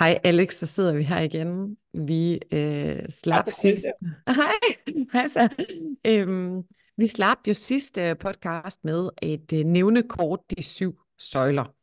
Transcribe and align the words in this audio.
Hej 0.00 0.18
Alex, 0.24 0.54
så 0.54 0.66
sidder 0.66 0.94
vi 0.94 1.02
her 1.02 1.20
igen. 1.20 1.76
Vi 1.94 2.40
øh, 2.52 3.08
slap 3.08 3.50
sidst. 3.50 3.84
Hej, 4.26 4.52
hej 5.12 5.28
så. 5.28 5.48
Øhm, 6.06 6.62
vi 6.96 7.06
slap 7.06 7.38
jo 7.48 7.54
sidste 7.54 8.14
podcast 8.14 8.84
med 8.84 9.08
et 9.22 9.52
øh, 9.52 9.64
nævnekort, 9.64 10.40
de 10.50 10.62
syv 10.62 11.00
søjler. 11.18 11.74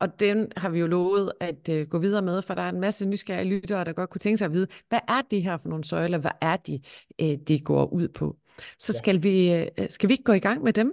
Og 0.00 0.20
den 0.20 0.52
har 0.56 0.68
vi 0.68 0.78
jo 0.78 0.86
lovet 0.86 1.32
at 1.40 1.68
øh, 1.68 1.86
gå 1.88 1.98
videre 1.98 2.22
med, 2.22 2.42
for 2.42 2.54
der 2.54 2.62
er 2.62 2.68
en 2.68 2.80
masse 2.80 3.06
nysgerrige 3.06 3.48
lyttere, 3.48 3.84
der 3.84 3.92
godt 3.92 4.10
kunne 4.10 4.18
tænke 4.20 4.38
sig 4.38 4.46
at 4.46 4.52
vide, 4.52 4.66
hvad 4.88 5.00
er 5.08 5.22
det 5.30 5.42
her 5.42 5.56
for 5.56 5.68
nogle 5.68 5.84
søjler? 5.84 6.18
Hvad 6.18 6.30
er 6.40 6.56
de, 6.56 6.80
øh, 7.20 7.36
de 7.48 7.60
går 7.60 7.86
ud 7.86 8.08
på? 8.08 8.36
Så 8.78 8.92
ja. 8.94 8.98
skal, 8.98 9.22
vi, 9.22 9.52
øh, 9.52 9.66
skal 9.88 10.08
vi 10.08 10.12
ikke 10.14 10.24
gå 10.24 10.32
i 10.32 10.38
gang 10.38 10.62
med 10.62 10.72
dem? 10.72 10.92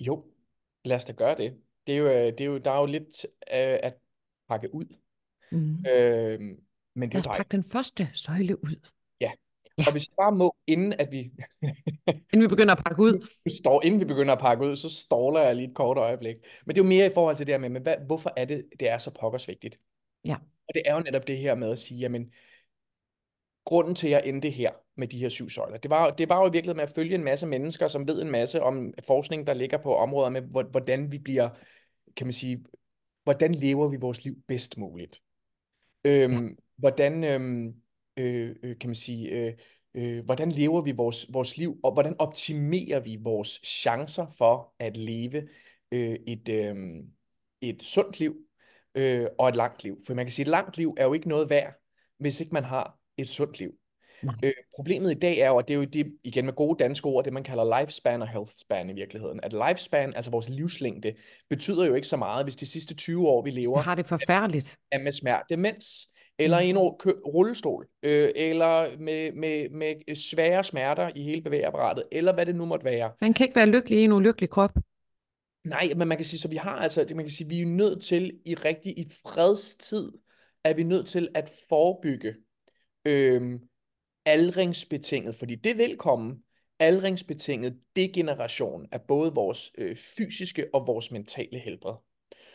Jo, 0.00 0.24
lad 0.84 0.96
os 0.96 1.04
da 1.04 1.12
gøre 1.12 1.36
det. 1.36 1.54
Det 1.86 1.94
er 1.94 1.98
jo, 1.98 2.06
øh, 2.06 2.12
det 2.12 2.40
er 2.40 2.44
jo, 2.44 2.58
der 2.58 2.70
er 2.70 2.80
jo 2.80 2.86
lidt 2.86 3.24
øh, 3.24 3.78
at 3.82 3.94
pakke 4.48 4.74
ud. 4.74 4.86
Mm. 5.52 5.86
Øh, 5.86 6.40
men 6.94 7.08
det 7.08 7.14
Lad 7.14 7.20
os 7.20 7.36
pakke 7.36 7.48
den 7.50 7.64
første 7.64 8.08
søjle 8.12 8.64
ud. 8.64 8.88
Ja. 9.20 9.30
ja. 9.78 9.84
Og 9.86 9.92
hvis 9.92 10.08
vi 10.10 10.14
bare 10.20 10.32
må, 10.32 10.56
inden 10.66 10.92
at 10.92 11.12
vi... 11.12 11.18
inden 12.32 12.42
vi 12.42 12.48
begynder 12.48 12.74
at 12.74 12.84
pakke 12.84 13.02
ud. 13.02 13.28
Står, 13.56 13.84
inden 13.84 14.00
vi 14.00 14.04
begynder 14.04 14.34
at 14.34 14.40
pakke 14.40 14.64
ud, 14.64 14.76
så 14.76 14.88
ståler 14.88 15.40
jeg 15.40 15.56
lige 15.56 15.68
et 15.68 15.74
kort 15.74 15.98
øjeblik. 15.98 16.36
Men 16.66 16.74
det 16.74 16.80
er 16.80 16.84
jo 16.84 16.88
mere 16.88 17.06
i 17.06 17.14
forhold 17.14 17.36
til 17.36 17.46
det 17.46 17.52
her 17.52 17.60
med, 17.60 17.68
men 17.68 17.82
hvad, 17.82 17.94
hvorfor 18.06 18.32
er 18.36 18.44
det, 18.44 18.64
det 18.80 18.90
er 18.90 18.98
så 18.98 19.10
pokkers 19.20 19.48
vigtigt? 19.48 19.80
Ja. 20.24 20.34
Og 20.68 20.74
det 20.74 20.82
er 20.84 20.94
jo 20.94 21.00
netop 21.00 21.26
det 21.26 21.38
her 21.38 21.54
med 21.54 21.70
at 21.70 21.78
sige, 21.78 22.00
jamen, 22.00 22.32
grunden 23.64 23.94
til, 23.94 24.06
at 24.06 24.10
jeg 24.10 24.22
endte 24.24 24.50
her 24.50 24.70
med 24.96 25.08
de 25.08 25.18
her 25.18 25.28
syv 25.28 25.50
søjler, 25.50 25.78
det 25.78 25.90
var, 25.90 26.10
det 26.10 26.28
var 26.28 26.40
jo 26.40 26.48
i 26.48 26.52
virkeligheden 26.52 26.76
med 26.76 26.84
at 26.84 26.94
følge 26.94 27.14
en 27.14 27.24
masse 27.24 27.46
mennesker, 27.46 27.88
som 27.88 28.08
ved 28.08 28.22
en 28.22 28.30
masse 28.30 28.62
om 28.62 28.92
forskning, 29.06 29.46
der 29.46 29.54
ligger 29.54 29.78
på 29.78 29.96
områder 29.96 30.28
med, 30.28 30.42
hvordan 30.70 31.12
vi 31.12 31.18
bliver, 31.18 31.48
kan 32.16 32.26
man 32.26 32.32
sige, 32.32 32.64
hvordan 33.24 33.54
lever 33.54 33.88
vi 33.88 33.96
vores 34.00 34.24
liv 34.24 34.36
bedst 34.48 34.78
muligt. 34.78 35.20
Øhm, 36.04 36.46
ja. 36.46 36.54
Hvordan, 36.76 37.24
øhm, 37.24 37.74
øh, 38.16 38.56
øh, 38.62 38.78
kan 38.78 38.88
man 38.88 38.94
sige, 38.94 39.30
øh, 39.30 39.52
øh, 39.94 40.24
hvordan 40.24 40.52
lever 40.52 40.80
vi 40.80 40.92
vores, 40.92 41.26
vores 41.32 41.56
liv, 41.56 41.80
og 41.82 41.92
hvordan 41.92 42.16
optimerer 42.18 43.00
vi 43.00 43.18
vores 43.22 43.60
chancer 43.64 44.26
for 44.38 44.74
at 44.78 44.96
leve 44.96 45.48
øh, 45.92 46.16
et, 46.26 46.48
øh, 46.48 46.76
et 47.60 47.82
sundt 47.82 48.18
liv 48.18 48.36
øh, 48.94 49.26
og 49.38 49.48
et 49.48 49.56
langt 49.56 49.84
liv. 49.84 49.98
For 50.06 50.14
man 50.14 50.26
kan 50.26 50.32
sige, 50.32 50.42
at 50.42 50.46
et 50.46 50.50
langt 50.50 50.76
liv 50.76 50.94
er 50.98 51.04
jo 51.04 51.12
ikke 51.12 51.28
noget 51.28 51.50
værd, 51.50 51.74
hvis 52.18 52.40
ikke 52.40 52.52
man 52.52 52.64
har 52.64 52.98
et 53.16 53.28
sundt 53.28 53.58
liv. 53.58 53.79
Øh, 54.44 54.52
problemet 54.74 55.10
i 55.10 55.18
dag 55.18 55.38
er 55.38 55.48
jo, 55.48 55.56
og 55.56 55.68
det 55.68 55.74
er 55.74 55.78
jo 55.78 55.84
det, 55.84 56.12
igen 56.24 56.44
med 56.44 56.52
gode 56.52 56.84
danske 56.84 57.06
ord, 57.06 57.24
det 57.24 57.32
man 57.32 57.42
kalder 57.42 57.80
lifespan 57.80 58.22
og 58.22 58.28
health 58.28 58.52
span 58.60 58.90
i 58.90 58.92
virkeligheden. 58.92 59.40
At 59.42 59.52
lifespan, 59.52 60.14
altså 60.16 60.30
vores 60.30 60.48
livslængde, 60.48 61.14
betyder 61.50 61.86
jo 61.86 61.94
ikke 61.94 62.08
så 62.08 62.16
meget, 62.16 62.44
hvis 62.44 62.56
de 62.56 62.66
sidste 62.66 62.94
20 62.94 63.28
år, 63.28 63.44
vi 63.44 63.50
lever... 63.50 63.78
Jeg 63.78 63.84
har 63.84 63.94
det 63.94 64.06
forfærdeligt. 64.06 64.76
Er 64.92 64.98
med 64.98 65.12
smert, 65.12 65.42
demens, 65.50 66.08
eller 66.38 66.60
mm. 66.60 66.66
i 66.66 66.68
en 66.68 66.78
rullestol, 66.78 67.86
øh, 68.02 68.30
eller 68.36 68.98
med, 68.98 69.32
med, 69.32 69.70
med 69.70 70.14
svære 70.14 70.64
smerter 70.64 71.10
i 71.14 71.22
hele 71.22 71.42
bevægeapparatet, 71.42 72.04
eller 72.12 72.34
hvad 72.34 72.46
det 72.46 72.54
nu 72.54 72.64
måtte 72.64 72.84
være. 72.84 73.12
Man 73.20 73.34
kan 73.34 73.44
ikke 73.44 73.56
være 73.56 73.66
lykkelig 73.66 73.98
i 73.98 74.04
en 74.04 74.12
ulykkelig 74.12 74.50
krop. 74.50 74.70
Nej, 75.64 75.92
men 75.96 76.08
man 76.08 76.16
kan 76.18 76.24
sige, 76.24 76.40
så 76.40 76.48
vi 76.48 76.56
har 76.56 76.76
altså, 76.76 77.06
man 77.14 77.24
kan 77.24 77.30
sige, 77.30 77.48
vi 77.48 77.60
er 77.60 77.66
nødt 77.66 78.02
til 78.02 78.32
i 78.46 78.54
rigtig 78.54 78.98
i 78.98 79.06
fredstid, 79.22 80.12
er 80.64 80.74
vi 80.74 80.82
nødt 80.82 81.06
til 81.06 81.28
at 81.34 81.52
forebygge 81.68 82.34
øh, 83.04 83.60
aldringsbetinget, 84.30 85.34
fordi 85.34 85.54
det 85.54 85.78
vil 85.78 85.96
komme, 85.96 86.36
aldringsbetinget 86.78 87.78
degeneration 87.96 88.86
af 88.92 89.00
både 89.02 89.34
vores 89.34 89.72
øh, 89.78 89.96
fysiske 89.96 90.66
og 90.74 90.86
vores 90.86 91.10
mentale 91.10 91.58
helbred. 91.58 91.94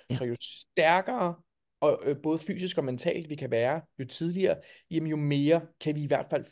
Ja. 0.09 0.15
Så 0.15 0.25
jo 0.25 0.35
stærkere 0.41 1.35
og 1.81 2.03
øh, 2.05 2.15
både 2.23 2.39
fysisk 2.39 2.77
og 2.77 2.83
mentalt 2.83 3.29
vi 3.29 3.35
kan 3.35 3.51
være, 3.51 3.81
jo 3.99 4.05
tidligere, 4.05 4.57
jamen 4.91 5.09
jo 5.09 5.15
mere 5.15 5.61
kan 5.79 5.95
vi 5.95 6.03
i 6.03 6.07
hvert 6.07 6.27
fald, 6.29 6.45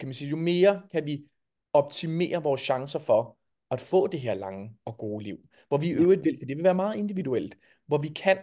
kan 0.00 0.08
man 0.08 0.14
sige, 0.14 0.30
jo 0.30 0.36
mere 0.36 0.82
kan 0.92 1.06
vi 1.06 1.24
optimere 1.72 2.42
vores 2.42 2.60
chancer 2.60 2.98
for 2.98 3.38
at 3.70 3.80
få 3.80 4.06
det 4.06 4.20
her 4.20 4.34
lange 4.34 4.76
og 4.84 4.98
gode 4.98 5.24
liv. 5.24 5.36
Hvor 5.68 5.78
vi 5.78 5.88
i 5.88 5.92
øvrigt 5.92 6.24
vil, 6.24 6.36
for 6.40 6.46
det 6.46 6.56
vil 6.56 6.64
være 6.64 6.74
meget 6.74 6.96
individuelt, 6.96 7.58
hvor 7.86 7.98
vi 7.98 8.08
kan 8.08 8.38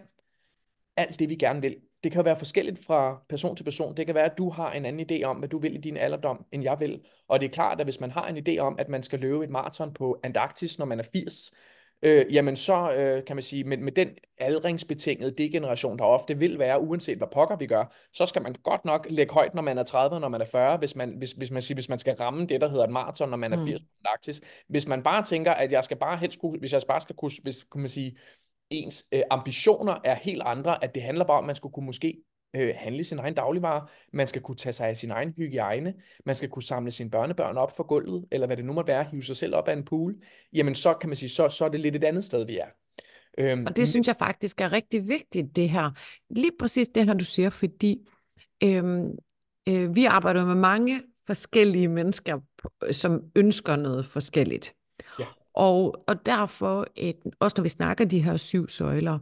alt 0.98 1.18
det, 1.18 1.28
vi 1.28 1.34
gerne 1.34 1.60
vil, 1.60 1.76
det 2.04 2.12
kan 2.12 2.24
være 2.24 2.36
forskelligt 2.36 2.84
fra 2.84 3.22
person 3.28 3.56
til 3.56 3.64
person. 3.64 3.96
Det 3.96 4.06
kan 4.06 4.14
være, 4.14 4.24
at 4.24 4.38
du 4.38 4.50
har 4.50 4.72
en 4.72 4.84
anden 4.84 5.06
idé 5.10 5.24
om, 5.24 5.36
hvad 5.36 5.48
du 5.48 5.58
vil 5.58 5.74
i 5.74 5.80
din 5.80 5.96
alderdom, 5.96 6.44
end 6.52 6.62
jeg 6.62 6.76
vil. 6.80 7.00
Og 7.28 7.40
det 7.40 7.46
er 7.46 7.50
klart, 7.50 7.80
at 7.80 7.86
hvis 7.86 8.00
man 8.00 8.10
har 8.10 8.28
en 8.28 8.48
idé 8.48 8.58
om, 8.58 8.76
at 8.78 8.88
man 8.88 9.02
skal 9.02 9.18
løbe 9.18 9.44
et 9.44 9.50
maraton 9.50 9.94
på 9.94 10.20
Antarktis, 10.22 10.78
når 10.78 10.86
man 10.86 10.98
er 10.98 11.04
80, 11.12 11.52
øh, 12.02 12.34
jamen 12.34 12.56
så 12.56 12.92
øh, 12.92 13.24
kan 13.24 13.36
man 13.36 13.42
sige, 13.42 13.64
med, 13.64 13.76
med 13.76 13.92
den 13.92 14.08
aldringsbetingede 14.38 15.30
degeneration, 15.30 15.98
der 15.98 16.04
ofte 16.04 16.38
vil 16.38 16.58
være, 16.58 16.80
uanset 16.80 17.18
hvad 17.18 17.28
pokker 17.32 17.56
vi 17.56 17.66
gør, 17.66 17.94
så 18.12 18.26
skal 18.26 18.42
man 18.42 18.54
godt 18.64 18.84
nok 18.84 19.06
lægge 19.10 19.34
højt, 19.34 19.54
når 19.54 19.62
man 19.62 19.78
er 19.78 19.82
30, 19.82 20.20
når 20.20 20.28
man 20.28 20.40
er 20.40 20.44
40, 20.44 20.76
hvis 20.76 20.96
man, 20.96 21.14
hvis, 21.18 21.32
hvis 21.32 21.50
man, 21.50 21.62
siger, 21.62 21.76
hvis 21.76 21.88
man 21.88 21.98
skal 21.98 22.14
ramme 22.14 22.46
det, 22.46 22.60
der 22.60 22.68
hedder 22.68 22.84
et 22.84 22.90
maraton, 22.90 23.30
når 23.30 23.36
man 23.36 23.52
er 23.52 23.64
80 23.64 23.80
mm. 23.80 23.86
på 23.86 23.92
Antarktis. 24.04 24.40
Hvis 24.68 24.86
man 24.86 25.02
bare 25.02 25.24
tænker, 25.24 25.52
at 25.52 25.72
jeg 25.72 25.84
skal 25.84 25.96
bare 25.96 26.16
helst 26.16 26.40
kunne, 26.40 26.58
hvis 26.58 26.72
jeg 26.72 26.82
bare 26.88 27.00
skal 27.00 27.16
kunne, 27.16 27.30
hvis, 27.42 27.64
kan 27.72 27.80
man 27.80 27.88
sige, 27.88 28.16
ens 28.70 29.04
øh, 29.12 29.22
ambitioner 29.30 29.94
er 30.04 30.14
helt 30.14 30.42
andre, 30.44 30.84
at 30.84 30.94
det 30.94 31.02
handler 31.02 31.24
bare 31.24 31.38
om, 31.38 31.44
at 31.44 31.46
man 31.46 31.56
skulle 31.56 31.72
kunne 31.72 31.86
måske 31.86 32.22
øh, 32.56 32.74
handle 32.76 33.04
sin 33.04 33.18
egen 33.18 33.34
dagligvarer, 33.34 33.90
man 34.12 34.26
skal 34.26 34.42
kunne 34.42 34.56
tage 34.56 34.72
sig 34.72 34.88
af 34.88 34.96
sin 34.96 35.10
egen 35.10 35.34
hygiejne, 35.36 35.94
man 36.26 36.34
skal 36.34 36.48
kunne 36.48 36.62
samle 36.62 36.90
sine 36.90 37.10
børnebørn 37.10 37.56
op 37.56 37.76
for 37.76 37.84
gulvet, 37.84 38.24
eller 38.30 38.46
hvad 38.46 38.56
det 38.56 38.64
nu 38.64 38.72
måtte 38.72 38.92
være, 38.92 39.04
hive 39.04 39.22
sig 39.22 39.36
selv 39.36 39.54
op 39.54 39.68
af 39.68 39.72
en 39.72 39.84
pool, 39.84 40.16
jamen 40.52 40.74
så 40.74 40.94
kan 40.94 41.08
man 41.08 41.16
sige, 41.16 41.28
så, 41.28 41.48
så 41.48 41.64
er 41.64 41.68
det 41.68 41.80
lidt 41.80 41.96
et 41.96 42.04
andet 42.04 42.24
sted, 42.24 42.46
vi 42.46 42.58
er. 42.58 42.68
Øhm, 43.38 43.66
og 43.66 43.76
det 43.76 43.88
synes 43.88 44.06
jeg 44.06 44.16
faktisk 44.16 44.60
er 44.60 44.72
rigtig 44.72 45.08
vigtigt, 45.08 45.56
det 45.56 45.70
her. 45.70 45.90
Lige 46.30 46.52
præcis 46.58 46.88
det 46.88 47.06
her, 47.06 47.14
du 47.14 47.24
siger, 47.24 47.50
fordi 47.50 48.08
øhm, 48.64 49.10
øh, 49.68 49.94
vi 49.96 50.04
arbejder 50.04 50.46
med 50.46 50.54
mange 50.54 51.02
forskellige 51.26 51.88
mennesker, 51.88 52.40
som 52.90 53.20
ønsker 53.36 53.76
noget 53.76 54.06
forskelligt. 54.06 54.74
Og, 55.54 56.04
og 56.06 56.26
derfor, 56.26 56.86
et, 56.96 57.16
også 57.40 57.54
når 57.56 57.62
vi 57.62 57.68
snakker 57.68 58.04
de 58.04 58.22
her 58.22 58.36
syv 58.36 58.68
søjler, 58.68 59.18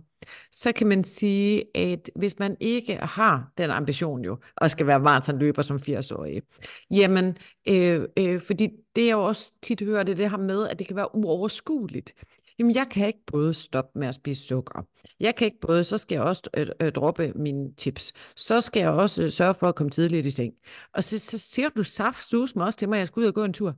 så 0.52 0.72
kan 0.72 0.86
man 0.86 1.04
sige, 1.04 1.64
at 1.74 2.10
hvis 2.16 2.38
man 2.38 2.56
ikke 2.60 2.96
har 2.96 3.52
den 3.58 3.70
ambition 3.70 4.24
jo, 4.24 4.38
og 4.56 4.70
skal 4.70 4.86
være 4.86 5.00
maratonløber 5.00 5.62
som 5.62 5.76
80-årig, 5.76 6.42
jamen, 6.90 7.36
øh, 7.68 8.02
øh, 8.18 8.40
fordi 8.40 8.68
det 8.96 9.10
er 9.10 9.14
også 9.14 9.52
tit 9.62 9.80
hører 9.80 10.02
det, 10.02 10.18
det 10.18 10.30
her 10.30 10.36
med, 10.36 10.68
at 10.68 10.78
det 10.78 10.86
kan 10.86 10.96
være 10.96 11.14
uoverskueligt. 11.14 12.12
Jamen, 12.58 12.74
jeg 12.74 12.86
kan 12.90 13.06
ikke 13.06 13.26
både 13.26 13.54
stoppe 13.54 13.98
med 13.98 14.08
at 14.08 14.14
spise 14.14 14.42
sukker. 14.46 14.86
Jeg 15.20 15.34
kan 15.34 15.44
ikke 15.44 15.60
både, 15.60 15.84
så 15.84 15.98
skal 15.98 16.16
jeg 16.16 16.24
også 16.24 16.42
øh, 16.56 16.66
øh, 16.80 16.92
droppe 16.92 17.32
mine 17.34 17.72
chips. 17.78 18.12
Så 18.36 18.60
skal 18.60 18.80
jeg 18.80 18.90
også 18.90 19.22
øh, 19.22 19.30
sørge 19.30 19.54
for 19.54 19.68
at 19.68 19.74
komme 19.74 19.90
tidligt 19.90 20.26
i 20.26 20.30
seng. 20.30 20.52
Og 20.94 21.04
så, 21.04 21.18
så 21.18 21.38
ser 21.38 21.68
du 21.68 21.82
saft 21.82 22.28
sus 22.28 22.56
mig 22.56 22.66
også 22.66 22.78
til 22.78 22.88
mig, 22.88 22.96
at 22.96 23.00
jeg 23.00 23.08
skal 23.08 23.20
ud 23.20 23.26
og 23.26 23.34
gå 23.34 23.44
en 23.44 23.52
tur. 23.52 23.74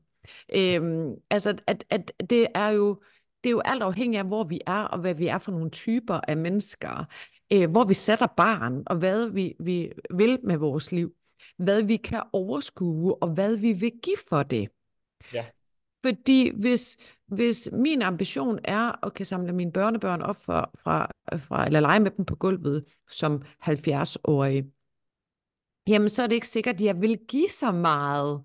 Øhm, 0.54 1.14
altså, 1.30 1.58
at, 1.66 1.84
at 1.90 2.12
det 2.30 2.46
er 2.54 2.68
jo 2.68 3.02
det 3.44 3.50
er 3.50 3.54
jo 3.54 3.62
alt 3.64 3.82
afhængigt 3.82 4.20
af, 4.20 4.26
hvor 4.26 4.44
vi 4.44 4.60
er, 4.66 4.82
og 4.82 4.98
hvad 4.98 5.14
vi 5.14 5.26
er 5.26 5.38
for 5.38 5.52
nogle 5.52 5.70
typer 5.70 6.20
af 6.28 6.36
mennesker. 6.36 7.04
Øh, 7.52 7.70
hvor 7.70 7.84
vi 7.84 7.94
sætter 7.94 8.26
barn, 8.26 8.82
og 8.86 8.96
hvad 8.96 9.28
vi, 9.30 9.54
vi 9.60 9.92
vil 10.10 10.38
med 10.42 10.56
vores 10.56 10.92
liv. 10.92 11.14
Hvad 11.56 11.82
vi 11.82 11.96
kan 11.96 12.22
overskue, 12.32 13.22
og 13.22 13.28
hvad 13.28 13.56
vi 13.56 13.72
vil 13.72 13.92
give 14.02 14.16
for 14.28 14.42
det. 14.42 14.68
Ja. 15.32 15.46
Fordi 16.02 16.50
hvis, 16.60 16.98
hvis 17.26 17.70
min 17.72 18.02
ambition 18.02 18.58
er 18.64 19.06
at 19.06 19.14
kan 19.14 19.26
samle 19.26 19.52
mine 19.52 19.72
børnebørn 19.72 20.22
op 20.22 20.44
fra, 20.44 20.70
fra, 20.78 21.10
fra, 21.38 21.66
eller 21.66 21.80
lege 21.80 22.00
med 22.00 22.10
dem 22.10 22.24
på 22.24 22.36
gulvet 22.36 22.84
som 23.08 23.42
70-årige, 23.62 24.72
jamen 25.86 26.08
så 26.08 26.22
er 26.22 26.26
det 26.26 26.34
ikke 26.34 26.48
sikkert, 26.48 26.74
at 26.74 26.80
jeg 26.80 27.00
vil 27.00 27.18
give 27.28 27.48
så 27.48 27.72
meget 27.72 28.44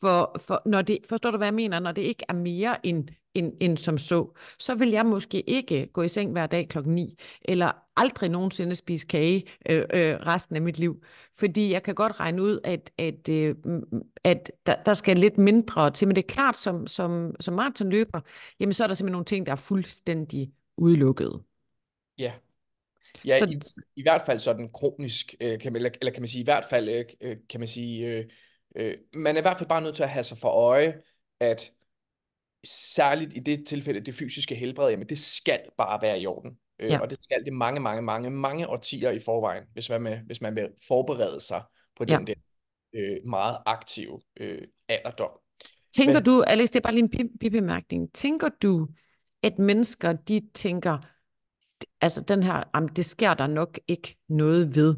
for, 0.00 0.36
for 0.46 0.62
når 0.66 0.82
det, 0.82 0.98
forstår 1.08 1.30
du, 1.30 1.36
hvad 1.36 1.46
jeg 1.46 1.54
mener? 1.54 1.78
Når 1.78 1.92
det 1.92 2.02
ikke 2.02 2.24
er 2.28 2.32
mere 2.32 2.86
end, 2.86 3.08
end, 3.34 3.52
end 3.60 3.76
som 3.76 3.98
så, 3.98 4.38
så 4.58 4.74
vil 4.74 4.90
jeg 4.90 5.06
måske 5.06 5.50
ikke 5.50 5.86
gå 5.86 6.02
i 6.02 6.08
seng 6.08 6.32
hver 6.32 6.46
dag 6.46 6.68
klokken 6.68 6.94
9, 6.94 7.18
eller 7.42 7.72
aldrig 7.96 8.30
nogensinde 8.30 8.74
spise 8.74 9.06
kage 9.06 9.44
øh, 9.68 9.78
øh, 9.78 10.16
resten 10.16 10.56
af 10.56 10.62
mit 10.62 10.78
liv. 10.78 11.02
Fordi 11.36 11.72
jeg 11.72 11.82
kan 11.82 11.94
godt 11.94 12.20
regne 12.20 12.42
ud, 12.42 12.60
at, 12.64 12.90
at, 12.98 13.28
øh, 13.28 13.54
at 14.24 14.52
der, 14.66 14.82
der 14.82 14.94
skal 14.94 15.16
lidt 15.16 15.38
mindre 15.38 15.90
til. 15.90 16.08
Men 16.08 16.16
det 16.16 16.22
er 16.22 16.34
klart, 16.34 16.56
som, 16.56 16.86
som, 16.86 17.34
som 17.40 17.54
maratonløber, 17.54 18.20
jamen 18.60 18.72
så 18.72 18.82
er 18.82 18.86
der 18.86 18.94
simpelthen 18.94 19.12
nogle 19.12 19.24
ting, 19.24 19.46
der 19.46 19.52
er 19.52 19.56
fuldstændig 19.56 20.52
udelukket. 20.76 21.40
Ja, 22.18 22.32
Ja, 23.24 23.38
så... 23.38 23.44
i, 23.44 23.60
i 23.96 24.02
hvert 24.02 24.22
fald 24.26 24.38
sådan 24.38 24.68
kronisk, 24.72 25.34
øh, 25.40 25.60
kan 25.60 25.72
man, 25.72 25.76
eller, 25.76 25.90
eller 26.00 26.12
kan 26.12 26.22
man 26.22 26.28
sige, 26.28 26.40
i 26.40 26.44
hvert 26.44 26.64
fald, 26.70 26.88
øh, 26.88 27.04
øh 27.20 27.36
kan 27.48 27.60
man 27.60 27.68
sige, 27.68 28.06
øh, 28.06 28.24
Øh, 28.76 28.94
man 29.14 29.36
er 29.36 29.40
i 29.40 29.42
hvert 29.42 29.58
fald 29.58 29.68
bare 29.68 29.82
nødt 29.82 29.96
til 29.96 30.02
at 30.02 30.10
have 30.10 30.22
sig 30.22 30.38
for 30.38 30.48
øje, 30.48 31.02
at 31.40 31.72
særligt 32.64 33.36
i 33.36 33.40
det 33.40 33.66
tilfælde, 33.66 34.00
det 34.00 34.14
fysiske 34.14 34.54
helbred, 34.54 34.90
jamen 34.90 35.08
det 35.08 35.18
skal 35.18 35.60
bare 35.78 36.02
være 36.02 36.20
i 36.20 36.26
orden. 36.26 36.58
Øh, 36.78 36.90
ja. 36.90 37.00
Og 37.00 37.10
det 37.10 37.22
skal 37.22 37.44
det 37.44 37.52
mange, 37.52 37.80
mange, 37.80 38.02
mange, 38.02 38.30
mange 38.30 38.68
årtier 38.68 39.10
i 39.10 39.18
forvejen, 39.18 39.64
hvis 39.72 39.90
man, 39.90 40.02
med, 40.02 40.18
hvis 40.18 40.40
man 40.40 40.56
vil 40.56 40.68
forberede 40.88 41.40
sig 41.40 41.62
på 41.96 42.04
den 42.04 42.28
ja. 42.28 42.34
der 42.34 42.34
øh, 42.94 43.16
meget 43.26 43.58
aktive 43.66 44.20
øh, 44.40 44.62
alderdom. 44.88 45.30
Tænker 45.92 46.14
Men, 46.14 46.24
du, 46.24 46.42
Alex, 46.42 46.68
det 46.68 46.76
er 46.76 46.80
bare 46.80 46.94
lige 46.94 47.20
en 47.20 47.38
bibemærkning, 47.40 48.12
tænker 48.14 48.48
du, 48.62 48.88
at 49.42 49.58
mennesker, 49.58 50.12
de 50.12 50.40
tænker, 50.54 50.98
altså 52.00 52.22
den 52.22 52.42
her, 52.42 52.62
jamen, 52.74 52.90
det 52.96 53.04
sker 53.04 53.34
der 53.34 53.46
nok 53.46 53.78
ikke 53.88 54.16
noget 54.28 54.76
ved. 54.76 54.96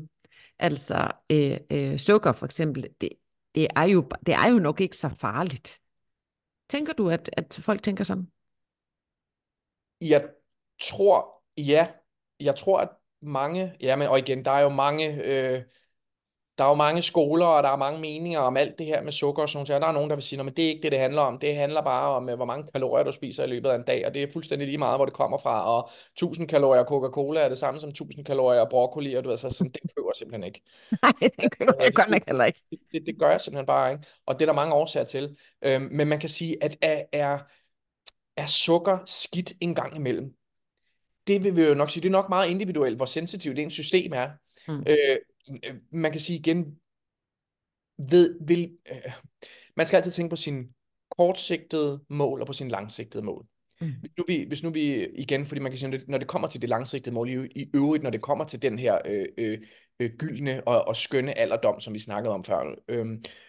Altså 0.59 1.11
øh, 1.31 1.57
øh, 1.71 1.99
sukker 1.99 2.33
for 2.33 2.47
eksempel, 2.47 2.89
det, 3.01 3.09
det, 3.55 3.67
er 3.77 3.85
jo, 3.85 4.09
det 4.27 4.35
er 4.35 4.53
jo 4.53 4.59
nok 4.59 4.81
ikke 4.81 4.97
så 4.97 5.09
farligt. 5.09 5.81
Tænker 6.69 6.93
du, 6.93 7.11
at, 7.11 7.31
at 7.33 7.59
folk 7.63 7.83
tænker 7.83 8.05
sådan? 8.05 8.33
Jeg 10.01 10.29
tror, 10.81 11.43
ja. 11.57 11.89
Jeg 12.41 12.57
tror, 12.57 12.81
at 12.81 12.89
mange, 13.23 13.77
ja, 13.81 13.97
men 13.97 14.09
og 14.09 14.19
igen, 14.19 14.45
der 14.45 14.51
er 14.51 14.61
jo 14.61 14.69
mange, 14.69 15.25
øh, 15.25 15.63
der 16.61 16.67
er 16.67 16.71
jo 16.71 16.75
mange 16.75 17.03
skoler, 17.03 17.47
og 17.47 17.63
der 17.63 17.69
er 17.69 17.77
mange 17.77 18.01
meninger 18.01 18.39
om 18.39 18.57
alt 18.57 18.79
det 18.79 18.87
her 18.87 19.03
med 19.03 19.13
sukker 19.13 19.43
og 19.43 19.49
sådan 19.49 19.67
noget. 19.69 19.83
Der 19.83 19.89
er 19.89 19.93
nogen, 19.93 20.11
der 20.11 20.17
vil 20.17 20.23
sige, 20.23 20.41
at 20.41 20.57
det 20.57 20.65
er 20.65 20.69
ikke 20.69 20.83
det, 20.83 20.93
det 20.93 20.99
handler 20.99 21.23
om. 21.23 21.39
Det 21.39 21.57
handler 21.57 21.83
bare 21.83 22.15
om, 22.17 22.29
øh, 22.29 22.37
hvor 22.37 22.45
mange 22.45 22.71
kalorier 22.73 23.05
du 23.05 23.13
spiser 23.13 23.45
i 23.45 23.47
løbet 23.47 23.69
af 23.69 23.75
en 23.75 23.83
dag, 23.83 24.07
og 24.07 24.15
det 24.15 24.23
er 24.23 24.33
fuldstændig 24.33 24.69
lige 24.69 24.79
meget, 24.79 24.99
hvor 24.99 25.05
det 25.05 25.15
kommer 25.15 25.39
fra. 25.39 25.77
Og 25.77 25.91
1000 26.13 26.49
kalorier 26.49 26.85
Coca-Cola 26.85 27.41
er 27.41 27.49
det 27.49 27.59
samme 27.59 27.81
som 27.81 27.89
1000 27.91 28.25
kalorier 28.25 28.65
broccoli, 28.71 29.15
og 29.15 29.25
du 29.25 29.29
ved, 29.29 29.37
så 29.37 29.51
sådan, 29.51 29.73
det 29.73 29.81
køber 29.97 30.09
jeg 30.11 30.17
simpelthen 30.17 30.45
ikke. 30.45 30.63
Nej, 31.03 31.13
det 31.21 31.59
køber 31.59 31.83
jeg 31.83 31.95
godt 31.95 32.11
nok 32.11 32.23
heller 32.27 32.45
ikke. 32.45 32.63
Det, 32.71 32.79
det, 32.93 33.03
det 33.07 33.19
gør 33.19 33.31
jeg 33.31 33.41
simpelthen 33.41 33.67
bare 33.67 33.93
ikke, 33.93 34.05
og 34.27 34.35
det 34.35 34.43
er 34.43 34.47
der 34.47 34.55
mange 34.55 34.75
årsager 34.75 35.07
til. 35.07 35.37
Øhm, 35.63 35.89
men 35.93 36.09
man 36.09 36.21
kan 36.21 36.29
sige, 36.29 36.65
at 36.65 36.77
er, 36.83 37.03
er, 37.13 37.39
er 38.37 38.47
sukker 38.47 38.99
skidt 39.07 39.53
en 39.61 39.75
gang 39.75 39.97
imellem? 39.97 40.35
Det 41.27 41.45
vil 41.45 41.57
vi 41.57 41.63
jo 41.63 41.75
nok 41.75 41.91
sige, 41.91 42.03
det 42.03 42.09
er 42.09 42.13
nok 42.13 42.29
meget 42.29 42.51
individuelt, 42.51 42.97
hvor 42.97 43.07
sensitivt 43.07 43.57
det 43.57 43.73
system 43.73 44.13
er. 44.15 44.29
Mm. 44.69 44.85
Øh, 44.87 45.17
man 45.93 46.13
kan 46.13 46.21
sige 46.21 46.39
igen, 46.39 46.77
ved, 48.11 48.39
vil, 48.47 48.79
øh, 48.91 49.13
man 49.77 49.87
skal 49.87 49.97
altid 49.97 50.13
tænke 50.13 50.31
på 50.31 50.37
sin 50.37 50.69
kortsigtede 51.11 52.05
mål 52.09 52.41
og 52.41 52.47
på 52.47 52.53
sin 52.53 52.69
langsigtede 52.69 53.25
mål. 53.25 53.47
Mm. 53.81 53.93
Hvis, 54.01 54.11
nu 54.19 54.25
vi, 54.29 54.45
hvis 54.49 54.63
nu 54.63 54.71
vi 54.71 55.07
igen, 55.07 55.47
fordi 55.47 55.61
man 55.61 55.73
kan 55.73 55.79
sige, 55.79 56.01
når 56.09 56.19
det 56.19 56.29
kommer 56.29 56.49
til 56.49 56.61
det 56.61 56.69
langsigtede 56.69 57.15
mål, 57.15 57.31
i, 57.31 57.47
i 57.63 57.71
øvrigt, 57.75 58.03
når 58.03 58.11
det 58.11 58.23
kommer 58.23 58.45
til 58.45 58.63
den 58.63 58.79
her 58.79 58.99
øh, 59.05 59.27
øh, 59.39 59.59
øh, 60.01 60.11
gyldne 60.19 60.69
og, 60.69 60.85
og 60.89 60.97
skønne 60.97 61.39
alderdom, 61.39 61.81
som 61.81 61.95
vi 61.95 61.99
snakkede 61.99 62.35
om 62.35 62.45
før, 62.45 62.75
øh, 62.89 63.07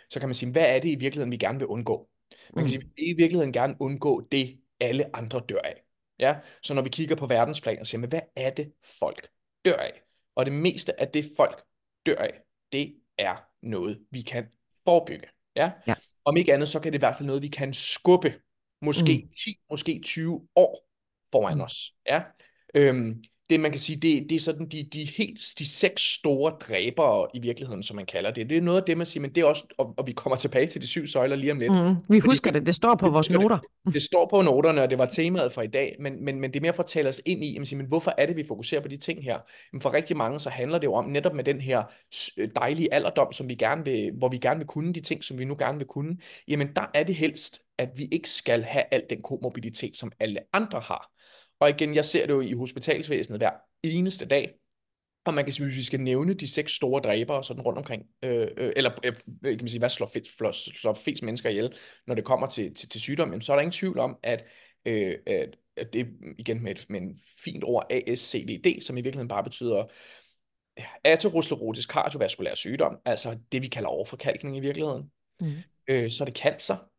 så 0.10 0.20
kan 0.20 0.30
man 0.30 0.36
sige, 0.36 0.52
hvad 0.52 0.76
er 0.76 0.80
det 0.80 0.90
i 0.90 0.96
virkeligheden, 1.00 1.32
vi 1.32 1.38
gerne 1.38 1.60
vil 1.60 1.68
undgå? 1.68 2.10
Man 2.54 2.64
kan 2.64 2.64
mm. 2.64 2.70
sige, 2.70 2.82
vi 2.82 2.90
vil 2.98 3.10
i 3.10 3.18
virkeligheden 3.18 3.54
gerne 3.54 3.76
undgå 3.80 4.28
det, 4.32 4.58
alle 4.80 5.16
andre 5.16 5.42
dør 5.50 5.62
af. 5.64 5.84
Ja? 6.20 6.36
Så 6.62 6.74
når 6.74 6.82
vi 6.82 6.90
kigger 6.90 7.16
på 7.16 7.28
verdensplan 7.28 7.80
og 7.80 7.88
siger, 7.88 8.08
hvad 8.08 8.20
er 8.36 8.50
det, 8.50 8.74
folk 9.00 9.30
dør 9.66 9.76
af? 9.76 10.02
Og 10.36 10.46
det 10.46 10.54
meste 10.54 11.02
af 11.02 11.08
det, 11.08 11.26
folk 11.38 11.64
dør 12.06 12.16
af, 12.16 12.42
det 12.72 12.96
er 13.18 13.36
noget, 13.62 14.00
vi 14.12 14.22
kan 14.22 14.48
forebygge. 14.86 15.28
Ja? 15.56 15.72
ja. 15.88 15.94
Om 16.26 16.38
ikke 16.38 16.54
andet, 16.54 16.70
så 16.70 16.80
kan 16.80 16.92
det 16.92 16.98
i 16.98 17.00
hvert 17.00 17.18
fald 17.18 17.28
noget, 17.28 17.44
vi 17.44 17.48
kan 17.48 17.74
skubbe 17.74 18.42
måske 18.82 19.22
mm. 19.24 19.34
10, 19.44 19.60
måske 19.70 20.02
20 20.04 20.48
år 20.56 20.88
foran 21.32 21.56
mm. 21.56 21.62
os. 21.62 21.94
Ja? 22.08 22.24
Øhm, 22.76 23.24
det 23.52 23.60
man 23.60 23.72
kan 23.72 23.80
sige, 23.80 23.96
det, 23.96 24.30
det 24.30 24.36
er 24.36 24.40
sådan 24.40 24.68
de, 24.68 24.84
de 24.84 25.04
helt 25.18 25.54
de 25.60 25.68
seks 25.68 26.14
store 26.14 26.52
dræbere 26.52 27.28
i 27.34 27.40
virkeligheden, 27.40 27.84
som 27.84 27.96
man 27.96 28.06
kalder 28.06 28.32
det. 28.32 28.50
Det 28.50 28.58
er 28.58 28.62
noget 28.62 28.78
af 28.78 28.84
det, 28.84 28.98
man 28.98 29.06
siger, 29.06 29.22
men 29.22 29.36
det 29.36 29.42
er 29.42 29.46
også, 29.46 29.64
og, 29.78 29.94
og 29.98 30.08
vi 30.08 30.12
kommer 30.12 30.36
tilbage 30.36 30.68
til 30.68 30.82
de 30.82 30.88
syv 30.88 31.08
søjler 31.08 31.36
lige 31.36 31.52
om 31.52 31.60
lidt. 31.60 31.72
Mm, 31.72 31.96
vi 32.10 32.20
husker 32.20 32.52
det, 32.52 32.66
det 32.66 32.76
står 32.76 32.96
på 32.96 33.10
vores 33.10 33.30
noter. 33.30 33.58
Det, 33.86 33.94
det 33.94 34.02
står 34.02 34.28
på 34.30 34.42
noterne, 34.42 34.82
og 34.84 34.90
det 34.90 34.98
var 34.98 35.06
temaet 35.06 35.52
for 35.52 35.62
i 35.62 35.68
dag, 35.68 35.96
men, 36.00 36.26
men, 36.26 36.42
men 36.42 36.54
det 36.54 36.60
er 36.60 36.62
mere 36.62 36.74
for 36.74 36.84
at 36.84 36.90
tale 36.90 37.10
os 37.10 37.22
ind 37.26 37.44
i, 37.44 37.66
siger, 37.66 37.78
men 37.78 37.88
hvorfor 37.88 38.14
er 38.18 38.26
det, 38.26 38.36
vi 38.36 38.44
fokuserer 38.48 38.82
på 38.82 38.88
de 38.88 38.98
ting 38.98 39.24
her? 39.24 39.40
Men 39.74 39.82
for 39.82 39.94
rigtig 39.94 40.18
mange, 40.18 40.40
så 40.40 40.50
handler 40.50 40.78
det 40.78 40.88
jo 40.88 40.94
om 40.94 41.06
netop 41.06 41.34
med 41.34 41.44
den 41.44 41.62
her 41.62 41.84
øh, 42.38 42.50
dejlige 42.56 42.94
alderdom, 42.94 43.32
som 43.32 43.50
vi 43.50 43.56
gerne 43.56 43.86
vil, 43.86 44.12
hvor 44.18 44.30
vi 44.30 44.38
gerne 44.38 44.58
vil 44.60 44.68
kunne 44.68 44.94
de 44.94 45.02
ting, 45.02 45.24
som 45.24 45.40
vi 45.40 45.46
nu 45.46 45.56
gerne 45.60 45.78
vil 45.78 45.88
kunne. 45.88 46.18
Jamen 46.48 46.70
der 46.76 46.86
er 46.94 47.04
det 47.04 47.16
helst, 47.16 47.60
at 47.78 47.90
vi 47.96 48.08
ikke 48.12 48.30
skal 48.30 48.64
have 48.64 48.84
al 48.92 49.04
den 49.10 49.22
komobilitet, 49.22 49.98
som 49.98 50.12
alle 50.20 50.40
andre 50.54 50.80
har. 50.80 51.11
Og 51.62 51.70
igen, 51.70 51.96
jeg 51.96 52.06
ser 52.06 52.26
det 52.26 52.34
jo 52.34 52.42
i 52.42 52.54
hospitalsvæsenet 52.54 53.40
hver 53.40 53.52
eneste 53.84 54.26
dag, 54.26 54.54
og 55.26 55.34
man 55.34 55.44
kan 55.44 55.54
sige, 55.54 55.66
hvis 55.66 55.78
vi 55.78 55.84
skal 55.84 56.00
nævne 56.00 56.34
de 56.34 56.48
seks 56.48 56.76
store 56.76 57.02
dræbere 57.02 57.44
sådan 57.44 57.62
rundt 57.62 57.78
omkring, 57.78 58.04
øh, 58.24 58.48
øh, 58.58 58.74
eller 58.76 58.92
øh, 59.06 59.14
kan 59.44 59.58
man 59.62 59.68
sige, 59.68 59.80
hvad 59.80 59.90
slår, 59.90 60.08
fedt, 60.08 60.28
slår, 60.28 60.52
slår 60.52 60.94
flest 60.94 61.24
mennesker 61.24 61.50
ihjel, 61.50 61.76
når 62.08 62.16
det 62.16 62.26
kommer 62.26 62.48
til, 62.48 62.74
til, 62.74 62.90
til 62.90 63.02
sygdom, 63.02 63.42
så 63.42 63.52
er 63.54 63.56
der 63.56 63.62
ingen 63.62 63.72
tvivl 63.72 64.00
om, 64.00 64.18
at, 64.24 64.46
øh, 64.86 65.16
at, 65.26 65.58
at 65.78 65.94
det 65.94 66.08
igen 66.38 66.64
med 66.64 66.72
et, 66.72 66.86
med 66.90 67.02
en 67.02 67.20
fint 67.44 67.64
ord 67.64 67.88
ASCVD, 67.90 68.82
som 68.82 68.98
i 68.98 69.02
virkeligheden 69.02 69.28
bare 69.28 69.44
betyder 69.44 69.86
ja, 70.78 70.86
aterosclerotisk 71.04 71.90
kardiovaskulær 71.90 72.56
sygdom, 72.56 72.98
altså 73.06 73.38
det 73.52 73.62
vi 73.62 73.68
kalder 73.68 73.90
overforkalkning 73.90 74.58
i 74.58 74.60
virkeligheden. 74.60 75.12
Mm. 75.40 75.54
Øh, 75.88 76.12
så 76.12 76.24
er 76.24 76.26
det 76.26 76.38
cancer, 76.38 76.91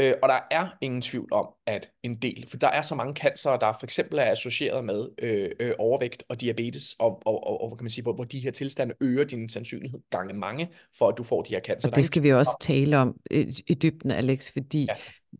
Øh, 0.00 0.14
og 0.22 0.28
der 0.28 0.38
er 0.50 0.68
ingen 0.80 1.02
tvivl 1.02 1.32
om, 1.32 1.48
at 1.66 1.90
en 2.02 2.16
del, 2.22 2.46
for 2.48 2.56
der 2.56 2.68
er 2.68 2.82
så 2.82 2.94
mange 2.94 3.14
cancer, 3.14 3.56
der 3.56 3.72
for 3.72 3.86
eksempel 3.86 4.18
er 4.18 4.30
associeret 4.30 4.84
med 4.84 5.08
øh, 5.18 5.50
øh, 5.60 5.72
overvægt 5.78 6.24
og 6.28 6.40
diabetes, 6.40 6.94
og, 6.98 7.22
og, 7.26 7.46
og, 7.46 7.62
og 7.62 7.78
kan 7.78 7.84
man 7.84 7.90
sige, 7.90 8.02
hvor, 8.02 8.12
hvor 8.12 8.24
de 8.24 8.40
her 8.40 8.50
tilstande 8.50 8.94
øger 9.00 9.24
din 9.24 9.48
sandsynlighed 9.48 10.00
gange 10.10 10.34
mange, 10.34 10.68
for 10.98 11.08
at 11.08 11.18
du 11.18 11.22
får 11.22 11.42
de 11.42 11.54
her 11.54 11.60
cancer. 11.60 11.88
Og 11.88 11.96
det 11.96 12.04
skal 12.04 12.22
vi 12.22 12.32
også 12.32 12.56
tale 12.60 12.98
om 12.98 13.16
i, 13.30 13.62
i 13.66 13.74
dybden, 13.74 14.10
Alex, 14.10 14.52
fordi 14.52 14.82
ja. 14.82 14.94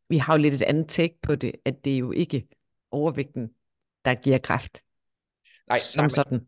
vi 0.08 0.19
har 0.19 0.34
jo 0.34 0.43
lidt 0.43 0.55
et 0.55 0.62
andet 0.62 0.88
take 0.88 1.19
på 1.22 1.34
det, 1.34 1.52
at 1.64 1.84
det 1.84 1.94
er 1.94 1.99
jo 1.99 2.12
ikke 2.12 2.49
overvægten, 2.90 3.49
der 4.05 4.14
giver 4.14 4.38
kræft. 4.38 4.82
Nej, 5.69 5.78
som 5.78 6.02
nej, 6.02 6.08
sådan. 6.08 6.40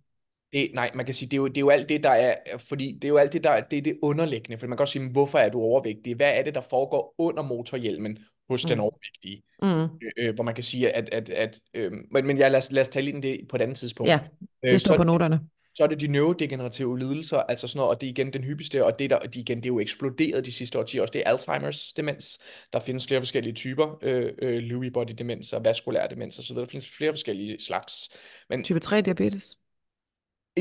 Det, 0.52 0.70
nej, 0.74 0.90
man 0.94 1.04
kan 1.04 1.14
sige, 1.14 1.28
det 1.28 1.32
er, 1.32 1.36
jo, 1.36 1.46
det 1.46 1.56
er 1.56 1.60
jo 1.60 1.70
alt 1.70 1.88
det, 1.88 2.02
der 2.02 2.10
er, 2.10 2.34
fordi 2.58 2.92
det 2.92 3.04
er 3.04 3.08
jo 3.08 3.16
alt 3.16 3.32
det, 3.32 3.44
der 3.44 3.60
det 3.60 3.76
er 3.76 3.82
det 3.82 3.98
underliggende, 4.02 4.58
for 4.58 4.66
man 4.66 4.76
kan 4.76 4.82
også 4.82 4.92
sige, 4.92 5.10
hvorfor 5.10 5.38
er 5.38 5.48
du 5.48 5.60
overvægtig? 5.60 6.14
Hvad 6.14 6.32
er 6.34 6.42
det, 6.42 6.54
der 6.54 6.60
foregår 6.60 7.14
under 7.18 7.42
motorhjelmen 7.42 8.18
hos 8.48 8.64
mm. 8.64 8.68
den 8.68 8.80
overvægtige? 8.80 9.42
Mm. 9.62 9.68
Øh, 9.68 10.28
øh, 10.28 10.34
hvor 10.34 10.44
man 10.44 10.54
kan 10.54 10.64
sige, 10.64 10.90
at, 10.96 11.08
at, 11.12 11.30
at 11.30 11.60
øh, 11.74 11.92
men, 12.10 12.26
men 12.26 12.38
ja, 12.38 12.48
lad, 12.48 12.58
os, 12.58 12.72
lad 12.72 12.80
os 12.80 12.88
tale 12.88 13.10
ind 13.10 13.22
det 13.22 13.40
på 13.48 13.56
et 13.56 13.62
andet 13.62 13.76
tidspunkt. 13.76 14.10
Ja, 14.10 14.20
det 14.62 14.72
øh, 14.72 14.78
står 14.78 14.94
øh, 14.94 14.98
på 14.98 15.04
noterne. 15.04 15.40
Så 15.74 15.84
er 15.84 15.88
det 15.88 16.00
de 16.00 16.06
neurodegenerative 16.06 16.98
lidelser, 16.98 17.38
altså 17.38 17.68
sådan 17.68 17.78
noget, 17.78 17.90
og 17.90 18.00
det 18.00 18.06
er 18.06 18.10
igen 18.10 18.32
den 18.32 18.44
hyppigste, 18.44 18.84
og 18.84 18.98
det, 18.98 19.10
der, 19.10 19.18
de 19.18 19.40
igen, 19.40 19.56
det 19.56 19.64
er 19.64 19.68
jo 19.68 19.80
eksploderet 19.80 20.46
de 20.46 20.52
sidste 20.52 20.78
årtier 20.78 21.02
også, 21.02 21.12
det 21.12 21.22
er 21.26 21.36
Alzheimer's 21.36 21.92
demens. 21.96 22.38
Der 22.72 22.80
findes 22.80 23.06
flere 23.06 23.20
forskellige 23.20 23.54
typer, 23.54 23.98
øh, 24.02 24.32
øh, 24.42 24.58
Lewy 24.62 24.86
body 24.86 25.12
demens 25.18 25.52
og 25.52 25.64
vaskulær 25.64 26.06
demens 26.06 26.38
og 26.38 26.44
så 26.44 26.52
videre. 26.52 26.66
Der 26.66 26.70
findes 26.70 26.90
flere 26.96 27.12
forskellige 27.12 27.56
slags. 27.60 28.10
Men, 28.48 28.64
type 28.64 28.80
3 28.80 29.00
diabetes? 29.00 29.56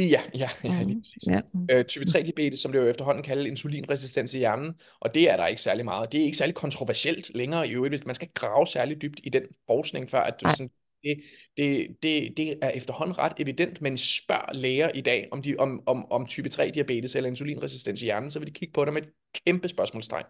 Ja, 0.01 0.21
ja, 0.35 0.49
ja, 0.63 0.83
lige 0.83 1.01
præcis. 1.01 1.27
Ja. 1.27 1.41
Øh, 1.71 1.85
type 1.85 2.05
3 2.05 2.21
diabetes, 2.23 2.59
som 2.59 2.71
det 2.71 2.79
jo 2.79 2.85
efterhånden 2.87 3.23
kalder 3.23 3.45
insulinresistens 3.45 4.33
i 4.33 4.37
hjernen, 4.37 4.73
og 4.99 5.13
det 5.13 5.31
er 5.31 5.37
der 5.37 5.47
ikke 5.47 5.61
særlig 5.61 5.85
meget. 5.85 6.11
Det 6.11 6.19
er 6.19 6.25
ikke 6.25 6.37
særlig 6.37 6.55
kontroversielt 6.55 7.31
længere 7.35 7.67
i 7.67 7.71
øvrigt. 7.71 8.05
Man 8.05 8.15
skal 8.15 8.29
grave 8.33 8.67
særlig 8.67 9.01
dybt 9.01 9.19
i 9.23 9.29
den 9.29 9.43
forskning, 9.67 10.09
før 10.09 10.19
at 10.19 10.35
du 10.41 10.49
sådan, 10.49 10.69
det, 11.03 11.21
det, 11.57 11.87
det, 12.03 12.33
det 12.37 12.59
er 12.61 12.69
efterhånden 12.69 13.17
ret 13.17 13.33
evident, 13.39 13.81
men 13.81 13.97
spørg 13.97 14.55
læger 14.55 14.89
i 14.89 15.01
dag 15.01 15.27
om, 15.31 15.41
de, 15.41 15.55
om, 15.57 15.83
om, 15.85 16.11
om 16.11 16.25
type 16.25 16.49
3 16.49 16.71
diabetes 16.73 17.15
eller 17.15 17.29
insulinresistens 17.29 18.01
i 18.01 18.05
hjernen, 18.05 18.31
så 18.31 18.39
vil 18.39 18.47
de 18.47 18.53
kigge 18.53 18.73
på 18.73 18.85
det 18.85 18.93
med 18.93 19.01
et 19.01 19.09
kæmpe 19.45 19.69
spørgsmålstegn. 19.69 20.25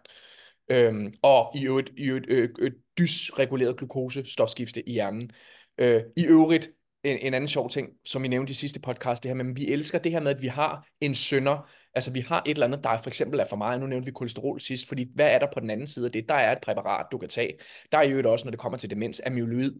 Øhm, 0.70 1.12
og 1.22 1.52
i 1.56 1.66
øvrigt, 1.66 1.92
i 1.96 2.04
øvrigt 2.04 2.26
øh, 2.28 2.48
øh, 2.58 2.72
dysreguleret 2.98 3.76
glukosestofskifte 3.76 4.88
i 4.88 4.92
hjernen. 4.92 5.30
Øh, 5.78 6.02
I 6.16 6.26
øvrigt 6.26 6.70
en, 7.04 7.18
en 7.18 7.34
anden 7.34 7.48
sjov 7.48 7.70
ting, 7.70 7.88
som 8.04 8.22
vi 8.22 8.28
nævnte 8.28 8.50
i 8.50 8.54
sidste 8.54 8.80
podcast, 8.80 9.22
det 9.22 9.28
her 9.28 9.36
med, 9.36 9.50
at 9.50 9.56
vi 9.56 9.68
elsker 9.68 9.98
det 9.98 10.12
her 10.12 10.20
med, 10.20 10.34
at 10.34 10.42
vi 10.42 10.46
har 10.46 10.86
en 11.00 11.14
sønder. 11.14 11.70
Altså 11.94 12.12
vi 12.12 12.20
har 12.20 12.42
et 12.46 12.50
eller 12.50 12.66
andet, 12.66 12.84
der 12.84 12.98
for 12.98 13.08
eksempel 13.08 13.40
er 13.40 13.44
for 13.44 13.56
meget. 13.56 13.80
Nu 13.80 13.86
nævnte 13.86 14.06
vi 14.06 14.12
kolesterol 14.12 14.60
sidst, 14.60 14.88
fordi 14.88 15.10
hvad 15.14 15.34
er 15.34 15.38
der 15.38 15.46
på 15.54 15.60
den 15.60 15.70
anden 15.70 15.86
side 15.86 16.06
af 16.06 16.12
det? 16.12 16.28
Der 16.28 16.34
er 16.34 16.52
et 16.52 16.60
præparat, 16.62 17.06
du 17.12 17.18
kan 17.18 17.28
tage. 17.28 17.58
Der 17.92 17.98
er 17.98 18.02
jo 18.02 18.32
også, 18.32 18.44
når 18.44 18.50
det 18.50 18.60
kommer 18.60 18.78
til 18.78 18.90
demens, 18.90 19.22
amyloid. 19.26 19.72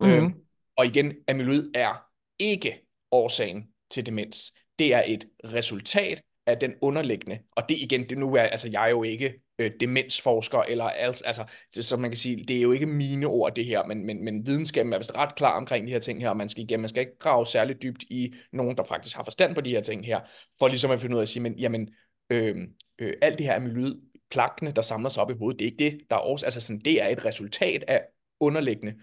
Mm. 0.00 0.06
Øhm, 0.06 0.34
og 0.76 0.86
igen, 0.86 1.12
amyloid 1.28 1.70
er 1.74 2.06
ikke 2.38 2.80
årsagen 3.12 3.66
til 3.90 4.06
demens. 4.06 4.52
Det 4.78 4.94
er 4.94 5.02
et 5.06 5.28
resultat 5.44 6.22
af 6.46 6.58
den 6.58 6.74
underliggende, 6.80 7.38
og 7.52 7.68
det 7.68 7.78
igen, 7.78 8.08
det 8.08 8.18
nu 8.18 8.34
er, 8.34 8.42
altså 8.42 8.68
jeg 8.68 8.84
er 8.84 8.90
jo 8.90 9.02
ikke 9.02 9.34
øh, 9.58 9.70
demensforsker, 9.80 10.58
eller 10.58 10.84
altså, 10.84 11.24
altså, 11.26 11.44
som 11.82 12.00
man 12.00 12.10
kan 12.10 12.18
sige, 12.18 12.44
det 12.48 12.56
er 12.56 12.60
jo 12.60 12.72
ikke 12.72 12.86
mine 12.86 13.26
ord 13.26 13.54
det 13.54 13.64
her, 13.64 13.86
men, 13.86 14.06
men, 14.06 14.24
men 14.24 14.46
videnskaben 14.46 14.92
er 14.92 14.98
vist 14.98 15.16
ret 15.16 15.34
klar 15.34 15.56
omkring 15.56 15.86
de 15.86 15.92
her 15.92 15.98
ting 15.98 16.20
her, 16.20 16.30
og 16.30 16.36
man 16.36 16.48
skal 16.48 16.64
igen, 16.64 16.80
man 16.80 16.88
skal 16.88 17.00
ikke 17.00 17.18
grave 17.18 17.46
særligt 17.46 17.82
dybt 17.82 18.02
i 18.02 18.34
nogen, 18.52 18.76
der 18.76 18.84
faktisk 18.84 19.16
har 19.16 19.24
forstand 19.24 19.54
på 19.54 19.60
de 19.60 19.70
her 19.70 19.80
ting 19.80 20.06
her, 20.06 20.20
for 20.58 20.68
ligesom 20.68 20.90
at 20.90 21.00
finde 21.00 21.16
ud 21.16 21.20
af 21.20 21.22
at 21.22 21.28
sige, 21.28 21.42
men 21.42 21.58
jamen, 21.58 21.88
øh, 22.30 22.56
øh, 22.98 23.12
alt 23.22 23.38
det 23.38 23.46
her 23.46 23.56
amyloid, 23.56 23.94
plakkene, 24.30 24.70
der 24.70 24.82
samler 24.82 25.08
sig 25.08 25.22
op 25.22 25.30
i 25.30 25.34
hovedet, 25.38 25.58
det 25.58 25.66
er 25.66 25.70
ikke 25.70 25.84
det, 25.84 26.00
der 26.10 26.16
er 26.16 26.20
også, 26.20 26.46
altså 26.46 26.60
sådan, 26.60 26.80
det 26.80 27.02
er 27.02 27.08
et 27.08 27.24
resultat 27.24 27.84
af 27.88 28.04
underliggende 28.40 28.94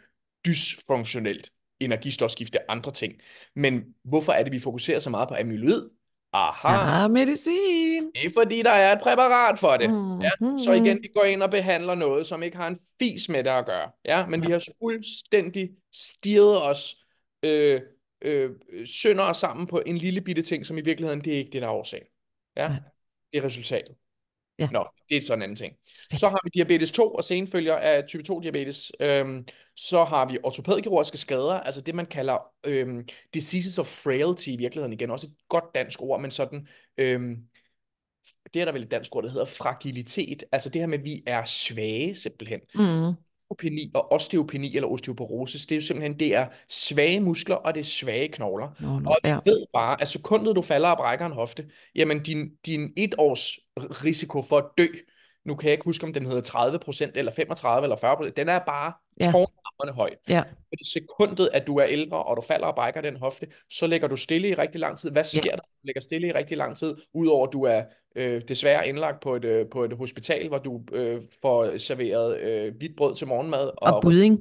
dysfunktionelt 0.47 1.49
energistofskifte 1.79 2.71
andre 2.71 2.91
ting. 2.91 3.13
Men 3.55 3.83
hvorfor 4.03 4.31
er 4.31 4.43
det, 4.43 4.51
vi 4.51 4.59
fokuserer 4.59 4.99
så 4.99 5.09
meget 5.09 5.29
på 5.29 5.35
amyloid? 5.39 5.89
Aha. 6.33 7.01
Ja, 7.01 7.07
medicin. 7.07 8.11
Det 8.15 8.25
er 8.25 8.29
fordi, 8.33 8.61
der 8.61 8.71
er 8.71 8.95
et 8.95 9.01
præparat 9.01 9.59
for 9.59 9.77
det. 9.77 9.89
Mm. 9.89 10.21
Ja? 10.21 10.29
Så 10.57 10.71
igen, 10.71 11.03
de 11.03 11.07
går 11.07 11.23
ind 11.23 11.43
og 11.43 11.51
behandler 11.51 11.95
noget, 11.95 12.27
som 12.27 12.43
ikke 12.43 12.57
har 12.57 12.67
en 12.67 12.79
fis 13.01 13.29
med 13.29 13.43
det 13.43 13.49
at 13.49 13.65
gøre. 13.65 13.89
Ja? 14.05 14.25
Men 14.25 14.47
vi 14.47 14.51
har 14.51 14.63
fuldstændig 14.81 15.69
stirret 15.93 16.69
os 16.69 16.95
øh, 17.43 17.81
øh, 18.21 18.51
sønder 18.85 19.23
os 19.23 19.37
sammen 19.37 19.67
på 19.67 19.81
en 19.85 19.97
lille 19.97 20.21
bitte 20.21 20.41
ting, 20.41 20.65
som 20.65 20.77
i 20.77 20.81
virkeligheden, 20.81 21.21
det 21.21 21.33
er 21.33 21.37
ikke 21.37 21.51
det, 21.51 21.61
der 21.61 21.67
er 21.67 21.71
årsagen. 21.71 22.07
Ja? 22.57 22.75
Det 23.33 23.39
er 23.39 23.43
resultatet. 23.43 23.95
Ja. 24.59 24.69
Nå, 24.71 24.87
det 25.09 25.17
er 25.17 25.21
sådan 25.21 25.39
en 25.39 25.43
anden 25.43 25.55
ting. 25.55 25.75
Så 26.13 26.29
har 26.29 26.39
vi 26.43 26.49
diabetes 26.53 26.91
2 26.91 27.13
og 27.13 27.23
senfølger 27.23 27.75
af 27.75 28.03
type 28.07 28.23
2 28.23 28.39
diabetes. 28.39 28.91
Øhm, 28.99 29.47
så 29.75 30.03
har 30.03 30.25
vi 30.25 30.37
ortopædkirurgiske 30.43 31.17
skader, 31.17 31.53
altså 31.53 31.81
det 31.81 31.95
man 31.95 32.05
kalder 32.05 32.37
øhm, 32.63 33.07
diseases 33.33 33.79
of 33.79 33.85
frailty 33.85 34.47
i 34.47 34.57
virkeligheden 34.57 34.93
igen. 34.93 35.11
Også 35.11 35.27
et 35.27 35.33
godt 35.49 35.63
dansk 35.75 36.01
ord, 36.01 36.21
men 36.21 36.31
sådan, 36.31 36.67
øhm, 36.97 37.37
det 38.53 38.61
er 38.61 38.65
der 38.65 38.71
vel 38.71 38.83
et 38.83 38.91
dansk 38.91 39.15
ord, 39.15 39.23
der 39.23 39.29
hedder 39.29 39.45
fragilitet. 39.45 40.43
Altså 40.51 40.69
det 40.69 40.81
her 40.81 40.87
med, 40.87 40.99
at 40.99 41.05
vi 41.05 41.23
er 41.27 41.45
svage 41.45 42.15
simpelthen. 42.15 42.59
Mm. 42.75 43.13
Osteopeni 43.53 43.91
og 43.93 44.11
osteopeni 44.11 44.75
eller 44.75 44.89
osteoporose, 44.89 45.59
det 45.59 45.71
er 45.71 45.75
jo 45.75 45.81
simpelthen, 45.81 46.19
det 46.19 46.35
er 46.35 46.47
svage 46.69 47.19
muskler, 47.19 47.55
og 47.55 47.73
det 47.73 47.79
er 47.79 47.85
svage 47.85 48.27
knogler. 48.27 48.69
Nå, 48.79 48.99
nå, 48.99 49.09
Og 49.09 49.17
vi 49.23 49.29
ja. 49.29 49.37
ved 49.45 49.65
bare, 49.73 50.01
at 50.01 50.07
sekundet 50.07 50.55
du 50.55 50.61
falder 50.61 50.89
og 50.89 50.97
brækker 50.97 51.25
en 51.25 51.31
hofte, 51.31 51.65
jamen 51.95 52.23
din, 52.23 52.51
din 52.65 52.93
et 52.97 53.15
års 53.17 53.59
risiko 53.77 54.41
for 54.41 54.57
at 54.57 54.65
dø, 54.77 54.87
nu 55.45 55.55
kan 55.55 55.67
jeg 55.67 55.73
ikke 55.73 55.85
huske, 55.85 56.05
om 56.05 56.13
den 56.13 56.25
hedder 56.25 56.77
30% 57.07 57.11
eller 57.15 57.31
35 57.31 57.83
eller 57.83 57.95
40%, 57.95 58.29
den 58.29 58.49
er 58.49 58.59
bare 58.59 58.93
Ja. 59.19 59.31
Tårnhamrende 59.79 59.93
høj. 59.93 60.15
Ja. 60.29 60.43
Fordi 60.69 60.91
sekundet, 60.91 61.49
at 61.53 61.67
du 61.67 61.77
er 61.77 61.85
ældre, 61.85 62.23
og 62.23 62.37
du 62.37 62.41
falder 62.41 62.67
og 62.67 62.75
brækker 62.75 63.01
den 63.01 63.17
hofte, 63.17 63.47
så 63.69 63.87
ligger 63.87 64.07
du 64.07 64.15
stille 64.15 64.49
i 64.49 64.53
rigtig 64.53 64.81
lang 64.81 64.97
tid. 64.97 65.11
Hvad 65.11 65.23
sker 65.23 65.41
der, 65.41 65.51
når 65.51 65.63
du 65.63 65.79
ligger 65.83 66.01
stille 66.01 66.27
i 66.27 66.31
rigtig 66.31 66.57
lang 66.57 66.77
tid? 66.77 66.95
Udover 67.13 67.47
at 67.47 67.53
du 67.53 67.63
er 67.63 67.83
øh, 68.15 68.41
desværre 68.47 68.87
indlagt 68.87 69.19
på 69.21 69.35
et, 69.35 69.45
øh, 69.45 69.69
på 69.69 69.83
et 69.83 69.93
hospital, 69.97 70.47
hvor 70.47 70.57
du 70.57 70.81
øh, 70.91 71.21
får 71.41 71.77
serveret 71.77 72.39
øh, 72.39 72.75
hvidt 72.77 72.95
brød 72.97 73.15
til 73.15 73.27
morgenmad, 73.27 73.71
Og 73.77 74.01
budding. 74.01 74.39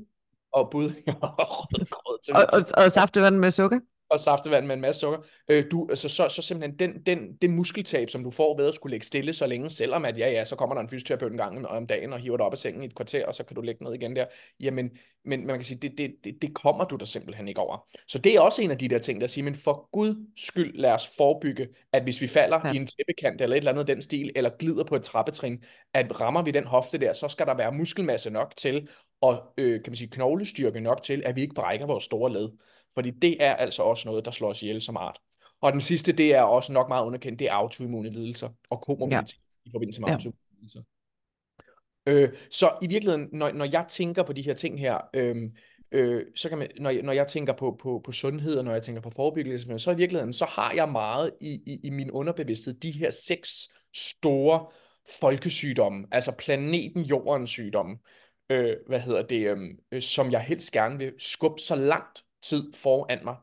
og 0.53 0.71
bud 0.71 0.85
og 1.07 1.35
rødgrød 1.39 2.19
til 2.25 2.35
Og, 2.37 2.43
og, 2.53 2.85
og 2.85 2.93
saftevand 2.93 3.37
med 3.37 3.51
sukker. 3.51 3.81
Og 4.13 4.21
saftevand 4.21 4.67
med 4.67 4.75
en 4.75 4.81
masse 4.81 5.01
sukker. 5.01 5.19
Øh, 5.49 5.65
du, 5.71 5.87
altså, 5.91 6.09
så, 6.09 6.29
så 6.29 6.43
simpelthen 6.43 6.79
den, 6.79 7.03
den, 7.07 7.37
det 7.43 7.51
muskeltab, 7.51 8.09
som 8.11 8.25
du 8.25 8.31
får 8.31 8.57
ved 8.57 8.69
at 8.69 8.75
skulle 8.75 8.91
ligge 8.95 9.07
stille 9.07 9.33
så 9.33 9.47
længe, 9.47 9.71
selvom 9.71 10.05
at 10.05 10.19
ja, 10.19 10.31
ja, 10.31 10.45
så 10.45 10.57
kommer 10.57 10.75
der 10.75 10.83
en 10.83 10.89
fysioterapeut 10.89 11.33
en 11.33 11.39
gang 11.39 11.67
om 11.69 11.87
dagen 11.87 12.13
og 12.13 12.19
hiver 12.19 12.37
dig 12.37 12.47
op 12.47 12.53
af 12.53 12.59
sengen 12.59 12.83
i 12.83 12.87
et 12.87 12.95
kvarter, 12.95 13.27
og 13.27 13.35
så 13.35 13.45
kan 13.45 13.55
du 13.55 13.61
ligge 13.61 13.85
ned 13.85 13.95
igen 13.95 14.17
der. 14.17 14.25
Jamen, 14.61 14.91
men 15.25 15.47
man 15.47 15.57
kan 15.57 15.65
sige, 15.65 15.79
det, 15.79 15.93
det, 15.99 16.15
det, 16.25 16.35
det 16.43 16.55
kommer 16.55 16.85
du 16.85 16.97
der 16.97 17.05
simpelthen 17.05 17.49
ikke 17.49 17.61
over. 17.61 17.87
Så 18.09 18.19
det 18.19 18.35
er 18.35 18.41
også 18.41 18.63
en 18.63 18.71
af 18.71 18.79
de 18.79 18.89
der 18.89 18.99
ting, 18.99 19.21
der 19.21 19.27
siger, 19.27 19.45
men 19.45 19.55
for 19.55 19.89
Gud 19.93 20.27
skyld, 20.37 20.75
lad 20.79 20.93
os 20.93 21.11
forebygge, 21.17 21.69
at 21.93 22.03
hvis 22.03 22.21
vi 22.21 22.27
falder 22.27 22.61
Ja. 22.65 22.73
i 22.73 22.77
en 22.77 22.87
tæppekant 22.87 23.41
eller 23.41 23.57
et 23.57 23.59
eller 23.59 23.71
andet 23.73 23.87
den 23.87 24.03
stil, 24.03 24.33
eller 24.37 24.51
glider 24.59 24.85
på 24.85 24.97
et 24.97 25.03
trappetrin, 25.03 25.65
at 25.95 26.21
rammer 26.21 26.43
vi 26.43 26.51
den 26.51 26.65
hofte 26.65 26.99
der, 26.99 27.13
så 27.13 27.29
skal 27.29 27.47
der 27.47 27.57
være 27.57 27.73
muskelmasse 27.73 28.31
nok 28.31 28.53
til, 28.57 28.89
og 29.21 29.43
øh, 29.59 29.83
kan 29.83 29.91
man 29.91 29.97
sige, 29.97 30.11
knoglestyrke 30.11 30.81
nok 30.81 31.03
til, 31.03 31.23
at 31.27 31.37
vi 31.37 31.41
ikke 31.41 31.55
brækker 31.55 31.87
vores 31.87 32.05
store 32.05 32.33
led. 32.33 32.51
Fordi 32.95 33.11
det 33.11 33.43
er 33.43 33.55
altså 33.55 33.83
også 33.83 34.09
noget, 34.09 34.25
der 34.25 34.31
slår 34.31 34.49
os 34.51 34.63
ihjel 34.63 34.83
som 34.83 34.97
art. 34.97 35.19
Og 35.61 35.73
den 35.73 35.81
sidste, 35.81 36.13
det 36.13 36.35
er 36.35 36.43
også 36.43 36.73
nok 36.73 36.89
meget 36.89 37.05
underkendt, 37.05 37.39
det 37.39 37.49
er 37.49 37.53
autoimmune 37.53 38.11
lidelser 38.11 38.49
og 38.71 38.81
komorbiditet 38.81 39.39
ja. 39.65 39.69
i 39.69 39.73
forbindelse 39.73 40.01
med 40.01 40.09
Ja. 40.09 40.15
autoimmune 40.15 40.39
lidelser. 40.55 40.83
Øh, 42.07 42.29
så 42.51 42.71
i 42.83 42.87
virkeligheden, 42.87 43.29
når, 43.33 43.53
når 43.53 43.65
jeg 43.73 43.87
tænker 43.89 44.23
på 44.23 44.33
de 44.33 44.43
her 44.43 44.55
ting 44.55 44.81
her, 44.81 44.99
øh, 45.15 45.37
øh, 45.93 46.25
så 46.35 46.49
kan 46.49 46.59
man, 46.59 46.71
når, 46.81 46.91
jeg- 46.91 47.03
når 47.03 47.13
jeg 47.13 47.27
tænker 47.27 47.53
på, 47.53 47.77
på, 47.83 48.01
på 48.05 48.13
sundhed, 48.13 48.57
og 48.57 48.65
når 48.65 48.73
jeg 48.73 48.83
tænker 48.83 49.03
på 49.03 49.11
forebyggelse, 49.11 49.79
så 49.79 49.91
i 49.91 49.97
virkeligheden, 49.97 50.33
så 50.33 50.45
har 50.45 50.73
jeg 50.73 50.89
meget 50.89 51.31
i, 51.41 51.53
i, 51.67 51.81
i 51.85 51.91
min 51.91 52.11
underbevidsthed 52.11 52.75
de 52.75 52.91
her 52.91 53.11
seks 53.11 53.69
store 53.95 54.67
folkesygdomme, 55.21 56.07
altså 56.13 56.37
planeten 56.39 57.03
jordens 57.03 57.51
sygdomme, 57.51 57.99
øh, 58.51 58.77
hvad 58.87 59.01
hedder 59.01 59.23
det, 59.23 59.47
øh, 59.49 59.59
øh, 59.93 60.03
som 60.03 60.31
jeg 60.31 60.41
helst 60.41 60.73
gerne 60.73 60.99
vil 60.99 61.13
skubbe 61.19 61.61
så 61.61 61.75
langt 61.75 62.23
tid 62.43 62.73
foran 62.75 63.19
mig, 63.25 63.37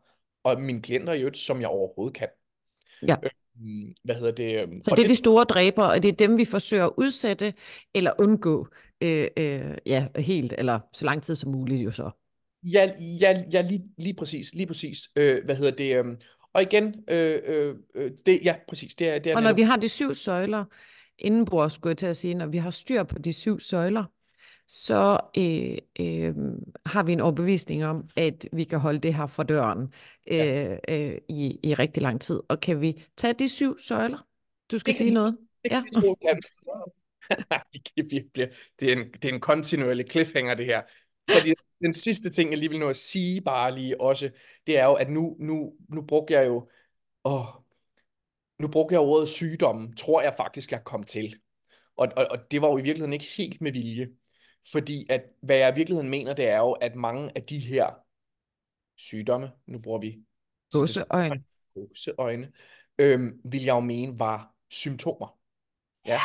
og 0.43 0.61
mine 0.61 0.81
klienter 0.81 1.13
i 1.13 1.19
øvrigt, 1.19 1.37
som 1.37 1.61
jeg 1.61 1.67
overhovedet 1.69 2.15
kan. 2.17 2.27
Ja. 3.07 3.15
Øh, 3.23 3.29
hvad 4.03 4.15
hedder 4.15 4.31
det? 4.31 4.55
Øh, 4.61 4.67
Så 4.83 4.93
det 4.95 5.03
er 5.03 5.07
de 5.07 5.15
store 5.15 5.43
dræbere, 5.43 5.91
og 5.91 6.03
det 6.03 6.09
er 6.09 6.13
dem, 6.27 6.37
vi 6.37 6.45
forsøger 6.45 6.85
at 6.85 6.91
udsætte 6.97 7.53
eller 7.95 8.11
undgå 8.19 8.67
øh, 9.01 9.27
øh, 9.37 9.77
ja, 9.85 10.07
helt, 10.15 10.53
eller 10.57 10.79
så 10.93 11.05
lang 11.05 11.23
tid 11.23 11.35
som 11.35 11.51
muligt 11.51 11.85
jo 11.85 11.91
så. 11.91 12.09
Ja, 12.63 12.91
ja, 13.21 13.43
ja 13.53 13.61
lige, 13.61 13.83
lige 13.97 14.13
præcis, 14.13 14.53
lige 14.55 14.67
præcis. 14.67 14.97
Øh, 15.15 15.45
hvad 15.45 15.55
hedder 15.55 15.71
det? 15.71 15.95
øhm, 15.97 16.17
og 16.53 16.61
igen, 16.61 16.95
øh, 17.09 17.39
øh, 17.45 17.75
øh, 17.95 18.11
det, 18.25 18.39
ja, 18.43 18.55
præcis, 18.67 18.95
det 18.95 19.09
er, 19.09 19.19
det 19.19 19.31
er 19.31 19.35
Og 19.35 19.41
når 19.41 19.49
netop- 19.49 19.57
vi 19.57 19.61
har 19.61 19.77
de 19.77 19.89
syv 19.89 20.15
søjler 20.15 20.65
indenbords, 21.19 21.73
skulle 21.73 21.91
jeg 21.91 21.97
til 21.97 22.07
at 22.07 22.17
sige, 22.17 22.33
når 22.33 22.45
vi 22.47 22.57
har 22.57 22.71
styr 22.71 23.03
på 23.03 23.19
de 23.19 23.33
syv 23.33 23.59
søjler, 23.59 24.03
så 24.71 25.19
øh, 25.37 25.77
øh, 25.99 26.35
har 26.85 27.03
vi 27.03 27.13
en 27.13 27.19
overbevisning 27.19 27.85
om, 27.85 28.09
at 28.15 28.45
vi 28.53 28.63
kan 28.63 28.79
holde 28.79 28.99
det 28.99 29.13
her 29.13 29.27
for 29.27 29.43
døren 29.43 29.93
øh, 30.27 30.77
øh, 30.89 31.17
i, 31.29 31.59
i 31.63 31.73
rigtig 31.73 32.03
lang 32.03 32.21
tid. 32.21 32.39
Og 32.49 32.59
kan 32.59 32.81
vi 32.81 33.03
tage 33.17 33.33
de 33.33 33.49
syv 33.49 33.79
søjler? 33.79 34.27
Du 34.71 34.79
skal 34.79 34.91
Det 34.91 34.97
sige 34.97 35.11
noget? 35.11 35.37
Det 35.65 35.71
Ja. 35.71 35.83
bliver- 38.33 38.49
det, 38.79 38.91
er 38.91 38.95
en, 38.95 39.11
det 39.13 39.25
er 39.25 39.33
en 39.33 39.39
kontinuerlig 39.39 40.05
cliffhanger, 40.11 40.53
det 40.55 40.65
her. 40.65 40.81
Fordi 41.31 41.53
den 41.81 41.93
sidste 41.93 42.29
ting, 42.29 42.49
jeg 42.49 42.57
lige 42.57 42.69
vil 42.69 42.79
nå 42.79 42.89
at 42.89 42.95
sige 42.95 43.41
bare 43.41 43.75
lige 43.75 44.01
også, 44.01 44.31
det 44.67 44.77
er 44.77 44.85
jo, 44.85 44.93
at 44.93 45.09
nu, 45.09 45.35
nu, 45.39 45.73
nu 45.89 46.01
brugte 46.01 46.33
jeg 46.33 46.47
jo, 46.47 46.69
åh, 47.23 47.45
nu 48.59 48.67
brugte 48.67 48.93
jeg 48.93 49.01
ordet 49.01 49.29
sygdom, 49.29 49.93
tror 49.93 50.21
jeg 50.21 50.33
faktisk, 50.37 50.71
jeg 50.71 50.83
kom 50.83 51.03
til. 51.03 51.35
Og, 51.95 52.07
og, 52.17 52.27
og 52.31 52.37
det 52.51 52.61
var 52.61 52.67
jo 52.67 52.77
i 52.77 52.81
virkeligheden 52.81 53.13
ikke 53.13 53.25
helt 53.37 53.61
med 53.61 53.71
vilje. 53.71 54.09
Fordi 54.71 55.07
at, 55.09 55.23
hvad 55.41 55.57
jeg 55.57 55.75
i 55.75 55.75
virkeligheden 55.75 56.09
mener, 56.09 56.33
det 56.33 56.47
er 56.47 56.57
jo, 56.57 56.71
at 56.71 56.95
mange 56.95 57.31
af 57.35 57.43
de 57.43 57.59
her 57.59 57.93
sygdomme, 58.97 59.51
nu 59.67 59.79
bruger 59.79 59.99
vi 59.99 60.19
Gåseøjne. 60.71 61.43
gåseøjne, 61.75 62.51
øhm, 62.97 63.41
vil 63.43 63.63
jeg 63.63 63.73
jo 63.73 63.79
mene 63.79 64.19
var 64.19 64.55
symptomer. 64.69 65.39
Ja, 66.05 66.21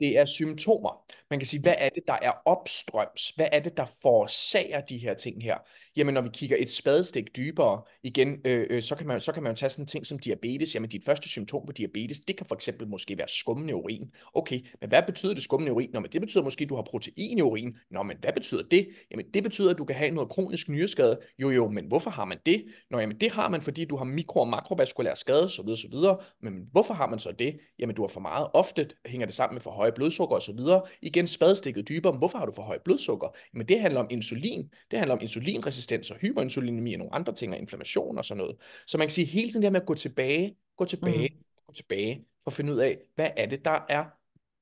det 0.00 0.18
er 0.18 0.24
symptomer. 0.24 1.06
Man 1.30 1.38
kan 1.38 1.46
sige, 1.46 1.62
hvad 1.62 1.74
er 1.78 1.88
det, 1.88 2.02
der 2.06 2.18
er 2.22 2.32
opstrøms? 2.44 3.30
Hvad 3.30 3.48
er 3.52 3.60
det, 3.60 3.76
der 3.76 3.86
forårsager 4.02 4.80
de 4.80 4.98
her 4.98 5.14
ting 5.14 5.42
her? 5.42 5.58
Jamen, 5.96 6.14
når 6.14 6.20
vi 6.20 6.28
kigger 6.32 6.56
et 6.60 6.70
spadestik 6.70 7.36
dybere 7.36 7.82
igen, 8.02 8.36
øh, 8.44 8.66
øh, 8.70 8.82
så, 8.82 8.94
kan 8.94 9.06
man, 9.06 9.20
så 9.20 9.32
kan 9.32 9.42
man 9.42 9.52
jo 9.52 9.56
tage 9.56 9.70
sådan 9.70 9.82
en 9.82 9.86
ting 9.86 10.06
som 10.06 10.18
diabetes. 10.18 10.74
Jamen, 10.74 10.90
dit 10.90 11.04
første 11.04 11.28
symptom 11.28 11.66
på 11.66 11.72
diabetes, 11.72 12.20
det 12.20 12.36
kan 12.36 12.46
for 12.46 12.54
eksempel 12.54 12.88
måske 12.88 13.18
være 13.18 13.28
skummende 13.28 13.74
urin. 13.74 14.10
Okay, 14.34 14.60
men 14.80 14.88
hvad 14.88 15.02
betyder 15.06 15.34
det 15.34 15.42
skummende 15.42 15.72
urin? 15.72 15.90
Nå, 15.92 16.00
men 16.00 16.10
det 16.12 16.20
betyder 16.20 16.44
måske, 16.44 16.62
at 16.62 16.68
du 16.68 16.76
har 16.76 16.82
protein 16.82 17.38
i 17.38 17.42
urin. 17.42 17.76
Nå, 17.90 18.02
men 18.02 18.16
hvad 18.20 18.32
betyder 18.32 18.62
det? 18.70 18.88
Jamen, 19.10 19.26
det 19.34 19.42
betyder, 19.42 19.70
at 19.70 19.78
du 19.78 19.84
kan 19.84 19.96
have 19.96 20.10
noget 20.10 20.30
kronisk 20.30 20.68
nyreskade. 20.68 21.18
Jo, 21.38 21.50
jo, 21.50 21.68
men 21.68 21.84
hvorfor 21.86 22.10
har 22.10 22.24
man 22.24 22.38
det? 22.46 22.64
Nå, 22.90 22.98
jamen, 22.98 23.20
det 23.20 23.32
har 23.32 23.48
man, 23.48 23.62
fordi 23.62 23.84
du 23.84 23.96
har 23.96 24.04
mikro- 24.04 24.40
og 24.40 24.48
makrovaskulær 24.48 25.14
skade, 25.14 25.48
så 25.48 25.62
videre, 25.62 25.76
så 25.76 25.88
videre. 25.90 26.18
Men 26.42 26.52
hvorfor 26.72 26.94
har 26.94 27.06
man 27.06 27.18
så 27.18 27.32
det? 27.38 27.56
Jamen, 27.78 27.96
du 27.96 28.02
har 28.02 28.08
for 28.08 28.20
meget. 28.20 28.46
Ofte 28.54 28.88
hænger 29.06 29.26
det 29.26 29.34
sammen 29.34 29.54
med 29.54 29.60
for 29.60 29.70
høje 29.70 29.92
blodsukker 29.92 30.36
og 30.36 30.42
så 30.42 30.52
videre. 30.52 30.82
Igen 31.02 31.26
spadestikket 31.26 31.88
dybere. 31.88 32.12
Men 32.12 32.18
hvorfor 32.18 32.38
har 32.38 32.46
du 32.46 32.52
for 32.52 32.62
højt 32.62 32.82
blodsukker? 32.84 33.28
Jamen, 33.54 33.68
det 33.68 33.80
handler 33.80 34.00
om 34.00 34.06
insulin. 34.10 34.68
Det 34.90 34.98
handler 34.98 35.14
om 35.14 35.20
insulinresistens 35.22 35.79
og 36.10 36.16
hyperinsulinemi 36.16 36.94
og 36.94 36.98
nogle 36.98 37.14
andre 37.14 37.32
ting, 37.32 37.52
og 37.52 37.58
inflammation 37.58 38.18
og 38.18 38.24
sådan 38.24 38.38
noget. 38.38 38.56
Så 38.86 38.98
man 38.98 39.06
kan 39.06 39.12
sige 39.12 39.24
hele 39.24 39.50
tiden 39.50 39.62
det 39.62 39.66
her 39.66 39.72
med 39.72 39.80
at 39.80 39.86
gå 39.86 39.94
tilbage, 39.94 40.56
gå 40.76 40.84
tilbage, 40.84 41.28
mm. 41.28 41.44
gå 41.66 41.72
tilbage, 41.72 42.24
for 42.44 42.50
at 42.50 42.52
finde 42.52 42.72
ud 42.72 42.78
af, 42.78 42.98
hvad 43.14 43.30
er 43.36 43.46
det, 43.46 43.64
der 43.64 43.86
er 43.88 44.04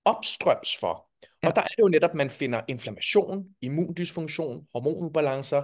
opstrøms 0.04 0.76
for. 0.76 1.08
Ja. 1.42 1.48
Og 1.48 1.54
der 1.54 1.62
er 1.62 1.66
det 1.66 1.82
jo 1.82 1.88
netop, 1.88 2.14
man 2.14 2.30
finder 2.30 2.60
inflammation, 2.68 3.46
immundysfunktion, 3.62 4.66
hormonubalancer, 4.72 5.62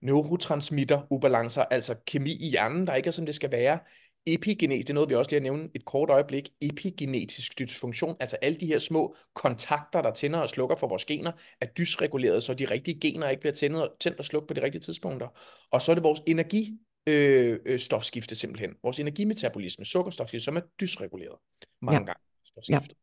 neurotransmitterubalancer, 0.00 1.62
altså 1.62 1.94
kemi 2.06 2.32
i 2.32 2.50
hjernen, 2.50 2.86
der 2.86 2.94
ikke 2.94 3.06
er, 3.06 3.12
som 3.12 3.26
det 3.26 3.34
skal 3.34 3.50
være. 3.50 3.78
Epigenetisk, 4.26 4.86
det 4.86 4.90
er 4.90 4.94
noget, 4.94 5.10
vi 5.10 5.14
også 5.14 5.30
lige 5.30 5.40
har 5.40 5.52
nævnt 5.52 5.70
et 5.74 5.84
kort 5.84 6.10
øjeblik. 6.10 6.50
Epigenetisk 6.60 7.58
dysfunktion, 7.58 8.16
altså 8.20 8.36
alle 8.36 8.60
de 8.60 8.66
her 8.66 8.78
små 8.78 9.16
kontakter, 9.34 10.02
der 10.02 10.10
tænder 10.12 10.38
og 10.38 10.48
slukker 10.48 10.76
for 10.76 10.86
vores 10.88 11.04
gener, 11.04 11.32
er 11.60 11.66
dysreguleret, 11.66 12.42
så 12.42 12.54
de 12.54 12.64
rigtige 12.64 13.00
gener 13.00 13.28
ikke 13.28 13.40
bliver 13.40 13.54
tændt, 13.54 14.00
tændt 14.00 14.18
og 14.18 14.24
slukket 14.24 14.48
på 14.48 14.54
de 14.54 14.62
rigtige 14.62 14.80
tidspunkter. 14.80 15.28
Og 15.70 15.82
så 15.82 15.92
er 15.92 15.94
det 15.94 16.04
vores 16.04 16.22
energi, 16.26 16.78
øh, 17.06 17.58
øh, 17.66 17.78
stofskifte 17.78 18.34
simpelthen. 18.34 18.70
Vores 18.82 19.00
energimetabolisme, 19.00 19.84
sukkerstofskifte, 19.84 20.44
som 20.44 20.56
er 20.56 20.60
dysreguleret 20.80 21.38
mange 21.82 22.00
Ja. 22.00 22.04
gange. 22.04 22.20
Stofskifte. 22.44 22.94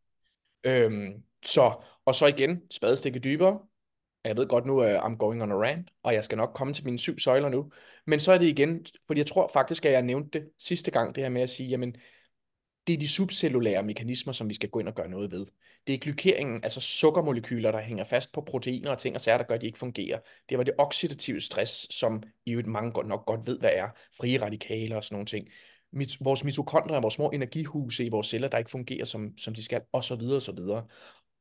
Øhm, 0.63 1.13
så, 1.45 1.73
og 2.05 2.15
så 2.15 2.25
igen, 2.25 2.61
spadestikke 2.71 3.19
dybere. 3.19 3.59
Jeg 4.25 4.37
ved 4.37 4.47
godt 4.47 4.65
nu, 4.65 4.83
uh, 4.83 5.05
I'm 5.05 5.17
going 5.17 5.43
on 5.43 5.51
a 5.51 5.55
rant, 5.55 5.91
og 6.03 6.13
jeg 6.13 6.23
skal 6.23 6.37
nok 6.37 6.51
komme 6.55 6.73
til 6.73 6.85
mine 6.85 6.99
syv 6.99 7.19
søjler 7.19 7.49
nu. 7.49 7.71
Men 8.07 8.19
så 8.19 8.31
er 8.31 8.37
det 8.37 8.47
igen, 8.47 8.85
fordi 9.07 9.19
jeg 9.19 9.27
tror 9.27 9.51
faktisk, 9.53 9.85
at 9.85 9.91
jeg 9.91 10.01
nævnte 10.01 10.39
det 10.39 10.49
sidste 10.57 10.91
gang, 10.91 11.15
det 11.15 11.23
her 11.23 11.29
med 11.29 11.41
at 11.41 11.49
sige, 11.49 11.69
jamen, 11.69 11.95
det 12.87 12.93
er 12.93 12.97
de 12.97 13.07
subcellulære 13.07 13.83
mekanismer, 13.83 14.33
som 14.33 14.49
vi 14.49 14.53
skal 14.53 14.69
gå 14.69 14.79
ind 14.79 14.87
og 14.87 14.95
gøre 14.95 15.09
noget 15.09 15.31
ved. 15.31 15.45
Det 15.87 15.93
er 15.95 15.97
glykeringen, 15.97 16.63
altså 16.63 16.79
sukkermolekyler, 16.79 17.71
der 17.71 17.81
hænger 17.81 18.03
fast 18.03 18.33
på 18.33 18.41
proteiner 18.41 18.91
og 18.91 18.97
ting 18.97 19.15
og 19.15 19.21
sager, 19.21 19.37
der 19.37 19.45
gør, 19.45 19.55
at 19.55 19.61
de 19.61 19.65
ikke 19.65 19.79
fungerer. 19.79 20.19
Det 20.49 20.57
var 20.57 20.63
det 20.63 20.73
oxidative 20.77 21.41
stress, 21.41 21.95
som 21.95 22.23
i 22.45 22.51
øvrigt 22.51 22.67
mange 22.67 22.91
godt 22.91 23.07
nok 23.07 23.25
godt 23.25 23.47
ved, 23.47 23.59
hvad 23.59 23.71
er. 23.73 23.87
Frie 24.17 24.41
radikaler 24.41 24.95
og 24.95 25.03
sådan 25.03 25.15
nogle 25.15 25.25
ting. 25.25 25.47
Mit, 25.91 26.17
vores 26.21 26.43
mitokondrier, 26.43 27.01
vores 27.01 27.13
små 27.13 27.29
energihuse 27.29 28.05
i 28.05 28.09
vores 28.09 28.27
celler, 28.27 28.47
der 28.47 28.57
ikke 28.57 28.71
fungerer, 28.71 29.05
som, 29.05 29.37
som 29.37 29.53
de 29.53 29.63
skal, 29.63 29.81
og 29.91 30.03
så 30.03 30.15
videre, 30.15 30.35
og 30.35 30.41
så 30.41 30.51
videre. 30.51 30.85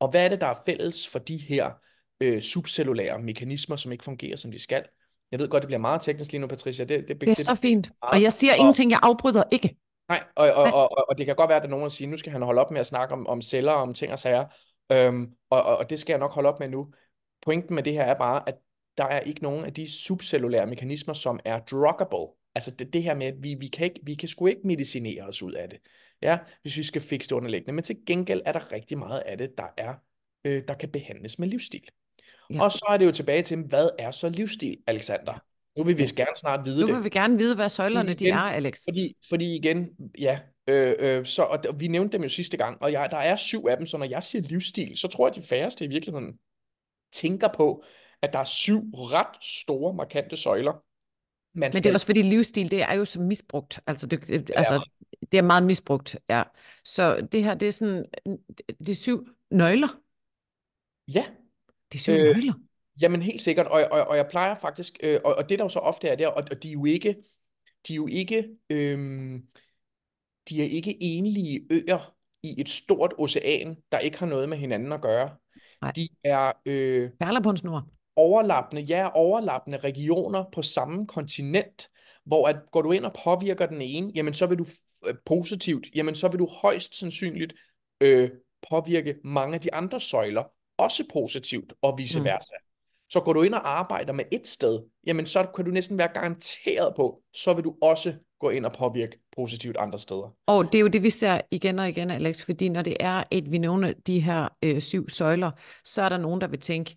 Og 0.01 0.11
hvad 0.11 0.25
er 0.25 0.29
det, 0.29 0.41
der 0.41 0.47
er 0.47 0.63
fælles 0.67 1.09
for 1.09 1.19
de 1.19 1.37
her 1.37 1.71
øh, 2.23 2.41
subcellulære 2.41 3.19
mekanismer, 3.19 3.77
som 3.77 3.93
ikke 3.93 4.05
fungerer, 4.05 4.37
som 4.37 4.53
de 4.53 4.59
skal? 4.59 4.85
Jeg 5.31 5.41
ved 5.41 5.49
godt, 5.49 5.63
det 5.63 5.67
bliver 5.67 5.79
meget 5.81 6.01
teknisk 6.01 6.33
lige 6.33 6.41
nu, 6.41 6.47
Patricia. 6.47 6.85
Det, 6.85 7.09
det, 7.09 7.21
Det 7.21 7.29
er 7.29 7.35
så 7.43 7.55
fint. 7.55 7.91
Og 8.03 8.23
jeg 8.23 8.33
siger 8.33 8.53
og- 8.53 8.59
ingenting, 8.59 8.91
jeg 8.91 8.99
afbryder 9.03 9.43
ikke. 9.51 9.77
Nej, 10.09 10.23
og, 10.37 10.51
og, 10.53 10.65
og, 10.65 10.91
og, 10.99 11.09
og 11.09 11.19
det 11.19 11.27
kan 11.27 11.37
godt 11.37 11.49
være, 11.49 11.57
at 11.57 11.63
der 11.63 11.67
er 11.67 11.71
nogen, 11.71 11.83
der 11.83 11.89
siger, 11.89 12.09
nu 12.09 12.17
skal 12.17 12.33
han 12.33 12.43
holde 12.43 12.61
op 12.61 12.71
med 12.71 12.81
at 12.81 12.87
snakke 12.87 13.15
om, 13.15 13.27
om 13.27 13.43
celler 13.43 13.73
og 13.73 13.83
om 13.83 13.95
ting 13.95 14.13
og 14.13 14.19
sager, 14.19 14.45
øhm, 14.93 15.31
og, 15.51 15.63
og, 15.63 15.77
og 15.77 15.91
det 15.91 15.99
skal 15.99 16.13
jeg 16.13 16.19
nok 16.21 16.33
holde 16.33 16.49
op 16.49 16.61
med 16.61 16.69
nu. 16.69 16.93
Pointen 17.43 17.75
med 17.75 17.83
det 17.83 17.93
her 17.93 18.03
er 18.03 18.19
bare, 18.19 18.49
at 18.49 18.55
der 18.99 19.05
er 19.05 19.21
ikke 19.21 19.43
nogen 19.43 19.65
af 19.65 19.75
de 19.75 19.91
subcellulære 19.91 20.67
mekanismer, 20.67 21.15
som 21.15 21.41
er 21.45 21.59
druggable. 21.71 22.35
Altså 22.55 22.71
det, 22.79 22.93
det 22.93 23.03
her 23.03 23.15
med, 23.15 23.27
at 23.27 23.35
vi, 23.39 23.55
vi, 23.61 23.67
kan 23.67 23.85
ikke, 23.85 24.01
vi 24.03 24.15
kan 24.15 24.29
sgu 24.29 24.47
ikke 24.47 24.61
medicinere 24.65 25.23
os 25.23 25.43
ud 25.43 25.53
af 25.53 25.69
det, 25.69 25.79
ja, 26.23 26.39
hvis 26.63 26.77
vi 26.77 26.83
skal 26.83 27.03
fikse 27.03 27.29
det 27.29 27.37
underliggende. 27.37 27.73
Men 27.73 27.85
til 27.85 27.97
gengæld 28.07 28.43
er 28.45 28.53
der 28.53 28.73
rigtig 28.73 28.99
meget 28.99 29.21
af 29.21 29.39
det, 29.39 29.51
der, 29.59 29.67
er, 29.77 29.95
øh, 30.45 30.63
der 30.69 30.75
kan 30.75 30.89
behandles 30.89 31.39
med 31.39 31.49
livsstil. 31.49 31.89
Ja. 32.53 32.63
Og 32.63 32.73
så 32.73 32.87
er 32.89 32.97
det 32.97 33.07
jo 33.07 33.13
tilbage 33.13 33.43
til, 33.43 33.59
hvad 33.59 33.89
er 33.99 34.11
så 34.11 34.29
livsstil, 34.29 34.77
Alexander? 34.87 35.45
Nu 35.79 35.85
vil 35.85 35.99
vi 35.99 36.03
gerne 36.03 36.37
snart 36.37 36.67
vide 36.67 36.81
nu 36.81 36.87
det. 36.87 36.89
Nu 36.89 36.95
vil 36.95 37.05
vi 37.05 37.11
gerne 37.11 37.39
vide, 37.39 37.55
hvad 37.55 37.69
søjlerne 37.69 38.13
igen, 38.13 38.27
de 38.27 38.31
er, 38.31 38.39
Alex. 38.39 38.85
Fordi, 38.85 39.17
fordi 39.29 39.57
igen, 39.57 39.89
ja, 40.19 40.41
øh, 40.67 40.95
øh, 40.99 41.27
så, 41.27 41.43
og 41.43 41.81
vi 41.81 41.89
nævnte 41.89 42.13
dem 42.13 42.23
jo 42.23 42.29
sidste 42.29 42.57
gang, 42.57 42.83
og 42.83 42.93
jeg, 42.93 43.09
der 43.11 43.17
er 43.17 43.37
syv 43.37 43.67
af 43.71 43.77
dem, 43.77 43.87
så 43.87 43.99
når 43.99 44.07
jeg 44.07 44.23
siger 44.23 44.43
livsstil, 44.43 44.97
så 44.97 45.09
tror 45.09 45.27
jeg, 45.27 45.37
at 45.37 45.43
de 45.43 45.49
færreste 45.49 45.85
i 45.85 45.89
virkeligheden 45.89 46.39
tænker 47.13 47.49
på, 47.49 47.85
at 48.23 48.33
der 48.33 48.39
er 48.39 48.45
syv 48.45 48.81
ret 48.95 49.45
store, 49.45 49.95
markante 49.95 50.37
søjler. 50.37 50.73
Man 51.55 51.71
Men 51.75 51.83
det 51.83 51.87
er 51.87 51.95
også 51.95 52.07
fordi 52.07 52.23
livsstil, 52.23 52.71
det 52.71 52.83
er 52.83 52.95
jo 52.95 53.05
så 53.05 53.21
misbrugt. 53.21 53.81
Altså, 53.87 54.07
det, 54.07 54.31
ja. 54.31 54.55
altså, 54.57 54.89
det 55.33 55.39
er 55.39 55.43
meget 55.43 55.63
misbrugt, 55.63 56.17
ja. 56.31 56.43
Så 56.85 57.29
det 57.33 57.45
her, 57.45 57.55
det 57.55 57.69
er 57.69 57.73
sådan, 57.73 58.05
er 58.89 58.95
syv 58.95 59.29
nøgler. 59.51 59.89
Ja. 61.09 61.25
Det 61.93 61.99
er 61.99 62.03
syv 62.03 62.13
øh, 62.13 62.19
nøgler. 62.19 62.53
Jamen 63.01 63.23
helt 63.23 63.41
sikkert, 63.41 63.67
og, 63.67 63.89
og, 63.93 64.01
og 64.01 64.17
jeg 64.17 64.27
plejer 64.31 64.55
faktisk, 64.55 64.99
øh, 65.03 65.21
og, 65.25 65.35
og 65.35 65.49
det 65.49 65.59
der 65.59 65.65
jo 65.65 65.69
så 65.69 65.79
ofte 65.79 66.09
er 66.09 66.17
der, 66.17 66.29
og, 66.29 66.45
og 66.51 66.63
de 66.63 66.69
er 66.69 66.73
jo 66.73 66.85
ikke, 66.85 67.17
de 67.89 67.93
er 67.93 67.97
jo 67.97 68.07
ikke, 68.07 68.49
øhm, 68.71 69.43
de 70.49 70.63
er 70.63 70.67
ikke 70.67 71.03
enlige 71.03 71.67
øer 71.71 72.15
i 72.43 72.61
et 72.61 72.69
stort 72.69 73.15
ocean, 73.19 73.77
der 73.93 73.99
ikke 73.99 74.19
har 74.19 74.27
noget 74.27 74.49
med 74.49 74.59
hinanden 74.59 74.93
at 74.93 75.03
gøre. 75.03 75.31
Nej. 75.83 75.93
De 75.97 76.09
er 76.25 76.53
øh, 76.67 77.11
Perler 77.21 77.41
på 77.41 77.51
en 77.51 77.57
snor. 77.57 77.89
overlappende, 78.17 78.83
ja, 78.83 79.09
overlappende 79.15 79.79
regioner 79.79 80.45
på 80.53 80.63
samme 80.63 81.07
kontinent, 81.07 81.89
hvor 82.25 82.49
at 82.49 82.57
går 82.73 82.83
du 82.83 82.93
ind 82.93 83.05
og 83.05 83.17
påvirker 83.25 83.67
den 83.67 83.83
ene, 83.83 84.13
jamen 84.15 84.35
så 84.35 84.47
vil 84.47 84.59
du 84.59 84.65
øh, 85.07 85.15
positivt, 85.27 85.87
jamen 85.95 86.15
så 86.15 86.29
vil 86.29 86.39
du 86.39 86.49
højst 86.63 86.99
sandsynligt 86.99 87.55
øh, 88.01 88.31
påvirke 88.71 89.17
mange 89.25 89.55
af 89.55 89.61
de 89.61 89.75
andre 89.75 90.01
søjler, 90.01 90.43
også 90.83 91.05
positivt, 91.13 91.73
og 91.83 91.99
vice 91.99 92.19
mm. 92.19 92.25
versa. 92.25 92.55
Så 93.09 93.21
går 93.21 93.33
du 93.33 93.43
ind 93.43 93.55
og 93.55 93.79
arbejder 93.79 94.13
med 94.13 94.25
et 94.33 94.47
sted, 94.47 94.81
jamen 95.07 95.27
så 95.27 95.47
kan 95.57 95.65
du 95.65 95.71
næsten 95.71 95.99
være 95.99 96.09
garanteret 96.15 96.95
på, 96.97 97.23
så 97.35 97.55
vil 97.55 97.65
du 97.65 97.75
også 97.83 98.15
gå 98.41 98.51
ind 98.51 98.67
og 98.67 98.73
påvirke 98.73 99.19
positivt 99.37 99.77
andre 99.77 99.99
steder. 99.99 100.35
Og 100.47 100.65
det 100.65 100.75
er 100.75 100.81
jo 100.81 100.89
det, 100.89 101.03
vi 101.03 101.11
ser 101.11 101.41
igen 101.51 101.79
og 101.79 101.89
igen, 101.89 102.11
Alex, 102.11 102.45
fordi 102.45 102.69
når 102.69 102.83
det 102.83 102.97
er, 103.01 103.25
at 103.31 103.51
vi 103.51 103.59
nævner 103.59 103.93
de 104.07 104.21
her 104.21 104.49
øh, 104.63 104.81
syv 104.81 105.09
søjler, 105.09 105.51
så 105.85 106.03
er 106.03 106.09
der 106.09 106.19
nogen, 106.19 106.41
der 106.41 106.47
vil 106.47 106.61
tænke, 106.61 106.97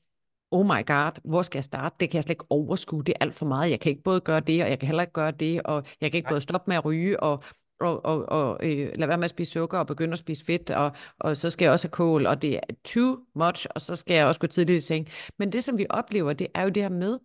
oh 0.51 0.65
my 0.65 0.85
god, 0.85 1.29
hvor 1.29 1.41
skal 1.41 1.57
jeg 1.57 1.63
starte? 1.63 1.95
Det 1.99 2.09
kan 2.09 2.15
jeg 2.15 2.23
slet 2.23 2.33
ikke 2.33 2.45
overskue, 2.49 3.03
det 3.03 3.11
er 3.11 3.17
alt 3.21 3.35
for 3.35 3.45
meget. 3.45 3.71
Jeg 3.71 3.79
kan 3.79 3.89
ikke 3.89 4.03
både 4.03 4.21
gøre 4.21 4.39
det, 4.39 4.63
og 4.63 4.69
jeg 4.69 4.79
kan 4.79 4.87
heller 4.87 5.03
ikke 5.03 5.13
gøre 5.13 5.31
det, 5.31 5.61
og 5.63 5.83
jeg 6.01 6.11
kan 6.11 6.17
ikke 6.17 6.25
Nej. 6.25 6.31
både 6.31 6.41
stoppe 6.41 6.69
med 6.69 6.77
at 6.77 6.85
ryge, 6.85 7.19
og 7.19 7.43
og, 7.79 8.05
og, 8.05 8.29
og 8.29 8.59
øh, 8.63 8.91
lade 8.95 9.07
være 9.07 9.17
med 9.17 9.23
at 9.23 9.29
spise 9.29 9.51
sukker 9.51 9.79
og 9.79 9.87
begynde 9.87 10.13
at 10.13 10.19
spise 10.19 10.45
fedt, 10.45 10.69
og, 10.69 10.91
og 11.19 11.37
så 11.37 11.49
skal 11.49 11.65
jeg 11.65 11.71
også 11.71 11.87
have 11.87 11.91
kål, 11.91 12.25
og 12.25 12.41
det 12.41 12.55
er 12.55 12.73
too 12.83 13.17
much, 13.35 13.65
og 13.75 13.81
så 13.81 13.95
skal 13.95 14.15
jeg 14.15 14.27
også 14.27 14.39
gå 14.39 14.47
tidligt 14.47 14.77
i 14.77 14.81
seng. 14.81 15.07
Men 15.39 15.51
det, 15.51 15.63
som 15.63 15.77
vi 15.77 15.85
oplever, 15.89 16.33
det 16.33 16.47
er 16.53 16.63
jo 16.63 16.69
det 16.69 16.83
her 16.83 16.89
med, 16.89 17.19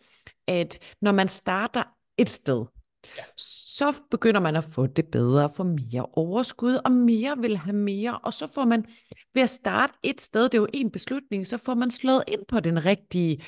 at 0.47 0.79
når 1.01 1.13
man 1.13 1.29
starter 1.29 1.83
et 2.19 2.31
sted, 2.31 2.65
ja. 3.17 3.23
så 3.37 4.01
begynder 4.11 4.41
man 4.41 4.57
at 4.57 4.65
få 4.65 4.87
det 4.87 5.07
bedre, 5.07 5.51
få 5.57 5.63
mere 5.63 6.07
overskud, 6.13 6.79
og 6.85 6.93
mere 6.93 7.37
vil 7.39 7.57
have 7.57 7.77
mere, 7.77 8.19
og 8.19 8.35
så 8.35 8.47
får 8.47 8.65
man, 8.65 8.85
ved 9.35 9.43
at 9.43 9.51
starte 9.51 9.93
et 10.03 10.21
sted, 10.21 10.45
det 10.45 10.55
er 10.55 10.59
jo 10.59 10.69
en 10.75 10.91
beslutning, 10.91 11.47
så 11.47 11.59
får 11.59 11.75
man 11.75 11.91
slået 11.91 12.25
ind 12.29 12.41
på 12.49 12.61
den 12.61 12.85
rigtige 12.85 13.43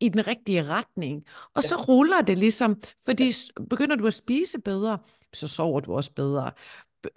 i 0.00 0.08
den 0.08 0.26
rigtige 0.26 0.62
retning. 0.62 1.24
Og 1.54 1.62
ja. 1.62 1.68
så 1.68 1.76
ruller 1.76 2.20
det 2.20 2.38
ligesom, 2.38 2.82
fordi 3.04 3.32
begynder 3.70 3.96
du 3.96 4.06
at 4.06 4.14
spise 4.14 4.60
bedre, 4.60 4.98
så 5.34 5.48
sover 5.48 5.80
du 5.80 5.94
også 5.94 6.12
bedre. 6.12 6.50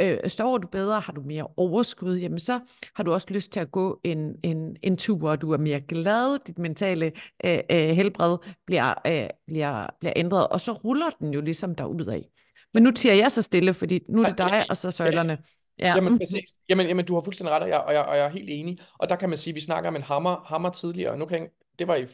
Øh, 0.01 0.29
sover 0.29 0.57
du 0.57 0.67
bedre, 0.67 0.99
har 0.99 1.13
du 1.13 1.21
mere 1.21 1.47
overskud, 1.57 2.17
jamen 2.17 2.39
så 2.39 2.59
har 2.95 3.03
du 3.03 3.13
også 3.13 3.27
lyst 3.29 3.51
til 3.51 3.59
at 3.59 3.71
gå 3.71 3.99
en, 4.03 4.35
en, 4.43 4.75
en 4.83 4.97
tur, 4.97 5.29
og 5.29 5.41
du 5.41 5.51
er 5.51 5.57
mere 5.57 5.81
glad, 5.81 6.39
dit 6.47 6.59
mentale 6.59 7.11
øh, 7.45 7.59
øh, 7.71 7.89
helbred 7.89 8.37
bliver, 8.65 8.93
øh, 9.07 9.29
bliver, 9.47 9.87
bliver 9.99 10.13
ændret, 10.15 10.47
og 10.47 10.61
så 10.61 10.71
ruller 10.71 11.09
den 11.19 11.33
jo 11.33 11.41
ligesom 11.41 11.75
af. 11.79 12.29
Men 12.73 12.83
nu 12.83 12.91
tiger 12.91 13.13
jeg 13.15 13.31
så 13.31 13.41
stille, 13.41 13.73
fordi 13.73 13.99
nu 14.09 14.21
er 14.21 14.25
det 14.25 14.37
dig, 14.37 14.65
og 14.69 14.77
så 14.77 14.91
søjlerne. 14.91 15.37
Ja. 15.79 15.95
Jamen 15.95 16.19
præcis. 16.19 16.49
Jamen, 16.69 16.87
jamen, 16.87 17.05
du 17.05 17.13
har 17.13 17.21
fuldstændig 17.21 17.55
ret, 17.55 17.63
og 17.63 17.69
jeg, 17.69 17.79
og, 17.79 17.93
jeg, 17.93 18.01
og 18.01 18.17
jeg 18.17 18.25
er 18.25 18.29
helt 18.29 18.49
enig. 18.49 18.77
Og 18.99 19.09
der 19.09 19.15
kan 19.15 19.29
man 19.29 19.37
sige, 19.37 19.51
at 19.51 19.55
vi 19.55 19.61
snakker 19.61 19.89
om 19.89 19.95
en 19.95 20.01
hammer, 20.01 20.45
hammer 20.45 20.69
tidligere, 20.69 21.11
og 21.11 21.17
nu 21.17 21.25
kan 21.25 21.39
jeg, 21.41 21.49
det 21.79 21.87
var 21.87 21.95
i 21.95 22.05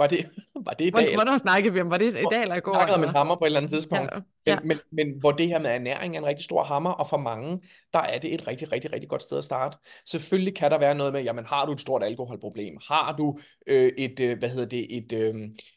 var 0.00 0.06
det, 0.06 0.26
var 0.66 0.72
det 0.72 0.86
i 0.86 0.90
dag? 0.90 1.14
Hvornår 1.14 1.36
snakkede 1.36 1.74
vi 1.74 1.80
om? 1.80 1.90
Var 1.90 1.98
det 1.98 2.06
i 2.06 2.24
dag 2.30 2.42
eller 2.42 2.54
i 2.54 2.60
går? 2.60 2.74
snakkede 2.74 2.96
om 2.96 3.04
en 3.04 3.08
hammer 3.08 3.36
på 3.36 3.44
et 3.44 3.48
eller 3.48 3.60
andet 3.60 3.72
tidspunkt. 3.72 4.10
Ja, 4.12 4.20
ja. 4.46 4.58
Men, 4.60 4.68
men, 4.68 4.78
men 4.92 5.20
hvor 5.20 5.32
det 5.32 5.48
her 5.48 5.60
med 5.60 5.70
ernæring 5.70 6.14
er 6.14 6.18
en 6.18 6.26
rigtig 6.26 6.44
stor 6.44 6.64
hammer, 6.64 6.90
og 6.90 7.08
for 7.08 7.16
mange, 7.16 7.60
der 7.92 7.98
er 7.98 8.18
det 8.18 8.34
et 8.34 8.46
rigtig, 8.46 8.72
rigtig, 8.72 8.92
rigtig 8.92 9.08
godt 9.08 9.22
sted 9.22 9.38
at 9.38 9.44
starte. 9.44 9.78
Selvfølgelig 10.06 10.54
kan 10.54 10.70
der 10.70 10.78
være 10.78 10.94
noget 10.94 11.12
med, 11.12 11.22
jamen 11.22 11.44
har 11.44 11.66
du 11.66 11.72
et 11.72 11.80
stort 11.80 12.02
alkoholproblem? 12.02 12.76
Har 12.88 13.14
du 13.18 13.38
øh, 13.66 13.92
et, 13.98 14.20
øh, 14.20 14.38
hvad 14.38 14.48
hedder 14.48 14.66
det, 14.66 14.96
et, 14.96 15.12
øh, 15.12 15.34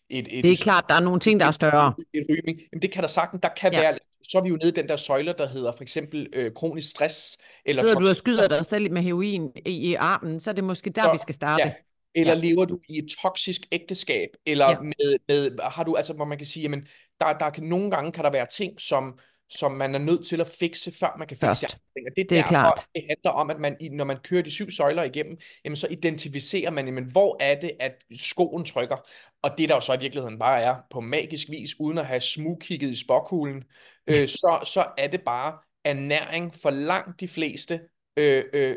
et, 0.10 0.28
et... 0.32 0.44
Det 0.44 0.52
er 0.52 0.56
klart, 0.64 0.86
der 0.90 0.96
er 0.96 1.02
nogle 1.02 1.20
ting, 1.20 1.40
der 1.40 1.46
er 1.46 1.52
større. 1.52 1.94
Et, 2.14 2.20
et 2.20 2.26
rygning. 2.30 2.60
Jamen 2.72 2.82
det 2.82 2.92
kan 2.92 3.02
der 3.02 3.08
sagtens, 3.08 3.42
der 3.42 3.50
kan 3.58 3.74
ja. 3.74 3.80
være 3.80 3.98
så 4.30 4.38
er 4.38 4.42
vi 4.42 4.50
jo 4.50 4.56
nede 4.56 4.70
i 4.70 4.72
den 4.72 4.88
der 4.88 4.96
søjle, 4.96 5.36
der 5.38 5.48
hedder 5.48 5.72
for 5.72 5.82
eksempel 5.82 6.28
øh, 6.34 6.52
kronisk 6.54 6.90
stress. 6.90 7.38
Eller 7.66 7.82
Sidder 7.82 8.00
du 8.00 8.08
og 8.08 8.16
skyder 8.16 8.48
dig 8.48 8.66
selv 8.66 8.92
med 8.92 9.02
heroin 9.02 9.52
i, 9.66 9.70
i 9.70 9.94
armen, 9.94 10.40
så 10.40 10.50
er 10.50 10.54
det 10.54 10.64
måske 10.64 10.90
der, 10.90 11.04
så, 11.04 11.12
vi 11.12 11.18
skal 11.18 11.36
starte. 11.36 11.64
Ja, 11.64 11.74
eller 12.16 12.34
ja. 12.34 12.40
lever 12.40 12.66
du 12.66 12.80
i 12.90 12.98
et 12.98 13.16
toksisk 13.22 13.62
ægteskab, 13.72 14.30
eller 14.46 14.70
ja. 14.70 14.80
med, 14.80 15.18
med, 15.28 15.60
har 15.62 15.84
du, 15.84 15.96
altså 15.96 16.14
hvor 16.14 16.26
man 16.26 16.38
kan 16.38 16.48
sige, 16.48 16.64
jamen, 16.64 16.88
der, 17.20 17.38
der 17.38 17.50
kan 17.50 17.64
nogle 17.64 17.92
gange 17.92 18.12
kan 18.12 18.24
der 18.24 18.32
være 18.32 18.46
ting, 18.46 18.82
som, 18.82 19.20
som 19.50 19.72
man 19.72 19.96
er 19.96 20.00
nødt 20.00 20.28
til 20.28 20.42
at 20.42 20.48
fikse, 20.48 20.92
før 20.92 21.16
man 21.18 21.28
kan 21.28 21.38
fikse 21.38 21.48
Først. 21.48 21.62
det. 21.62 21.80
Det 21.96 22.04
er, 22.06 22.10
det 22.16 22.24
er 22.24 22.36
derfor, 22.36 22.50
klart. 22.50 22.88
det 22.96 23.04
handler 23.10 23.32
om, 23.32 23.50
at 23.50 23.60
man, 23.60 23.78
når 23.92 24.06
man 24.06 24.18
kører 24.24 24.42
de 24.42 24.52
syv 24.52 24.72
søjler 24.72 25.04
igennem, 25.04 25.38
jamen, 25.66 25.76
så 25.76 25.88
identificerer 25.92 26.72
man, 26.72 26.86
jamen, 26.86 27.04
hvor 27.04 27.38
er 27.40 27.60
det, 27.60 27.72
at 27.80 27.92
skoen 28.18 28.66
trykker. 28.66 28.98
Og 29.42 29.58
det 29.58 29.70
der 29.70 29.76
jo 29.76 29.82
så 29.82 29.94
i 29.94 30.00
virkeligheden 30.00 30.40
bare 30.40 30.62
er, 30.62 30.76
på 30.92 31.00
magisk 31.00 31.50
vis, 31.50 31.80
uden 31.80 31.98
at 31.98 32.06
have 32.06 32.22
smugkigget 32.22 32.90
i 32.90 32.96
spokkuglen, 32.96 33.64
øh, 34.08 34.28
så, 34.28 34.60
så 34.74 34.86
er 34.98 35.08
det 35.08 35.22
bare 35.22 35.58
ernæring 35.86 36.56
for 36.56 36.70
langt 36.70 37.20
de 37.20 37.28
fleste, 37.28 37.82
øh, 38.18 38.44
øh, 38.54 38.76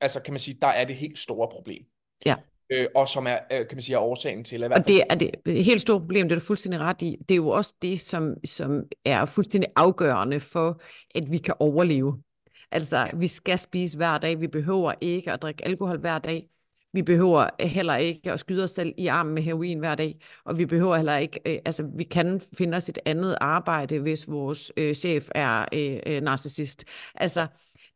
altså 0.00 0.20
kan 0.20 0.32
man 0.32 0.40
sige, 0.40 0.58
der 0.60 0.66
er 0.66 0.84
det 0.84 0.96
helt 0.96 1.18
store 1.18 1.48
problem. 1.48 1.82
Ja 2.24 2.34
øh, 2.70 2.86
og 2.94 3.08
som 3.08 3.26
er, 3.26 3.38
øh, 3.52 3.58
kan 3.58 3.68
man 3.72 3.80
sige, 3.80 3.96
er 3.96 4.00
årsagen 4.00 4.44
til. 4.44 4.64
At 4.64 4.72
og 4.72 4.88
det 4.88 5.02
er 5.10 5.14
det 5.14 5.30
et 5.46 5.64
helt 5.64 5.80
stort 5.80 6.00
problem, 6.00 6.28
det 6.28 6.36
er 6.36 6.38
du 6.38 6.44
fuldstændig 6.44 6.80
ret 6.80 7.02
i. 7.02 7.16
Det 7.28 7.34
er 7.34 7.36
jo 7.36 7.48
også 7.48 7.74
det, 7.82 8.00
som, 8.00 8.34
som 8.44 8.82
er 9.04 9.24
fuldstændig 9.24 9.70
afgørende 9.76 10.40
for, 10.40 10.80
at 11.14 11.30
vi 11.30 11.38
kan 11.38 11.54
overleve. 11.58 12.22
Altså, 12.70 13.10
vi 13.14 13.26
skal 13.26 13.58
spise 13.58 13.96
hver 13.96 14.18
dag, 14.18 14.40
vi 14.40 14.46
behøver 14.46 14.92
ikke 15.00 15.32
at 15.32 15.42
drikke 15.42 15.64
alkohol 15.64 15.98
hver 15.98 16.18
dag, 16.18 16.48
vi 16.96 17.02
behøver 17.02 17.66
heller 17.66 17.96
ikke 17.96 18.32
at 18.32 18.40
skyde 18.40 18.64
os 18.64 18.70
selv 18.70 18.94
i 18.98 19.06
armen 19.06 19.34
med 19.34 19.42
heroin 19.42 19.78
hver 19.78 19.94
dag, 19.94 20.20
og 20.44 20.58
vi 20.58 20.66
behøver 20.66 20.96
heller 20.96 21.16
ikke, 21.16 21.40
øh, 21.46 21.58
altså 21.64 21.90
vi 21.96 22.04
kan 22.04 22.40
finde 22.58 22.76
os 22.76 22.88
et 22.88 22.98
andet 23.06 23.36
arbejde, 23.40 23.98
hvis 23.98 24.28
vores 24.28 24.72
øh, 24.76 24.94
chef 24.94 25.28
er 25.34 25.64
øh, 25.72 25.98
øh 26.06 26.22
narcissist. 26.22 26.84
Altså, 27.14 27.46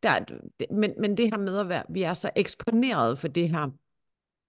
der, 0.03 0.19
men, 0.73 0.93
men 0.99 1.17
det 1.17 1.29
her 1.31 1.37
med 1.37 1.57
at 1.57 1.69
være, 1.69 1.83
vi 1.89 2.03
er 2.03 2.13
så 2.13 2.29
eksponeret 2.35 3.17
for 3.17 3.27
det 3.27 3.49
her, 3.49 3.69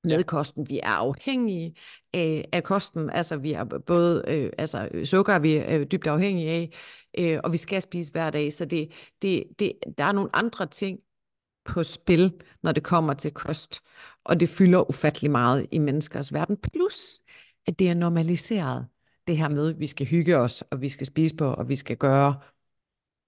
med 0.05 0.25
kosten. 0.25 0.69
Vi 0.69 0.81
er 0.83 0.89
afhængige 0.89 1.75
af, 2.13 2.49
af 2.53 2.63
kosten, 2.63 3.11
altså 3.11 3.37
vi 3.37 3.53
er 3.53 3.65
både 3.87 4.25
øh, 4.29 4.53
altså, 4.59 4.89
sukker 5.05 5.33
er 5.33 5.39
vi 5.39 5.55
øh, 5.59 5.87
dybt 5.93 6.07
afhængige 6.07 6.51
af, 6.51 6.71
øh, 7.19 7.41
og 7.45 7.53
vi 7.53 7.57
skal 7.57 7.83
spise 7.83 8.13
hver 8.13 8.31
dag, 8.31 8.53
så 8.53 8.65
det, 8.65 8.93
det, 9.23 9.45
det, 9.59 9.73
der 9.99 10.05
er 10.05 10.13
nogle 10.13 10.31
andre 10.37 10.67
ting 10.67 10.99
på 11.65 11.83
spil, 11.83 12.33
når 12.63 12.73
det 12.73 12.83
kommer 12.83 13.15
til 13.15 13.31
kost, 13.31 13.81
og 14.25 14.41
det 14.41 14.49
fylder 14.49 14.89
ufattelig 14.89 15.31
meget 15.31 15.67
i 15.73 15.79
menneskers 15.79 16.33
verden, 16.33 16.57
plus 16.57 17.23
at 17.67 17.79
det 17.79 17.89
er 17.89 17.95
normaliseret, 17.95 18.87
det 19.27 19.37
her 19.37 19.49
med, 19.49 19.71
at 19.71 19.81
vi 19.81 19.87
skal 19.87 20.07
hygge 20.07 20.37
os, 20.37 20.63
og 20.63 20.81
vi 20.81 20.89
skal 20.89 21.07
spise 21.07 21.37
på, 21.37 21.45
og 21.45 21.69
vi 21.69 21.77
skal 21.77 21.97
gøre. 21.97 22.41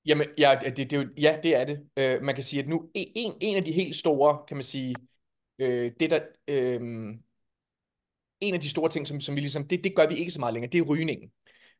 Jamen, 0.06 0.26
ja, 0.38 0.58
det, 0.76 0.90
det, 0.90 1.10
ja, 1.18 1.38
det 1.42 1.56
er 1.56 1.64
det. 1.64 1.78
Uh, 2.18 2.24
man 2.24 2.34
kan 2.34 2.44
sige, 2.44 2.62
at 2.62 2.68
nu 2.68 2.90
en, 2.94 3.32
en 3.40 3.56
af 3.56 3.64
de 3.64 3.72
helt 3.72 3.96
store, 3.96 4.38
kan 4.48 4.56
man 4.56 4.64
sige, 4.64 4.94
øh, 5.58 5.92
det 6.00 6.10
der, 6.10 6.20
øh, 6.48 6.80
en 8.40 8.54
af 8.54 8.60
de 8.60 8.70
store 8.70 8.88
ting, 8.88 9.06
som, 9.06 9.20
som 9.20 9.34
vi 9.34 9.40
ligesom, 9.40 9.68
det, 9.68 9.84
det 9.84 9.96
gør 9.96 10.06
vi 10.08 10.14
ikke 10.14 10.30
så 10.30 10.40
meget 10.40 10.54
længere, 10.54 10.72
det 10.72 10.78
er 10.78 10.82
rygningen. 10.82 11.30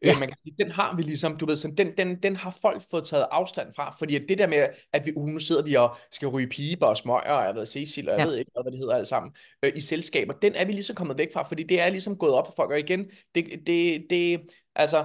Øh, 0.03 0.09
ja. 0.09 0.13
Øh, 0.13 0.21
man 0.21 0.29
kan 0.29 0.37
sige, 0.45 0.55
den 0.59 0.71
har 0.71 0.97
vi 0.97 1.03
ligesom, 1.03 1.37
du 1.37 1.47
ved, 1.47 1.57
sådan, 1.57 1.77
den, 1.77 1.97
den, 1.97 2.23
den 2.23 2.37
har 2.37 2.59
folk 2.63 2.83
fået 2.91 3.05
taget 3.05 3.27
afstand 3.31 3.75
fra, 3.77 3.97
fordi 3.99 4.17
at 4.17 4.23
det 4.29 4.39
der 4.39 4.47
med, 4.47 4.67
at 4.93 5.07
vi, 5.07 5.13
uh, 5.17 5.29
nu 5.29 5.39
sidder 5.39 5.63
vi 5.63 5.75
og 5.75 5.97
skal 6.11 6.29
ryge 6.29 6.49
piber 6.49 6.87
og 6.87 6.97
smøger, 6.97 7.33
og 7.33 7.45
jeg 7.45 7.55
ved, 7.55 7.67
Cecil, 7.67 8.09
og 8.09 8.15
jeg 8.15 8.25
ja. 8.25 8.31
ved 8.31 8.39
ikke, 8.39 8.51
hvad 8.55 8.73
det 8.73 8.79
hedder 8.79 8.95
alt 8.95 9.09
sammen, 9.09 9.33
øh, 9.63 9.73
i 9.77 9.81
selskaber, 9.81 10.33
den 10.33 10.55
er 10.55 10.65
vi 10.65 10.73
ligesom 10.73 10.97
kommet 10.97 11.19
væk 11.19 11.33
fra, 11.33 11.43
fordi 11.43 11.63
det 11.63 11.81
er 11.81 11.89
ligesom 11.89 12.19
gået 12.19 12.33
op 12.33 12.47
for 12.47 12.53
folk, 12.57 12.71
og 12.71 12.79
igen, 12.79 13.11
det, 13.35 13.67
det, 13.67 14.07
det 14.11 14.41
altså, 14.75 15.05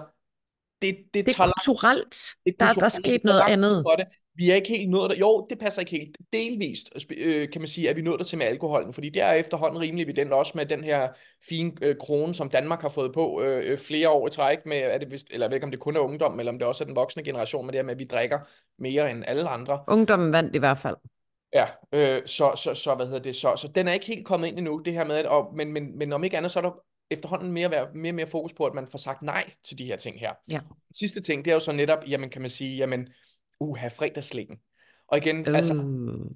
det, 0.81 0.97
det, 1.13 1.25
Det 1.25 1.39
er 1.39 1.51
kulturelt. 1.65 2.15
det 2.45 2.53
er 2.59 2.65
Der, 2.65 2.65
der 2.65 2.65
er 2.65 2.73
kulturelt, 2.73 2.93
sket 2.93 3.23
noget 3.23 3.41
andet. 3.47 3.83
for 3.85 3.95
det. 3.95 4.05
Vi 4.35 4.49
er 4.51 4.55
ikke 4.55 4.67
helt 4.67 4.89
nået 4.89 5.09
der. 5.09 5.15
Jo, 5.15 5.47
det 5.49 5.59
passer 5.59 5.79
ikke 5.79 5.91
helt. 5.91 6.17
Delvist, 6.33 6.89
øh, 7.17 7.49
kan 7.51 7.61
man 7.61 7.67
sige, 7.67 7.89
at 7.89 7.95
vi 7.95 8.01
nået 8.01 8.19
der 8.19 8.25
til 8.25 8.37
med 8.37 8.45
alkoholen, 8.45 8.93
fordi 8.93 9.09
det 9.09 9.21
er 9.21 9.31
efterhånden 9.31 9.79
rimelig 9.81 10.03
evident 10.03 10.33
også 10.33 10.53
med 10.55 10.65
den 10.65 10.83
her 10.83 11.09
fine 11.49 11.71
øh, 11.81 11.95
krone, 11.99 12.33
som 12.33 12.49
Danmark 12.49 12.81
har 12.81 12.89
fået 12.89 13.13
på 13.13 13.41
øh, 13.41 13.71
øh, 13.71 13.77
flere 13.77 14.09
år 14.09 14.27
i 14.27 14.31
træk 14.31 14.57
med, 14.65 14.77
er 14.77 14.97
det 14.97 15.11
vist, 15.11 15.27
eller 15.31 15.45
jeg 15.45 15.51
ved 15.51 15.55
ikke, 15.57 15.65
om 15.65 15.71
det 15.71 15.79
kun 15.79 15.95
er 15.95 15.99
ungdom, 15.99 16.39
eller 16.39 16.51
om 16.51 16.59
det 16.59 16.67
også 16.67 16.83
er 16.83 16.85
den 16.85 16.95
voksne 16.95 17.23
generation, 17.23 17.65
med 17.65 17.73
det 17.73 17.77
her 17.79 17.83
med, 17.85 17.93
at 17.93 17.99
vi 17.99 18.05
drikker 18.05 18.39
mere 18.79 19.11
end 19.11 19.23
alle 19.27 19.49
andre. 19.49 19.79
Ungdommen 19.87 20.31
vandt 20.31 20.55
i 20.55 20.59
hvert 20.59 20.77
fald. 20.77 20.95
Ja, 21.53 21.65
øh, 21.91 22.21
så, 22.25 22.51
så, 22.55 22.73
så, 22.73 22.95
hvad 22.95 23.05
hedder 23.05 23.19
det, 23.19 23.35
så, 23.35 23.55
så 23.55 23.67
den 23.67 23.87
er 23.87 23.93
ikke 23.93 24.05
helt 24.05 24.25
kommet 24.25 24.47
ind 24.47 24.57
endnu, 24.57 24.81
det 24.85 24.93
her 24.93 25.05
med, 25.05 25.15
at, 25.15 25.25
og, 25.25 25.55
men, 25.55 25.73
men, 25.73 25.97
men 25.97 26.13
om 26.13 26.23
ikke 26.23 26.37
andet, 26.37 26.51
så 26.51 26.59
er 26.59 26.63
der 26.63 26.71
efterhånden 27.11 27.51
mere, 27.51 27.69
mere, 27.69 27.87
mere, 27.93 28.13
mere 28.13 28.27
fokus 28.27 28.53
på, 28.53 28.65
at 28.65 28.73
man 28.73 28.87
får 28.87 28.97
sagt 28.97 29.21
nej 29.21 29.51
til 29.63 29.77
de 29.77 29.85
her 29.85 29.95
ting 29.97 30.19
her. 30.19 30.33
Ja. 30.49 30.59
Sidste 30.95 31.21
ting, 31.21 31.45
det 31.45 31.51
er 31.51 31.55
jo 31.55 31.59
så 31.59 31.71
netop, 31.71 31.99
jamen 32.07 32.29
kan 32.29 32.41
man 32.41 32.49
sige, 32.49 32.77
jamen, 32.77 33.07
uha, 33.59 33.87
fredagslæggen. 33.87 34.57
Og 35.07 35.17
igen, 35.17 35.49
uh. 35.49 35.55
altså, 35.55 35.73
Øh. 35.73 35.81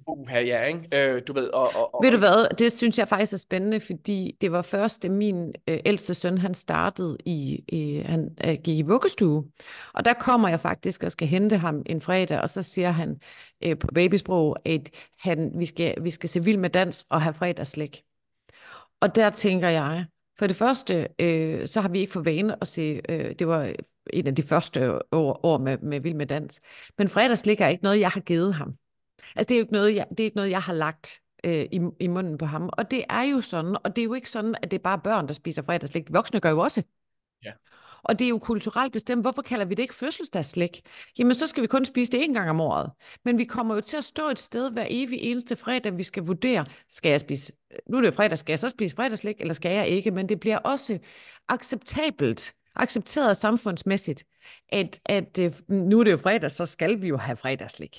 uha, 0.06 0.40
ja, 0.40 0.62
ikke? 0.62 0.88
Øh, 0.92 1.22
du 1.28 1.32
ved, 1.32 1.48
og, 1.48 1.62
og, 1.74 1.94
og, 1.94 2.00
Ved 2.04 2.10
du 2.10 2.18
hvad, 2.18 2.56
det 2.56 2.72
synes 2.72 2.98
jeg 2.98 3.08
faktisk 3.08 3.32
er 3.32 3.36
spændende, 3.36 3.80
fordi 3.80 4.36
det 4.40 4.52
var 4.52 4.62
først, 4.62 5.02
da 5.02 5.08
min 5.08 5.52
øh, 5.68 5.80
ældste 5.86 6.14
søn, 6.14 6.38
han 6.38 6.54
startede 6.54 7.16
i, 7.24 7.64
i 7.68 7.98
han 7.98 8.36
øh, 8.44 8.54
gik 8.64 8.78
i 8.78 8.82
vuggestue, 8.82 9.44
og 9.94 10.04
der 10.04 10.12
kommer 10.12 10.48
jeg 10.48 10.60
faktisk 10.60 11.02
og 11.02 11.12
skal 11.12 11.28
hente 11.28 11.56
ham 11.56 11.82
en 11.86 12.00
fredag, 12.00 12.40
og 12.40 12.48
så 12.48 12.62
siger 12.62 12.90
han 12.90 13.20
øh, 13.64 13.78
på 13.78 13.86
babysprog, 13.94 14.56
at 14.64 14.90
han, 15.18 15.52
vi, 15.54 15.64
skal, 15.64 16.04
vi 16.04 16.10
skal 16.10 16.28
se 16.28 16.44
vild 16.44 16.58
med 16.58 16.70
dans 16.70 17.06
og 17.08 17.22
have 17.22 17.34
fredagslæg. 17.34 18.02
Og 19.00 19.14
der 19.14 19.30
tænker 19.30 19.68
jeg, 19.68 20.04
for 20.38 20.46
det 20.46 20.56
første, 20.56 21.08
øh, 21.18 21.68
så 21.68 21.80
har 21.80 21.88
vi 21.88 21.98
ikke 21.98 22.12
for 22.12 22.22
vane 22.22 22.56
at 22.60 22.68
se, 22.68 23.00
øh, 23.08 23.34
det 23.38 23.48
var 23.48 23.72
en 24.12 24.26
af 24.26 24.34
de 24.34 24.42
første 24.42 25.00
år, 25.12 25.40
år 25.42 25.58
med, 25.58 25.78
med 25.78 26.00
Vild 26.00 26.14
med 26.14 26.26
Dans, 26.26 26.60
men 26.98 27.08
fredagslik 27.08 27.60
er 27.60 27.68
ikke 27.68 27.82
noget, 27.82 28.00
jeg 28.00 28.10
har 28.10 28.20
givet 28.20 28.54
ham. 28.54 28.74
Altså, 29.36 29.48
det 29.48 29.52
er 29.52 29.58
jo 29.58 29.62
ikke 29.62 29.72
noget, 29.72 29.94
jeg, 29.94 30.06
det 30.10 30.20
er 30.20 30.24
ikke 30.24 30.36
noget, 30.36 30.50
jeg 30.50 30.62
har 30.62 30.72
lagt 30.72 31.20
øh, 31.44 31.66
i, 31.72 31.80
i 32.00 32.06
munden 32.06 32.38
på 32.38 32.46
ham. 32.46 32.70
Og 32.72 32.90
det 32.90 33.04
er 33.10 33.22
jo 33.22 33.40
sådan, 33.40 33.76
og 33.84 33.96
det 33.96 34.02
er 34.02 34.06
jo 34.06 34.14
ikke 34.14 34.30
sådan, 34.30 34.54
at 34.62 34.70
det 34.70 34.78
er 34.78 34.82
bare 34.82 34.98
børn, 34.98 35.26
der 35.26 35.32
spiser 35.32 35.62
fredagslik. 35.62 36.08
De 36.08 36.12
voksne 36.12 36.40
gør 36.40 36.50
jo 36.50 36.58
også. 36.58 36.82
Ja. 37.44 37.52
Og 38.04 38.18
det 38.18 38.24
er 38.24 38.28
jo 38.28 38.38
kulturelt 38.38 38.92
bestemt. 38.92 39.22
Hvorfor 39.22 39.42
kalder 39.42 39.64
vi 39.64 39.74
det 39.74 39.82
ikke 39.82 39.94
fødselsdagsslæg? 39.94 40.82
Jamen, 41.18 41.34
så 41.34 41.46
skal 41.46 41.62
vi 41.62 41.66
kun 41.66 41.84
spise 41.84 42.12
det 42.12 42.24
en 42.24 42.34
gang 42.34 42.50
om 42.50 42.60
året. 42.60 42.90
Men 43.24 43.38
vi 43.38 43.44
kommer 43.44 43.74
jo 43.74 43.80
til 43.80 43.96
at 43.96 44.04
stå 44.04 44.28
et 44.30 44.38
sted 44.38 44.70
hver 44.70 44.86
evig 44.88 45.18
eneste 45.20 45.56
fredag, 45.56 45.98
vi 45.98 46.02
skal 46.02 46.22
vurdere, 46.22 46.64
skal 46.88 47.10
jeg 47.10 47.20
spise, 47.20 47.52
øh, 47.72 47.78
nu 47.90 47.96
er 47.96 48.02
det 48.02 48.14
fredag, 48.14 48.38
skal 48.38 48.52
jeg 48.52 48.58
så 48.58 48.68
spise 48.68 48.96
fredagslæg, 48.96 49.34
eller 49.40 49.54
skal 49.54 49.76
jeg 49.76 49.88
ikke? 49.88 50.10
Men 50.10 50.28
det 50.28 50.40
bliver 50.40 50.58
også 50.58 50.98
acceptabelt, 51.48 52.54
accepteret 52.76 53.36
samfundsmæssigt, 53.36 54.24
at, 54.68 55.00
at 55.06 55.38
øh, 55.38 55.50
nu 55.68 56.00
er 56.00 56.04
det 56.04 56.12
jo 56.12 56.16
fredag, 56.16 56.50
så 56.50 56.66
skal 56.66 57.02
vi 57.02 57.08
jo 57.08 57.16
have 57.16 57.36
fredagslæg. 57.36 57.90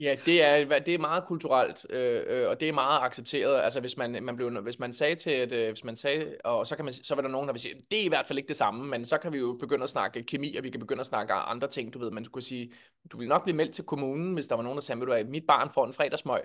Ja, 0.00 0.16
det 0.26 0.44
er, 0.44 0.78
det 0.78 0.94
er 0.94 0.98
meget 0.98 1.24
kulturelt, 1.26 1.86
øh, 1.90 2.22
øh, 2.26 2.48
og 2.48 2.60
det 2.60 2.68
er 2.68 2.72
meget 2.72 3.00
accepteret. 3.02 3.60
Altså, 3.62 3.80
hvis 3.80 3.96
man, 3.96 4.24
man 4.24 4.36
blev, 4.36 4.60
hvis 4.62 4.78
man 4.78 4.92
sagde 4.92 5.14
til, 5.14 5.30
at, 5.30 5.52
øh, 5.52 5.68
hvis 5.68 5.84
man 5.84 5.96
sagde, 5.96 6.34
og 6.44 6.66
så 6.66 6.76
kan 6.76 6.84
man, 6.84 6.94
så 6.94 7.14
var 7.14 7.22
der 7.22 7.28
nogen, 7.28 7.46
der 7.48 7.52
vil 7.52 7.60
sige, 7.62 7.74
det 7.90 8.00
er 8.00 8.04
i 8.04 8.08
hvert 8.08 8.26
fald 8.26 8.38
ikke 8.38 8.48
det 8.48 8.56
samme, 8.56 8.86
men 8.86 9.04
så 9.04 9.18
kan 9.18 9.32
vi 9.32 9.38
jo 9.38 9.56
begynde 9.60 9.82
at 9.82 9.88
snakke 9.90 10.22
kemi, 10.22 10.56
og 10.56 10.64
vi 10.64 10.70
kan 10.70 10.80
begynde 10.80 11.00
at 11.00 11.06
snakke 11.06 11.32
andre 11.32 11.68
ting, 11.68 11.94
du 11.94 11.98
ved, 11.98 12.10
man 12.10 12.24
kunne 12.24 12.42
sige, 12.42 12.72
du 13.12 13.18
vil 13.18 13.28
nok 13.28 13.42
blive 13.44 13.56
meldt 13.56 13.72
til 13.74 13.84
kommunen, 13.84 14.34
hvis 14.34 14.46
der 14.46 14.54
var 14.54 14.62
nogen, 14.62 14.76
der 14.76 14.80
sagde, 14.82 15.16
at 15.16 15.28
mit 15.28 15.44
barn 15.48 15.70
får 15.74 15.86
en 15.86 15.92
fredagsmøg. 15.92 16.40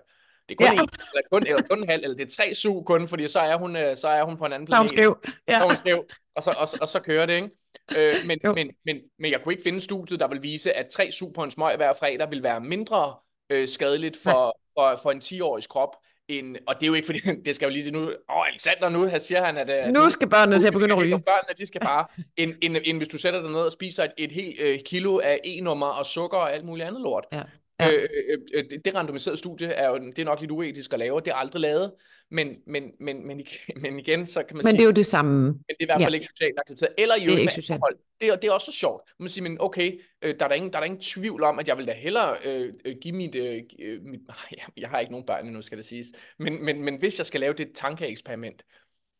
Det 0.50 0.56
er 0.60 0.66
kun 0.66 0.66
Ja. 0.76 0.82
en, 0.84 0.90
eller 1.14 1.22
kun, 1.32 1.48
eller 1.48 1.62
kun 1.70 1.84
en 1.84 1.90
halv, 1.90 2.04
eller 2.04 2.18
det 2.18 2.26
er 2.26 2.30
tre 2.38 2.54
su 2.54 2.84
kun, 2.84 3.08
fordi 3.08 3.28
så 3.28 3.40
er 3.40 3.56
hun, 3.56 3.76
øh, 3.76 3.96
så 3.98 4.08
er 4.08 4.24
hun 4.24 4.38
på 4.38 4.46
en 4.46 4.54
anden 4.54 4.68
Så 4.70 4.76
er 4.76 4.80
hun 4.80 4.88
planet. 4.90 5.16
skæv. 5.24 5.34
Ja. 5.48 5.56
Så 5.56 5.64
er 5.64 5.68
hun 5.68 5.78
skæv, 5.78 6.06
og 6.36 6.44
så, 6.44 6.52
og, 6.58 6.68
så, 6.68 6.78
og 6.82 6.88
så 6.88 7.00
kører 7.00 7.26
det, 7.26 7.34
ikke? 7.34 7.50
Øh, 7.98 8.16
men, 8.28 8.40
Jo. 8.46 8.54
men, 8.54 8.70
men, 8.86 8.98
men 9.20 9.32
jeg 9.32 9.42
kunne 9.42 9.54
ikke 9.54 9.64
finde 9.64 9.82
studiet, 9.82 10.20
der 10.20 10.28
vil 10.28 10.44
vise, 10.44 10.74
at 10.74 10.88
tre 10.88 11.12
su 11.12 11.32
på 11.32 11.44
en 11.44 11.52
smøg 11.52 11.76
hver 11.76 11.94
fredag 12.00 12.32
vil 12.32 12.44
være 12.44 12.62
mindre 12.62 13.14
øh, 13.50 13.68
skadeligt 13.68 14.18
for, 14.18 14.58
for, 14.78 15.00
for 15.04 15.12
en 15.12 15.18
10-årig 15.18 15.70
krop. 15.70 15.90
End, 16.28 16.56
og 16.68 16.76
det 16.76 16.84
er 16.84 16.88
jo 16.88 16.94
ikke 16.94 17.06
fordi, 17.06 17.20
det 17.46 17.56
skal 17.56 17.66
jo 17.66 17.72
lige 17.72 17.84
sige 17.84 17.94
nu, 17.94 18.02
åh 18.30 18.48
Alexander, 18.48 18.90
nu 18.90 19.06
her 19.06 19.18
siger 19.18 19.46
han, 19.46 19.58
at, 19.58 19.70
at 19.70 19.94
Nu 19.94 20.10
skal 20.10 20.30
børnene 20.30 20.60
til 20.60 20.68
at 20.68 20.74
begynde 20.74 20.94
at 20.94 21.00
ryge. 21.00 21.20
børnene, 21.20 21.54
de 21.58 21.66
skal 21.66 21.82
bare, 21.82 22.06
end, 22.38 22.54
end, 22.62 22.78
end 22.86 22.98
hvis 22.98 23.08
du 23.08 23.18
sætter 23.18 23.42
dig 23.42 23.52
ned 23.52 23.60
og 23.60 23.72
spiser 23.72 24.04
et, 24.04 24.12
et 24.18 24.32
helt 24.32 24.62
øh, 24.62 24.80
kilo 24.86 25.20
af 25.20 25.40
E-nummer 25.46 25.88
og 25.88 26.06
sukker 26.06 26.38
og 26.38 26.54
alt 26.54 26.66
muligt 26.66 26.88
andet 26.88 27.02
lort. 27.02 27.26
Ja. 27.32 27.42
Ja. 27.80 27.92
Øh, 27.92 28.10
øh, 28.30 28.38
øh, 28.54 28.64
det, 28.70 28.86
det 28.86 28.96
randomiserede 28.96 29.38
studie 29.38 29.68
er 29.68 29.90
jo 29.90 29.98
det 29.98 30.20
er 30.20 30.26
nok 30.26 30.40
lidt 30.40 30.52
uetisk 30.52 30.94
at 30.94 31.00
lave, 31.00 31.20
det 31.20 31.28
er 31.28 31.36
aldrig 31.36 31.62
lavet, 31.62 31.92
men, 32.34 32.48
men, 32.68 32.92
men, 33.00 33.28
men, 33.28 33.40
igen, 33.40 33.82
men 33.84 34.00
igen, 34.00 34.26
så 34.26 34.44
kan 34.44 34.58
man 34.58 34.62
Men 34.66 34.72
sige, 34.72 34.78
det 34.78 34.82
er 34.84 34.86
jo 34.86 34.92
det 34.92 35.06
samme. 35.06 35.42
men 35.46 35.54
det 35.70 35.76
er 35.80 35.84
i 35.84 35.86
hvert 35.86 36.02
fald 36.02 36.14
Ja. 36.14 36.20
ikke 36.20 36.28
socialt 36.36 36.60
accepteret. 36.60 36.94
Eller 36.98 37.16
i 37.16 37.20
Det 37.20 37.26
er 37.28 37.32
øvrigt 37.32 37.46
med 37.58 37.64
alkohol. 37.70 37.98
Det 38.22 38.30
er, 38.30 38.36
det 38.36 38.48
er 38.48 38.52
også 38.52 38.72
så 38.72 38.78
sjovt. 38.78 39.02
Man 39.20 39.30
siger, 39.30 39.44
men 39.44 39.58
okay, 39.60 40.02
øh, 40.22 40.36
der, 40.40 40.46
er 40.46 40.50
der, 40.50 40.56
ingen, 40.56 40.72
der 40.72 40.78
er 40.78 40.82
der 40.82 40.86
ingen 40.86 41.02
tvivl 41.02 41.44
om, 41.44 41.60
at 41.60 41.68
jeg 41.68 41.78
vil 41.78 41.88
da 41.88 41.92
hellere 41.94 42.38
øh, 42.46 42.74
øh, 42.86 42.96
give 43.02 43.16
mit, 43.16 43.36
øh, 43.36 43.62
øh, 43.80 44.02
mit... 44.04 44.20
Jeg, 44.52 44.60
jeg 44.78 44.90
har 44.90 45.00
ikke 45.00 45.12
nogen 45.12 45.26
børn 45.26 45.46
endnu, 45.46 45.62
skal 45.62 45.78
det 45.78 45.86
siges. 45.86 46.08
Men, 46.40 46.66
men, 46.66 46.84
men 46.84 46.96
hvis 47.00 47.18
jeg 47.18 47.26
skal 47.26 47.40
lave 47.40 47.54
det 47.54 47.72
tankeeksperiment, 47.76 48.64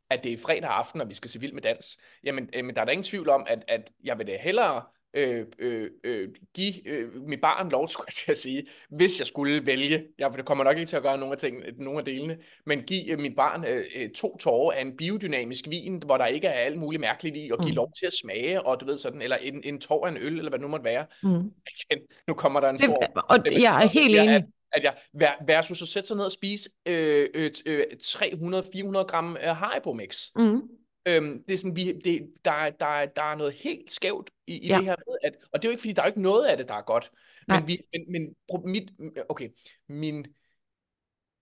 at 0.10 0.24
det 0.24 0.34
er 0.34 0.38
fredag 0.38 0.70
aften, 0.70 1.02
og 1.02 1.10
vi 1.10 1.14
skal 1.14 1.30
se 1.30 1.40
vild 1.40 1.54
med 1.54 1.62
dans, 1.62 1.98
jamen 2.24 2.50
øh, 2.56 2.66
men 2.66 2.76
der 2.76 2.82
er 2.82 2.86
der 2.86 2.92
ingen 2.92 3.04
tvivl 3.04 3.30
om, 3.30 3.44
at, 3.48 3.64
at 3.68 3.92
jeg 4.04 4.18
vil 4.18 4.28
da 4.28 4.38
hellere 4.42 4.84
øh, 5.14 5.46
øh, 5.60 5.90
øh, 6.04 6.30
give 6.54 6.88
øh, 6.88 7.22
mit 7.28 7.42
barn 7.42 7.70
lov, 7.70 7.88
skulle 7.90 8.06
jeg 8.08 8.14
til 8.14 8.32
at 8.32 8.38
sige, 8.38 8.68
hvis 8.90 9.20
jeg 9.20 9.28
skulle 9.28 9.66
vælge. 9.66 10.04
Jeg 10.20 10.32
kommer 10.46 10.64
nok 10.64 10.78
ikke 10.78 10.90
til 10.90 10.96
at 10.98 11.04
gøre 11.04 11.18
nogle 11.18 11.32
af, 11.32 11.38
ting, 11.38 11.58
nogle 11.78 12.00
af 12.00 12.06
delene, 12.06 12.38
men 12.66 12.82
give 12.84 13.12
øh, 13.12 13.20
mit 13.20 13.36
barn 13.36 13.66
øh, 13.68 13.84
øh, 13.96 14.10
to 14.10 14.38
tårer 14.38 14.72
af 14.78 14.82
en 14.82 14.98
biodynamisk 14.98 15.66
vin, 15.70 16.02
hvor 16.06 16.18
der 16.18 16.26
ikke 16.26 16.48
er 16.48 16.52
alt 16.52 16.78
muligt 16.78 17.02
mærkeligt 17.02 17.36
i, 17.38 17.50
og 17.52 17.60
give 17.60 17.72
Mm. 17.72 17.76
lov 17.76 17.92
til 18.00 18.06
at 18.06 18.14
smage, 18.14 18.62
og 18.66 18.80
du 18.80 18.86
ved 18.86 18.98
sådan, 18.98 19.22
eller 19.22 19.38
en, 19.38 19.62
en 19.64 19.80
tår 19.80 20.06
af 20.08 20.12
en 20.12 20.18
øl, 20.18 20.38
eller 20.38 20.50
hvad 20.50 20.60
det 20.60 20.62
nu 20.62 20.68
måtte 20.68 20.84
være. 20.86 21.06
Mm. 21.24 21.30
Igen, 21.30 22.04
nu 22.28 22.34
kommer 22.34 22.60
der 22.60 22.70
en 22.70 22.76
Det, 22.76 22.84
stor 22.84 23.24
og 23.30 23.36
stemme, 23.46 23.62
jeg 23.62 23.84
er 23.84 23.88
helt 23.88 24.16
enig. 24.20 24.36
At, 24.36 24.44
at 24.72 24.84
jeg, 24.84 24.94
ver- 25.22 25.46
versus 25.48 25.82
at 25.82 25.88
sætte 25.88 26.08
sig 26.08 26.18
ned 26.18 26.26
og 26.26 26.32
spise 26.32 26.70
øh, 26.88 27.30
øh, 27.36 27.52
øh, 27.66 27.84
300-400 28.04 28.98
gram 29.04 29.38
øh, 29.44 29.56
Haribo 29.56 29.94
Mix. 29.94 30.30
Mm. 30.36 30.62
Øhm, 31.06 31.44
det 31.48 31.54
er 31.54 31.58
sådan, 31.58 31.76
vi, 31.76 31.92
det, 31.92 32.32
der, 32.46 32.52
er- 32.52 32.70
der, 32.70 32.86
er- 32.86 33.06
der 33.06 33.24
er 33.24 33.36
noget 33.36 33.54
helt 33.54 33.92
skævt 33.92 34.30
i, 34.48 34.58
i 34.58 34.68
Ja. 34.68 34.78
det 34.78 34.84
her 34.86 34.96
med, 35.08 35.16
at, 35.24 35.34
og 35.54 35.62
det 35.62 35.68
er 35.68 35.70
jo 35.70 35.72
ikke, 35.72 35.82
fordi 35.82 35.94
der 35.94 36.02
er 36.02 36.06
jo 36.06 36.10
ikke 36.12 36.22
noget 36.22 36.46
af 36.46 36.58
det, 36.58 36.68
der 36.68 36.74
er 36.74 36.82
godt. 36.82 37.12
Nej. 37.48 37.60
Men, 37.60 37.68
vi, 37.68 37.78
men, 37.94 38.12
men 38.12 38.36
mit, 38.72 38.92
okay, 39.30 39.50
min, 39.90 40.26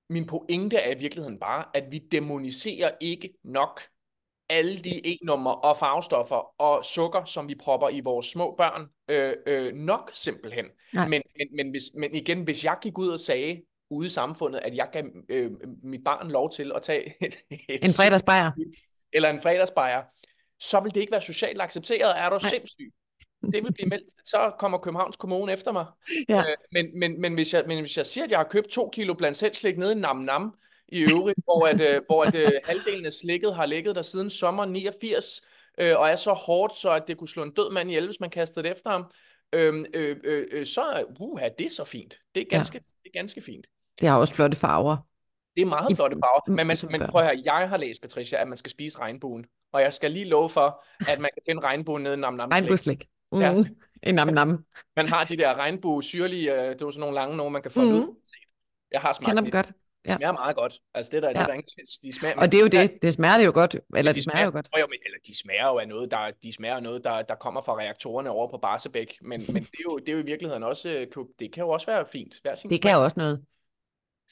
min 0.10 0.26
pointe 0.28 0.78
er 0.78 0.96
i 0.96 1.00
virkeligheden 1.00 1.40
bare, 1.40 1.66
at 1.74 1.92
vi 1.92 1.98
demoniserer 2.00 2.92
ikke 3.02 3.34
nok 3.44 3.82
alle 4.50 4.78
de 4.78 5.08
E-nummer 5.08 5.52
og 5.52 5.78
farvestoffer 5.78 6.62
og 6.62 6.86
sukker, 6.86 7.24
som 7.26 7.48
vi 7.50 7.56
propper 7.56 7.90
i 7.90 8.00
vores 8.00 8.26
små 8.26 8.56
børn, 8.58 8.88
øh, 9.08 9.34
øh, 9.48 9.74
nok 9.74 10.12
simpelthen. 10.14 10.66
Nej. 10.94 11.08
Men, 11.08 11.22
men, 11.38 11.48
men, 11.56 11.70
hvis, 11.70 11.84
men 11.98 12.16
igen, 12.16 12.44
hvis 12.44 12.66
jeg 12.66 12.78
gik 12.82 12.98
ud 12.98 13.08
og 13.10 13.20
sagde 13.20 13.62
ude 13.90 14.06
i 14.06 14.10
samfundet, 14.10 14.60
at 14.60 14.76
jeg 14.76 14.90
gav 14.92 15.04
øh, 15.30 15.52
mit 15.84 16.04
barn 16.06 16.32
lov 16.32 16.52
til 16.52 16.72
at 16.76 16.82
tage 16.82 17.16
et, 17.26 17.38
et 17.70 17.84
En 17.84 17.90
fredagsbajer. 17.98 18.52
Eller 19.14 19.30
en 19.30 19.42
fredagsbajer, 19.42 20.04
så 20.60 20.80
vil 20.80 20.96
det 20.96 21.02
ikke 21.02 21.12
være 21.12 21.22
socialt 21.22 21.62
accepteret. 21.62 22.14
Er 22.18 22.30
du 22.30 22.40
sindssyg? 22.40 22.94
Det 23.54 23.64
vil 23.64 23.74
blive 23.74 23.90
meldt. 23.90 24.10
Så 24.26 24.52
kommer 24.60 24.78
Københavns 24.78 25.18
Kommune 25.18 25.54
efter 25.54 25.72
mig. 25.72 25.86
Ja. 26.30 26.40
Øh, 26.40 26.56
men, 26.72 27.00
men, 27.00 27.22
men, 27.22 27.34
hvis 27.34 27.54
jeg, 27.54 27.64
men 27.68 27.80
hvis 27.80 27.98
jeg 27.98 28.06
siger, 28.06 28.24
at 28.24 28.32
jeg 28.32 28.40
har 28.40 28.48
købt 28.52 28.68
to 28.68 28.90
kilo 28.94 29.14
blandt 29.14 29.38
selv 29.38 29.56
slik 29.56 29.78
nede 29.78 29.92
i 29.92 29.96
Nam 29.96 30.18
Nam 30.18 30.54
i 30.88 31.02
øvrigt, 31.02 31.40
hvor, 31.46 31.68
at, 31.68 31.82
øh, 31.82 32.02
hvor 32.06 32.24
at, 32.24 32.36
øh, 32.36 32.52
halvdelen 32.64 33.06
af 33.06 33.14
slikket 33.14 33.56
har 33.56 33.66
ligget 33.66 33.96
der 33.96 34.02
siden 34.02 34.30
sommer 34.30 34.66
89, 34.66 35.42
øh, 35.78 36.00
og 36.00 36.10
er 36.10 36.16
så 36.16 36.34
hårdt, 36.34 36.78
så 36.78 36.92
at 36.92 37.04
det 37.08 37.18
kunne 37.18 37.30
slå 37.30 37.44
en 37.44 37.54
død 37.54 37.72
mand 37.72 37.90
ihjel, 37.90 38.06
hvis 38.06 38.20
man 38.20 38.30
kastede 38.30 38.64
det 38.64 38.72
efter 38.72 38.90
ham, 38.90 39.12
øh, 39.54 39.86
øh, 39.94 40.18
øh, 40.24 40.48
øh, 40.52 40.66
så 40.66 40.82
er 40.82 41.04
uh, 41.20 41.42
det 41.58 41.66
er 41.66 41.70
så 41.70 41.86
fint. 41.86 42.18
Det 42.36 42.42
er 42.42 42.46
Ja. 42.52 42.56
ganske, 42.58 42.80
det 42.80 43.10
er 43.16 43.20
ganske 43.20 43.42
fint. 43.42 43.68
Det 44.02 44.10
har 44.10 44.20
også 44.20 44.34
flotte 44.34 44.58
farver. 44.58 44.98
Det 45.56 45.62
er 45.62 45.66
meget 45.66 45.96
flotte 45.96 46.18
farver, 46.26 46.42
men, 46.52 46.68
man, 46.68 46.78
men 46.92 47.02
prøv 47.10 47.22
at 47.22 47.28
høre, 47.28 47.42
jeg 47.46 47.70
har 47.70 47.78
læst, 47.78 48.02
Patricia, 48.02 48.42
at 48.42 48.48
man 48.48 48.58
skal 48.58 48.72
spise 48.72 49.00
regnbuen, 49.00 49.46
og 49.74 49.82
jeg 49.82 49.94
skal 49.94 50.12
lige 50.12 50.26
love 50.26 50.50
for, 50.50 50.84
at 51.10 51.20
man 51.20 51.30
kan 51.34 51.42
finde 51.50 51.62
regnbuen 51.62 52.04
nede 52.04 52.14
i 52.14 52.18
Nam 52.18 52.34
Nam 52.34 52.52
slik. 52.52 52.62
Regnbueslik. 52.62 53.06
Mm. 53.32 53.40
Ja. 53.42 53.56
En 54.04 54.16
nam 54.16 54.28
nam. 54.28 54.66
Man 54.96 55.08
har 55.08 55.24
de 55.24 55.38
der 55.38 55.54
regnbue 55.58 56.04
syrlige, 56.04 56.52
øh, 56.54 56.58
det 56.70 56.82
er 56.82 56.86
jo 56.86 56.92
sådan 56.92 57.00
nogle 57.00 57.16
lange 57.16 57.38
nogle, 57.38 57.52
man 57.54 57.62
kan 57.62 57.72
få 57.72 57.82
mm. 57.82 57.88
ud. 57.94 58.16
Jeg 58.92 59.02
har 59.02 59.14
smagt 59.14 59.28
Kender 59.30 59.42
dem. 59.44 59.52
godt. 59.52 59.72
Ja. 60.08 60.16
smager 60.16 60.32
meget 60.32 60.56
godt. 60.56 60.80
Altså 60.94 61.10
det 61.14 61.24
der, 61.24 61.30
det 61.30 61.36
Ja. 61.36 61.42
er 61.42 61.46
der 61.48 61.54
ingen, 61.54 61.68
de 62.04 62.14
smager, 62.16 62.36
Og 62.38 62.52
det 62.52 62.58
er 62.58 62.62
jo 62.62 62.68
smager- 62.72 62.88
det. 62.88 63.02
Det 63.02 63.14
smager 63.14 63.38
det 63.38 63.46
jo 63.46 63.52
godt. 63.54 63.76
Eller 63.96 64.12
de 64.12 64.16
det 64.16 64.24
smager 64.24 64.46
jo 64.46 64.52
godt. 64.52 64.70
Jo, 64.80 64.88
men, 64.88 65.00
eller 65.06 65.18
de 65.28 65.38
smager 65.40 65.68
jo 65.68 65.78
af 65.80 65.88
noget, 65.88 66.12
der, 66.12 66.32
de 66.44 66.54
smager 66.54 66.80
noget, 66.80 67.04
der, 67.04 67.22
der 67.22 67.36
kommer 67.36 67.62
fra 67.62 67.78
reaktorerne 67.78 68.30
over 68.30 68.48
på 68.52 68.58
Barsebæk. 68.58 69.18
Men, 69.22 69.44
men 69.48 69.56
det, 69.64 69.70
er 69.80 69.84
jo, 69.84 69.98
det 70.00 70.10
er 70.10 70.14
jo 70.14 70.20
i 70.20 70.26
virkeligheden 70.26 70.64
også, 70.64 70.90
øh, 70.90 71.26
det 71.40 71.54
kan 71.54 71.62
jo 71.64 71.70
også 71.70 71.86
være 71.86 72.06
fint. 72.12 72.36
Hver 72.42 72.56
sin 72.56 72.70
Det 72.70 72.78
smag. 72.82 72.92
kan 72.92 73.00
også 73.00 73.20
noget. 73.20 73.42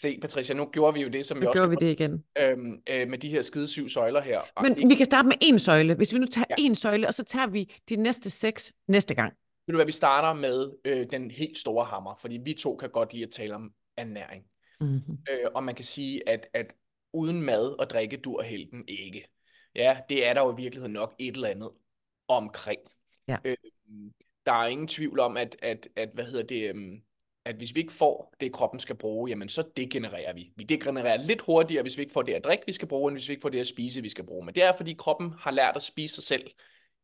Se, 0.02 0.18
Patricia, 0.22 0.56
nu 0.56 0.70
gjorde 0.74 0.94
vi 0.94 1.02
jo 1.02 1.10
det, 1.10 1.26
som 1.26 1.38
vi 1.40 1.44
Nu 1.44 1.50
også 1.50 1.62
gjorde 1.62 1.70
vi 1.70 1.76
det 1.88 1.92
igen. 1.92 2.24
øhm, 2.38 2.82
øh, 2.90 3.08
med 3.08 3.18
de 3.18 3.30
her 3.30 3.42
skide 3.42 3.68
syv 3.68 3.90
søjler 3.90 4.22
her. 4.22 4.42
Men 4.62 4.90
vi 4.90 4.96
kan 4.96 5.06
starte 5.06 5.28
med 5.28 5.36
en 5.42 5.60
søjle. 5.60 5.96
Hvis 5.96 6.14
vi 6.14 6.20
nu 6.20 6.26
tager 6.26 6.46
Ja. 6.50 6.56
en 6.60 6.76
søjle, 6.76 7.08
og 7.08 7.14
så 7.14 7.24
tager 7.24 7.48
vi 7.48 7.76
de 7.90 7.96
næste 7.96 8.30
seks 8.30 8.74
næste 8.88 9.16
gang. 9.16 9.34
Ved 9.68 9.74
du 9.74 9.78
hvad, 9.78 9.86
vi 9.86 9.92
starter 9.92 10.34
med 10.42 10.72
øh, 10.86 11.06
den 11.12 11.32
helt 11.32 11.58
store 11.58 11.86
hammer, 11.86 12.16
fordi 12.22 12.40
vi 12.46 12.54
to 12.54 12.76
kan 12.76 12.90
godt 12.90 13.14
lide 13.14 13.24
at 13.24 13.32
tale 13.32 13.56
om 13.56 13.72
ernæring. 13.98 14.44
Mm-hmm. 14.82 15.18
Øh, 15.30 15.48
og 15.56 15.64
man 15.64 15.76
kan 15.76 15.86
sige, 15.86 16.30
at, 16.30 16.48
at 16.54 16.74
uden 17.14 17.42
mad 17.42 17.80
og 17.80 17.90
drikke 17.90 18.18
dur 18.18 18.42
helten 18.42 18.84
ikke. 18.88 19.28
Ja, 19.76 19.98
det 20.10 20.28
er 20.28 20.34
der 20.34 20.42
jo 20.42 20.54
i 20.54 20.62
virkeligheden 20.62 20.94
nok 20.94 21.16
et 21.20 21.36
eller 21.36 21.48
andet 21.48 21.70
omkring. 22.28 22.80
Ja. 23.28 23.38
Øh, 23.46 23.58
der 24.46 24.52
er 24.52 24.68
ingen 24.68 24.88
tvivl 24.88 25.20
om, 25.20 25.38
at, 25.38 25.56
at, 25.62 25.88
at 25.96 26.10
hvad 26.14 26.26
hedder 26.26 26.44
det, 26.44 26.70
øhm, 26.70 27.02
at 27.50 27.56
hvis 27.56 27.76
vi 27.76 27.80
ikke 27.80 27.94
får 27.94 28.34
det, 28.40 28.54
kroppen 28.54 28.80
skal 28.80 28.96
bruge, 28.96 29.30
jamen 29.30 29.50
så 29.50 29.64
degenererer 29.78 30.34
vi. 30.34 30.52
Vi 30.56 30.64
degenererer 30.64 31.18
lidt 31.18 31.42
hurtigere, 31.42 31.82
hvis 31.82 31.98
vi 31.98 32.02
ikke 32.02 32.14
får 32.14 32.22
det 32.22 32.34
at 32.34 32.44
drikke, 32.44 32.64
vi 32.66 32.72
skal 32.72 32.88
bruge, 32.88 33.12
end 33.12 33.18
hvis 33.18 33.28
vi 33.28 33.34
ikke 33.34 33.42
får 33.42 33.50
det 33.50 33.60
at 33.60 33.68
spise, 33.68 34.02
vi 34.02 34.10
skal 34.10 34.26
bruge. 34.26 34.46
Men 34.46 34.56
det 34.56 34.64
er, 34.64 34.74
fordi 34.78 34.94
kroppen 34.94 35.34
har 35.40 35.52
lært 35.52 35.76
at 35.76 35.82
spise 35.82 36.16
sig 36.16 36.24
selv 36.24 36.44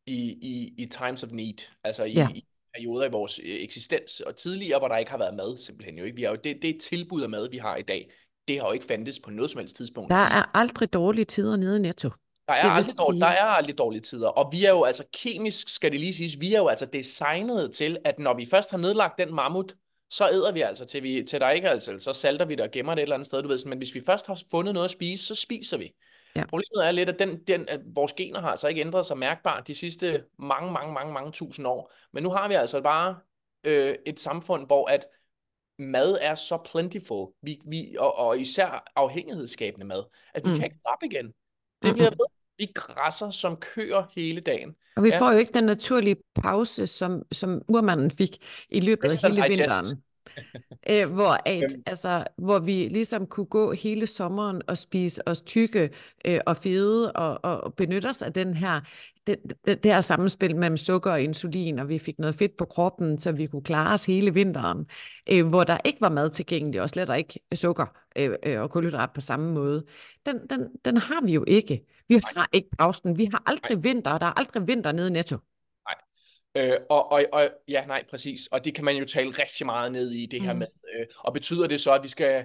i, 0.06 0.18
i, 0.42 0.74
i 0.78 0.86
times 0.86 1.22
of 1.22 1.30
need, 1.30 1.70
altså 1.84 2.04
i, 2.04 2.12
ja. 2.12 2.28
i 2.34 2.46
perioder 2.74 3.06
i 3.06 3.10
vores 3.10 3.40
øh, 3.44 3.62
eksistens, 3.62 4.20
og 4.20 4.36
tidligere, 4.36 4.78
hvor 4.78 4.88
der 4.88 4.96
ikke 4.96 5.10
har 5.10 5.18
været 5.18 5.34
mad, 5.34 5.58
simpelthen 5.58 5.98
jo 5.98 6.04
ikke. 6.04 6.16
Vi 6.16 6.22
har 6.22 6.30
jo, 6.30 6.36
det, 6.44 6.58
det 6.62 6.80
tilbud 6.80 7.22
af 7.22 7.28
mad, 7.28 7.50
vi 7.50 7.58
har 7.58 7.76
i 7.76 7.82
dag, 7.82 8.10
det 8.48 8.60
har 8.60 8.66
jo 8.66 8.72
ikke 8.72 8.86
fandtes 8.86 9.20
på 9.20 9.30
noget 9.30 9.50
som 9.50 9.58
helst 9.58 9.76
tidspunkt. 9.76 10.10
Der 10.10 10.16
er 10.16 10.56
aldrig 10.56 10.92
dårlige 10.92 11.24
tider 11.24 11.56
nede 11.56 11.76
i 11.76 11.80
Netto. 11.80 12.10
Der 12.48 12.54
er, 12.54 12.70
aldrig 12.70 12.98
dårlige, 12.98 13.20
der 13.20 13.26
er 13.26 13.44
aldrig 13.44 13.78
dårlige 13.78 14.00
tider, 14.00 14.28
og 14.28 14.52
vi 14.52 14.64
er 14.64 14.70
jo 14.70 14.84
altså 14.84 15.04
kemisk, 15.12 15.68
skal 15.68 15.92
det 15.92 16.00
lige 16.00 16.14
siges, 16.14 16.40
vi 16.40 16.54
er 16.54 16.58
jo 16.58 16.68
altså 16.68 16.86
designet 16.86 17.74
til, 17.74 17.98
at 18.04 18.18
når 18.18 18.34
vi 18.34 18.46
først 18.50 18.70
har 18.70 18.78
nedlagt 18.78 19.18
den 19.18 19.34
mammut, 19.34 19.74
så 20.10 20.28
æder 20.28 20.52
vi 20.52 20.60
altså, 20.60 20.84
til, 20.84 21.02
vi, 21.02 21.24
til 21.28 21.40
der 21.40 21.50
ikke 21.50 21.68
altså, 21.68 21.98
så 21.98 22.12
salter 22.12 22.44
vi 22.44 22.54
det 22.54 22.64
og 22.64 22.70
gemmer 22.70 22.94
det 22.94 23.02
et 23.02 23.02
eller 23.02 23.16
andet 23.16 23.26
sted, 23.26 23.42
du 23.42 23.48
ved, 23.48 23.66
men 23.66 23.78
hvis 23.78 23.94
vi 23.94 24.02
først 24.06 24.26
har 24.26 24.42
fundet 24.50 24.74
noget 24.74 24.84
at 24.84 24.90
spise, 24.90 25.26
så 25.26 25.34
spiser 25.34 25.76
vi. 25.76 25.94
Ja. 26.36 26.46
Problemet 26.46 26.86
er 26.86 26.90
lidt, 26.90 27.08
at, 27.08 27.18
den, 27.18 27.38
den, 27.38 27.68
at 27.68 27.80
vores 27.84 28.12
gener 28.12 28.40
har 28.40 28.50
altså 28.50 28.68
ikke 28.68 28.80
ændret 28.80 29.06
sig 29.06 29.18
mærkbart 29.18 29.68
de 29.68 29.74
sidste 29.74 30.24
mange, 30.38 30.72
mange, 30.72 30.92
mange, 30.94 31.12
mange 31.12 31.32
tusind 31.32 31.66
år. 31.66 31.92
Men 32.12 32.22
nu 32.22 32.30
har 32.30 32.48
vi 32.48 32.54
altså 32.54 32.80
bare 32.80 33.18
øh, 33.64 33.94
et 34.06 34.20
samfund, 34.20 34.66
hvor 34.66 34.90
at 34.90 35.06
mad 35.78 36.18
er 36.20 36.34
så 36.34 36.58
plentiful, 36.72 37.32
vi, 37.42 37.60
vi, 37.66 37.96
og, 37.98 38.18
og 38.18 38.38
især 38.38 38.92
afhængighedsskabende 38.96 39.86
mad, 39.86 40.04
at 40.34 40.44
vi 40.44 40.50
mm. 40.50 40.56
kan 40.56 40.64
ikke 40.64 40.80
op 40.84 41.02
igen. 41.02 41.26
Det 41.82 41.94
bliver 41.94 42.10
ved. 42.10 42.35
Vi 42.58 42.68
græsser 42.74 43.30
som 43.30 43.56
køer 43.56 44.02
hele 44.14 44.40
dagen. 44.40 44.74
Og 44.96 45.02
vi 45.02 45.08
ja. 45.08 45.20
får 45.20 45.32
jo 45.32 45.38
ikke 45.38 45.52
den 45.52 45.64
naturlige 45.64 46.16
pause, 46.34 46.86
som, 46.86 47.22
som 47.32 47.62
urmanden 47.68 48.10
fik 48.10 48.36
i 48.70 48.80
løbet 48.80 49.04
af 49.04 49.30
hele 49.30 49.42
digest. 49.42 49.60
vinteren. 49.60 50.02
Æ, 50.86 51.04
hvor, 51.16 51.38
at, 51.46 51.76
altså, 51.86 52.24
hvor 52.38 52.58
vi 52.58 52.88
ligesom 52.88 53.26
kunne 53.26 53.46
gå 53.46 53.72
hele 53.72 54.06
sommeren 54.06 54.62
og 54.68 54.78
spise 54.78 55.28
os 55.28 55.42
tykke 55.42 55.90
øh, 56.24 56.40
og 56.46 56.56
fede 56.56 57.12
og, 57.12 57.44
og 57.44 57.74
benytte 57.74 58.06
os 58.06 58.22
af 58.22 58.32
den 58.32 58.54
her, 58.54 58.80
det, 59.26 59.36
det, 59.66 59.84
det 59.84 59.92
her 59.92 60.00
sammenspil 60.00 60.56
mellem 60.56 60.76
sukker 60.76 61.12
og 61.12 61.22
insulin, 61.22 61.78
og 61.78 61.88
vi 61.88 61.98
fik 61.98 62.18
noget 62.18 62.34
fedt 62.34 62.56
på 62.56 62.64
kroppen, 62.64 63.18
så 63.18 63.32
vi 63.32 63.46
kunne 63.46 63.62
klare 63.62 63.94
os 63.94 64.06
hele 64.06 64.34
vinteren, 64.34 64.86
øh, 65.30 65.46
hvor 65.46 65.64
der 65.64 65.78
ikke 65.84 66.00
var 66.00 66.08
mad 66.08 66.30
tilgængelig, 66.30 66.82
og 66.82 66.90
slet 66.90 67.18
ikke 67.18 67.40
sukker 67.54 67.86
øh, 68.16 68.30
øh, 68.42 68.60
og 68.60 68.70
kulhydrat 68.70 69.10
på 69.14 69.20
samme 69.20 69.52
måde. 69.52 69.84
Den, 70.26 70.36
den, 70.50 70.68
den 70.84 70.96
har 70.96 71.24
vi 71.24 71.32
jo 71.32 71.44
ikke. 71.46 71.84
Vi 72.08 72.20
har 72.36 72.48
ikke 72.52 72.68
pausen. 72.78 73.18
Vi 73.18 73.24
har 73.24 73.42
aldrig 73.46 73.84
vinter, 73.84 74.10
og 74.10 74.20
der 74.20 74.26
er 74.26 74.38
aldrig 74.38 74.68
vinter 74.68 74.92
nede 74.92 75.08
i 75.08 75.12
Netto. 75.12 75.36
Øh, 76.56 76.76
og, 76.90 77.12
og, 77.12 77.24
og 77.32 77.50
ja, 77.68 77.86
nej, 77.86 78.04
præcis. 78.10 78.46
Og 78.46 78.64
det 78.64 78.74
kan 78.74 78.84
man 78.84 78.96
jo 78.96 79.04
tale 79.04 79.30
rigtig 79.30 79.66
meget 79.66 79.92
ned 79.92 80.10
i 80.10 80.26
det 80.26 80.42
her 80.42 80.52
mm. 80.52 80.58
med. 80.58 80.66
Øh, 80.94 81.06
og 81.18 81.32
betyder 81.32 81.66
det 81.66 81.80
så, 81.80 81.92
at 81.92 82.02
vi 82.02 82.08
skal 82.08 82.44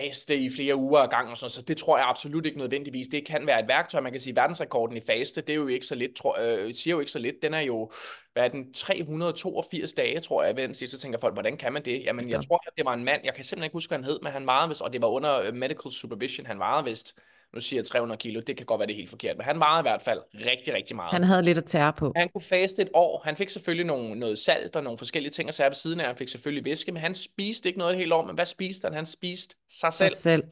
faste 0.00 0.36
i 0.36 0.50
flere 0.50 0.76
uger 0.76 1.00
ad 1.00 1.08
gang 1.08 1.30
og 1.30 1.36
sådan 1.36 1.50
Så 1.50 1.62
det 1.62 1.76
tror 1.76 1.98
jeg 1.98 2.08
absolut 2.08 2.46
ikke 2.46 2.58
nødvendigvis. 2.58 3.08
Det 3.08 3.26
kan 3.26 3.46
være 3.46 3.60
et 3.60 3.68
værktøj. 3.68 4.00
Man 4.00 4.12
kan 4.12 4.20
sige, 4.20 4.36
verdensrekorden 4.36 4.96
i 4.96 5.00
faste, 5.06 5.40
det 5.40 5.50
er 5.50 5.54
jo 5.54 5.66
ikke 5.66 5.86
så 5.86 5.94
lidt, 5.94 6.16
tror, 6.16 6.38
øh, 6.40 6.74
siger 6.74 6.94
jo 6.94 7.00
ikke 7.00 7.12
så 7.12 7.18
lidt. 7.18 7.42
Den 7.42 7.54
er 7.54 7.60
jo, 7.60 7.90
hvad 8.32 8.44
er 8.44 8.48
den, 8.48 8.72
382 8.72 9.92
dage, 9.92 10.20
tror 10.20 10.44
jeg, 10.44 10.56
ved 10.56 10.74
så 10.74 10.98
tænker 10.98 11.18
folk, 11.18 11.34
hvordan 11.34 11.56
kan 11.56 11.72
man 11.72 11.84
det? 11.84 12.04
Jamen, 12.04 12.30
jeg 12.30 12.44
tror, 12.48 12.62
at 12.66 12.72
det 12.76 12.84
var 12.84 12.94
en 12.94 13.04
mand, 13.04 13.20
jeg 13.24 13.34
kan 13.34 13.44
simpelthen 13.44 13.64
ikke 13.64 13.72
huske, 13.72 13.90
hvad 13.90 13.98
han 13.98 14.04
hed, 14.04 14.18
men 14.22 14.32
han 14.32 14.46
varede 14.46 14.68
vist, 14.68 14.82
og 14.82 14.92
det 14.92 15.02
var 15.02 15.08
under 15.08 15.40
øh, 15.40 15.54
medical 15.54 15.92
supervision, 15.92 16.46
han 16.46 16.58
varede 16.58 16.84
vist 16.84 17.16
nu 17.54 17.60
siger 17.60 17.80
jeg 17.80 17.86
300 17.86 18.18
kilo, 18.18 18.40
det 18.40 18.56
kan 18.56 18.66
godt 18.66 18.78
være 18.78 18.86
det 18.86 18.92
er 18.92 18.96
helt 18.96 19.10
forkert, 19.10 19.36
men 19.36 19.44
han 19.44 19.58
vejede 19.58 19.80
i 19.80 19.82
hvert 19.82 20.02
fald 20.02 20.20
rigtig, 20.34 20.74
rigtig 20.74 20.96
meget. 20.96 21.12
Han 21.12 21.24
havde 21.24 21.42
lidt 21.42 21.58
at 21.58 21.64
tære 21.64 21.92
på. 21.92 22.12
Han 22.16 22.28
kunne 22.28 22.42
faste 22.42 22.82
et 22.82 22.88
år. 22.94 23.22
Han 23.24 23.36
fik 23.36 23.50
selvfølgelig 23.50 23.86
nogle, 23.86 24.14
noget 24.14 24.38
salt 24.38 24.76
og 24.76 24.82
nogle 24.82 24.98
forskellige 24.98 25.30
ting 25.30 25.48
at 25.48 25.54
sære 25.54 25.68
ved 25.68 25.74
siden 25.74 26.00
af. 26.00 26.06
Han 26.06 26.16
fik 26.16 26.28
selvfølgelig 26.28 26.64
væske, 26.64 26.92
men 26.92 27.02
han 27.02 27.14
spiste 27.14 27.68
ikke 27.68 27.78
noget 27.78 27.92
et 27.92 27.98
helt 27.98 28.12
år. 28.12 28.24
Men 28.24 28.34
hvad 28.34 28.46
spiste 28.46 28.84
han? 28.86 28.94
Han 28.94 29.06
spiste 29.06 29.56
sig 29.70 29.92
selv. 29.92 30.10
Sig 30.10 30.18
selv. 30.18 30.44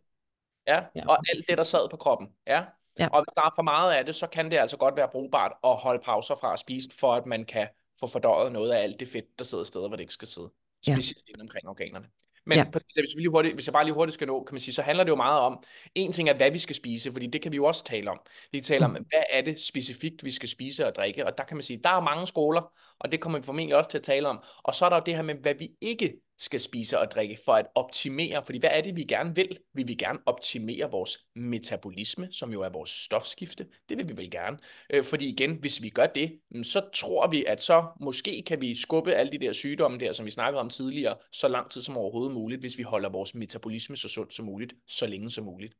Ja, 0.67 0.83
ja, 0.95 1.09
og 1.09 1.19
alt 1.29 1.49
det, 1.49 1.59
der 1.59 1.65
sad 1.65 1.89
på 1.91 1.97
kroppen. 1.97 2.29
Ja. 2.47 2.63
ja. 2.99 3.09
Og 3.09 3.25
hvis 3.25 3.35
der 3.35 3.43
er 3.43 3.53
for 3.55 3.63
meget 3.63 3.93
af 3.93 4.05
det, 4.05 4.15
så 4.15 4.27
kan 4.27 4.51
det 4.51 4.57
altså 4.57 4.77
godt 4.77 4.97
være 4.97 5.09
brugbart 5.13 5.53
at 5.65 5.77
holde 5.77 6.03
pauser 6.05 6.35
fra 6.35 6.53
at 6.53 6.59
spise, 6.59 6.89
for 7.01 7.15
at 7.15 7.27
man 7.27 7.45
kan 7.45 7.69
få 8.01 8.07
fordøjet 8.07 8.53
noget 8.53 8.71
af 8.73 8.83
alt 8.83 9.01
det 9.01 9.09
fedt, 9.09 9.39
der 9.39 9.45
sidder 9.45 9.65
steder, 9.65 9.89
hvor 9.89 9.97
det 9.97 10.03
ikke 10.03 10.13
skal 10.13 10.29
sidde. 10.29 10.51
Specielt 10.87 11.29
ja. 11.37 11.43
omkring 11.43 11.69
organerne. 11.69 12.07
Men 12.47 12.59
ja. 12.59 12.65
hvis, 12.71 13.17
vi 13.17 13.21
lige 13.21 13.31
hurtigt, 13.31 13.55
hvis 13.55 13.67
jeg 13.67 13.73
bare 13.73 13.85
lige 13.85 13.95
hurtigt 13.95 14.15
skal 14.15 14.27
nå, 14.27 14.45
kan 14.45 14.55
man 14.55 14.61
sige, 14.61 14.75
så 14.75 14.83
handler 14.83 15.05
det 15.05 15.11
jo 15.11 15.17
meget 15.17 15.41
om, 15.41 15.63
en 15.95 16.13
ting 16.13 16.29
er, 16.29 16.35
hvad 16.35 16.51
vi 16.51 16.59
skal 16.59 16.77
spise, 16.77 17.13
fordi 17.13 17.27
det 17.27 17.43
kan 17.43 17.53
vi 17.53 17.57
jo 17.57 17.65
også 17.65 17.85
tale 17.85 18.11
om. 18.11 18.21
Vi 18.53 18.61
taler 18.61 18.89
mm. 18.89 18.97
om, 18.97 19.03
hvad 19.11 19.23
er 19.31 19.41
det 19.41 19.61
specifikt, 19.61 20.25
vi 20.25 20.31
skal 20.31 20.49
spise 20.49 20.87
og 20.87 20.95
drikke, 20.95 21.27
og 21.27 21.39
der 21.39 21.45
kan 21.45 21.57
man 21.57 21.63
sige, 21.63 21.81
der 21.85 21.91
er 21.91 22.01
mange 22.01 22.27
skoler, 22.27 22.73
og 22.99 23.13
det 23.13 23.21
kommer 23.21 23.39
vi 23.39 23.45
formentlig 23.45 23.77
også 23.77 23.91
til 23.91 23.99
at 23.99 24.05
tale 24.05 24.29
om. 24.29 24.43
Og 24.63 24.75
så 24.75 24.85
er 24.85 24.89
der 24.89 24.97
jo 24.97 25.03
det 25.07 25.15
her 25.15 25.23
med, 25.23 25.35
hvad 25.35 25.55
vi 25.55 25.69
ikke 25.81 26.21
skal 26.43 26.61
spise 26.61 26.99
og 26.99 27.11
drikke 27.11 27.39
for 27.45 27.53
at 27.53 27.67
optimere. 27.75 28.45
Fordi 28.45 28.59
hvad 28.59 28.71
er 28.73 28.81
det, 28.81 28.97
vi 28.97 29.05
gerne 29.05 29.35
vil? 29.35 29.59
Vi 29.75 29.83
vil 29.83 29.99
gerne 29.99 30.19
optimere 30.27 30.91
vores 30.91 31.19
metabolisme, 31.37 32.29
som 32.33 32.53
jo 32.53 32.63
er 32.63 32.69
vores 32.69 32.91
stofskifte. 32.91 33.67
Det 33.89 33.99
vil 33.99 34.09
vi 34.09 34.17
vel 34.17 34.31
gerne. 34.31 34.59
Øh, 34.91 35.05
fordi 35.05 35.29
igen, 35.29 35.57
hvis 35.61 35.83
vi 35.83 35.89
gør 35.89 36.07
det, 36.07 36.41
mm, 36.51 36.65
så 36.65 36.83
tror 36.95 37.27
vi, 37.27 37.45
at 37.45 37.63
så 37.63 37.87
måske 38.01 38.43
kan 38.47 38.61
vi 38.61 38.77
skubbe 38.77 39.13
alle 39.13 39.33
de 39.33 39.39
der 39.39 39.53
sygdomme 39.53 39.99
der, 39.99 40.13
som 40.13 40.27
vi 40.27 40.31
snakkede 40.31 40.61
om 40.61 40.71
tidligere, 40.71 41.17
så 41.33 41.49
lang 41.49 41.71
tid 41.71 41.83
som 41.83 41.97
overhovedet 41.97 42.35
muligt, 42.35 42.61
hvis 42.61 42.79
vi 42.79 42.83
holder 42.83 43.09
vores 43.09 43.35
metabolisme 43.35 43.97
så 43.97 44.09
sundt 44.09 44.35
som 44.35 44.45
muligt, 44.45 44.75
så 44.89 45.07
længe 45.07 45.31
som 45.31 45.45
muligt. 45.45 45.75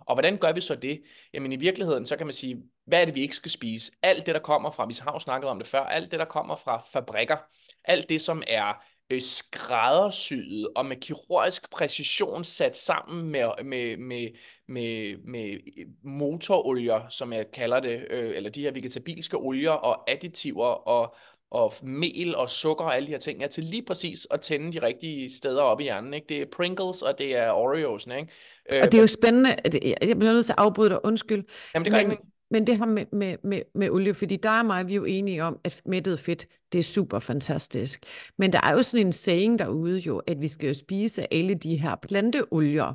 Og 0.00 0.14
hvordan 0.14 0.36
gør 0.38 0.52
vi 0.52 0.60
så 0.60 0.74
det? 0.74 1.02
Jamen 1.34 1.52
i 1.52 1.56
virkeligheden, 1.56 2.06
så 2.06 2.16
kan 2.16 2.26
man 2.26 2.32
sige, 2.32 2.62
hvad 2.86 3.00
er 3.00 3.04
det, 3.04 3.14
vi 3.14 3.20
ikke 3.20 3.36
skal 3.36 3.50
spise? 3.50 3.92
Alt 4.02 4.26
det, 4.26 4.34
der 4.34 4.40
kommer 4.40 4.70
fra, 4.70 4.86
vi 4.86 4.94
har 5.02 5.12
jo 5.12 5.18
snakket 5.18 5.50
om 5.50 5.58
det 5.58 5.66
før, 5.66 5.80
alt 5.80 6.10
det, 6.10 6.18
der 6.18 6.24
kommer 6.24 6.56
fra 6.56 6.82
fabrikker, 6.92 7.36
alt 7.84 8.08
det, 8.08 8.20
som 8.20 8.42
er 8.46 8.84
øh, 9.10 9.20
skræddersyet 9.20 10.68
og 10.76 10.86
med 10.86 10.96
kirurgisk 10.96 11.70
præcision 11.70 12.44
sat 12.44 12.76
sammen 12.76 13.30
med, 13.30 13.64
med, 13.64 13.96
med, 13.96 14.28
med, 14.68 15.16
med 15.24 15.58
motorolier, 16.04 17.08
som 17.08 17.32
jeg 17.32 17.46
kalder 17.52 17.80
det, 17.80 18.04
øh, 18.10 18.36
eller 18.36 18.50
de 18.50 18.62
her 18.62 18.70
vegetabilske 18.70 19.36
olier 19.36 19.70
og 19.70 20.10
additiver 20.10 20.88
og, 20.88 21.14
og 21.50 21.72
mel 21.82 22.36
og 22.36 22.50
sukker 22.50 22.84
og 22.84 22.96
alle 22.96 23.06
de 23.06 23.12
her 23.12 23.18
ting, 23.18 23.40
ja, 23.40 23.46
til 23.46 23.64
lige 23.64 23.84
præcis 23.84 24.26
at 24.30 24.40
tænde 24.40 24.72
de 24.72 24.86
rigtige 24.86 25.30
steder 25.34 25.62
op 25.62 25.80
i 25.80 25.82
hjernen. 25.82 26.14
Ikke? 26.14 26.26
Det 26.28 26.42
er 26.42 26.46
Pringles, 26.52 27.02
og 27.02 27.18
det 27.18 27.36
er 27.36 27.50
Oreos. 27.50 28.06
Ikke? 28.06 28.28
Øh, 28.70 28.82
og 28.82 28.92
det 28.92 28.98
er 28.98 29.02
jo 29.02 29.06
spændende, 29.06 29.56
jeg 29.82 30.18
bliver 30.18 30.32
nødt 30.32 30.46
til 30.46 30.52
at 30.52 30.58
afbryde 30.58 30.90
dig, 30.90 31.04
undskyld. 31.04 31.44
Jamen 31.74 31.84
det 31.84 31.92
gør 31.92 32.02
men, 32.02 32.10
ikke 32.10 32.35
men 32.50 32.66
det 32.66 32.78
her 32.78 32.86
med, 32.86 33.06
med, 33.12 33.36
med, 33.44 33.62
med 33.74 33.90
olie, 33.90 34.14
fordi 34.14 34.36
der 34.36 34.50
er 34.50 34.62
mig, 34.62 34.88
vi 34.88 34.92
er 34.92 34.96
jo 34.96 35.04
enige 35.04 35.44
om, 35.44 35.60
at 35.64 35.82
mættet 35.86 36.20
fedt, 36.20 36.46
det 36.72 36.78
er 36.78 36.82
super 36.82 37.18
fantastisk. 37.18 38.04
Men 38.38 38.52
der 38.52 38.60
er 38.62 38.72
jo 38.72 38.82
sådan 38.82 39.06
en 39.06 39.12
saying 39.12 39.58
derude 39.58 39.98
jo, 39.98 40.18
at 40.18 40.40
vi 40.40 40.48
skal 40.48 40.68
jo 40.68 40.74
spise 40.74 41.34
alle 41.34 41.54
de 41.54 41.76
her 41.76 41.96
planteolier. 41.96 42.94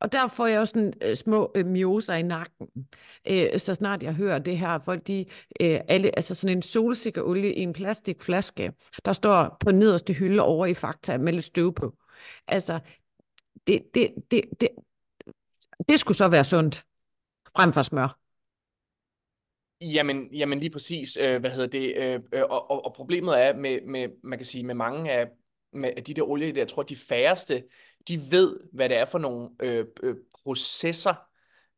Og 0.00 0.12
der 0.12 0.28
får 0.28 0.46
jeg 0.46 0.60
også 0.60 0.72
sådan 0.72 0.92
uh, 1.06 1.14
små 1.14 1.52
uh, 1.58 1.66
mioser 1.66 2.14
i 2.14 2.22
nakken, 2.22 2.66
uh, 3.30 3.58
så 3.58 3.74
snart 3.74 4.02
jeg 4.02 4.14
hører 4.14 4.38
det 4.38 4.58
her. 4.58 4.78
Folk 4.78 5.06
de, 5.06 5.24
uh, 5.60 5.76
alle, 5.88 6.16
altså 6.16 6.34
sådan 6.34 6.56
en 6.56 6.62
solsikkeolie 6.62 7.54
i 7.54 7.60
en 7.60 7.72
plastikflaske, 7.72 8.72
der 9.04 9.12
står 9.12 9.56
på 9.60 9.70
nederste 9.70 10.12
hylde 10.12 10.42
over 10.42 10.66
i 10.66 10.74
Fakta 10.74 11.18
med 11.18 11.32
lidt 11.32 11.44
støv 11.44 11.74
på. 11.74 11.94
Altså, 12.48 12.80
det, 13.66 13.82
det, 13.94 14.14
det, 14.30 14.44
det, 14.60 14.68
det 15.88 16.00
skulle 16.00 16.18
så 16.18 16.28
være 16.28 16.44
sundt 16.44 16.84
frem 17.56 17.72
for 17.72 17.82
smør. 17.82 18.21
Jamen, 19.82 20.34
jamen 20.34 20.60
lige 20.60 20.70
præcis, 20.70 21.16
øh, 21.16 21.40
hvad 21.40 21.50
hedder 21.50 21.66
det, 21.66 21.96
øh, 21.96 22.20
øh, 22.32 22.42
og, 22.42 22.70
og, 22.70 22.84
og 22.84 22.94
problemet 22.94 23.42
er 23.42 23.54
med, 23.54 23.80
med, 23.80 24.08
man 24.22 24.38
kan 24.38 24.46
sige, 24.46 24.64
med 24.64 24.74
mange 24.74 25.10
af, 25.10 25.28
med 25.72 26.02
de 26.02 26.14
der 26.14 26.22
olie, 26.22 26.52
der, 26.52 26.60
jeg 26.60 26.68
tror, 26.68 26.82
de 26.82 26.96
færreste, 26.96 27.64
de 28.08 28.20
ved, 28.30 28.60
hvad 28.72 28.88
det 28.88 28.96
er 28.96 29.04
for 29.04 29.18
nogle 29.18 29.50
øh, 29.62 29.86
øh, 30.02 30.16
processer, 30.42 31.14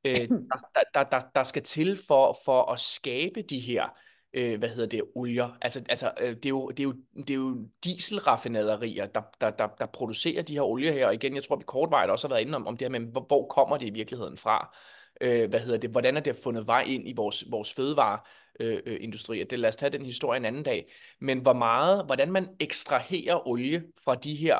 øh, 0.04 0.16
der, 0.16 0.82
der, 0.94 1.04
der, 1.04 1.20
der 1.34 1.42
skal 1.42 1.62
til 1.62 1.98
for, 2.06 2.36
for 2.44 2.72
at 2.72 2.80
skabe 2.80 3.42
de 3.42 3.60
her, 3.60 3.88
øh, 4.34 4.58
hvad 4.58 4.68
hedder 4.68 4.88
det, 4.88 5.02
olier. 5.14 5.58
Altså, 5.62 5.84
altså 5.88 6.12
øh, 6.20 6.28
det, 6.28 6.46
er 6.46 6.50
jo, 6.50 6.68
det, 6.70 6.80
er 6.80 6.84
jo, 6.84 6.94
det 7.16 7.30
er 7.30 7.34
jo 7.34 7.68
dieselraffinaderier, 7.84 9.06
der, 9.06 9.22
der, 9.40 9.50
der, 9.50 9.66
der 9.66 9.86
producerer 9.86 10.42
de 10.42 10.52
her 10.52 10.62
olier 10.62 10.92
her, 10.92 11.06
og 11.06 11.14
igen, 11.14 11.34
jeg 11.34 11.44
tror, 11.44 11.56
vi 11.56 11.64
kortvejt 11.66 12.10
også 12.10 12.28
har 12.28 12.34
været 12.34 12.46
inde 12.46 12.56
om, 12.56 12.66
om 12.66 12.76
det 12.76 12.84
her 12.84 12.98
med, 12.98 13.00
hvor, 13.00 13.24
hvor 13.26 13.46
kommer 13.46 13.76
det 13.76 13.86
i 13.86 13.92
virkeligheden 13.92 14.36
fra 14.36 14.76
øh, 15.20 15.48
hvad 15.50 15.60
hedder 15.60 15.78
det, 15.78 15.90
hvordan 15.90 16.16
er 16.16 16.20
det 16.20 16.36
fundet 16.36 16.66
vej 16.66 16.82
ind 16.82 17.08
i 17.08 17.12
vores, 17.16 17.44
vores 17.50 17.72
fødevareindustri. 17.72 19.40
Øh, 19.40 19.46
det 19.50 19.58
lad 19.58 19.68
os 19.68 19.76
tage 19.76 19.90
den 19.90 20.04
historie 20.04 20.36
en 20.36 20.44
anden 20.44 20.62
dag. 20.62 20.92
Men 21.20 21.38
hvor 21.38 21.52
meget, 21.52 22.06
hvordan 22.06 22.32
man 22.32 22.48
ekstraherer 22.60 23.48
olie 23.48 23.82
fra 24.04 24.14
de 24.14 24.34
her 24.34 24.58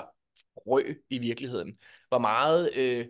frø 0.54 0.82
i 1.10 1.18
virkeligheden. 1.18 1.78
Hvor 2.08 2.18
meget 2.18 2.70
øh, 2.76 3.06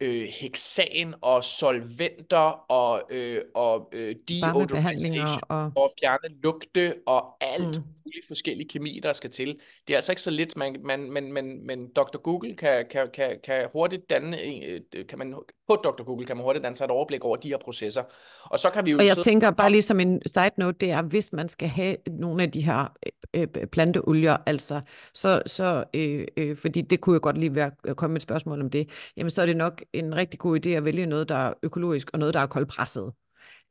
øh, 0.00 0.28
hexan 0.40 1.14
og 1.20 1.44
solventer 1.44 2.70
og, 2.70 3.02
øh, 3.10 3.42
og 3.54 3.90
øh, 3.92 4.16
deodorization 4.28 5.40
og... 5.48 5.72
og 5.76 5.92
fjerne 6.00 6.40
lugte 6.42 6.94
og 7.06 7.36
alt 7.40 7.78
mm. 7.78 7.99
Mulige 8.10 8.26
forskellige 8.26 8.68
kemi, 8.68 9.00
der 9.02 9.12
skal 9.12 9.30
til. 9.30 9.58
Det 9.86 9.94
er 9.94 9.98
altså 9.98 10.12
ikke 10.12 10.22
så 10.22 10.30
lidt, 10.30 10.56
man, 10.56 10.76
man, 10.84 11.12
men, 11.12 11.32
men, 11.32 11.66
men 11.66 11.88
Dr. 11.88 12.18
Google 12.18 12.56
kan, 12.56 12.86
kan, 12.90 13.08
kan, 13.14 13.36
kan 13.44 13.68
hurtigt 13.72 14.10
danne, 14.10 14.36
øh, 14.44 14.80
kan 15.08 15.18
man, 15.18 15.34
på 15.68 15.74
Dr. 15.74 16.02
Google 16.02 16.26
kan 16.26 16.36
man 16.36 16.44
hurtigt 16.44 16.62
danne 16.62 16.76
sig 16.76 16.84
et 16.84 16.90
overblik 16.90 17.24
over 17.24 17.36
de 17.36 17.48
her 17.48 17.58
processer. 17.58 18.02
Og 18.44 18.58
så 18.58 18.70
kan 18.70 18.86
vi 18.86 18.90
jo... 18.90 18.96
Og 18.98 19.04
jeg 19.04 19.12
sidde... 19.12 19.24
tænker 19.24 19.50
bare 19.50 19.70
lige 19.70 19.82
som 19.82 20.00
en 20.00 20.22
side 20.26 20.50
note, 20.56 20.78
det 20.80 20.90
er, 20.90 21.02
hvis 21.02 21.32
man 21.32 21.48
skal 21.48 21.68
have 21.68 21.96
nogle 22.10 22.42
af 22.42 22.50
de 22.52 22.60
her 22.60 22.96
øh, 23.34 23.46
øh 23.56 23.66
planteolier, 23.66 24.36
altså, 24.46 24.80
så, 25.14 25.42
så 25.46 25.84
øh, 25.94 26.26
øh, 26.36 26.56
fordi 26.56 26.80
det 26.80 27.00
kunne 27.00 27.14
jo 27.14 27.20
godt 27.22 27.38
lige 27.38 27.54
være, 27.54 27.70
komme 27.94 28.16
et 28.16 28.22
spørgsmål 28.22 28.60
om 28.60 28.70
det, 28.70 28.88
jamen 29.16 29.30
så 29.30 29.42
er 29.42 29.46
det 29.46 29.56
nok 29.56 29.82
en 29.92 30.14
rigtig 30.14 30.40
god 30.40 30.66
idé 30.66 30.68
at 30.68 30.84
vælge 30.84 31.06
noget, 31.06 31.28
der 31.28 31.36
er 31.36 31.52
økologisk, 31.62 32.10
og 32.12 32.18
noget, 32.18 32.34
der 32.34 32.40
er 32.40 32.46
koldpresset. 32.46 33.12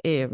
Øh, 0.05 0.29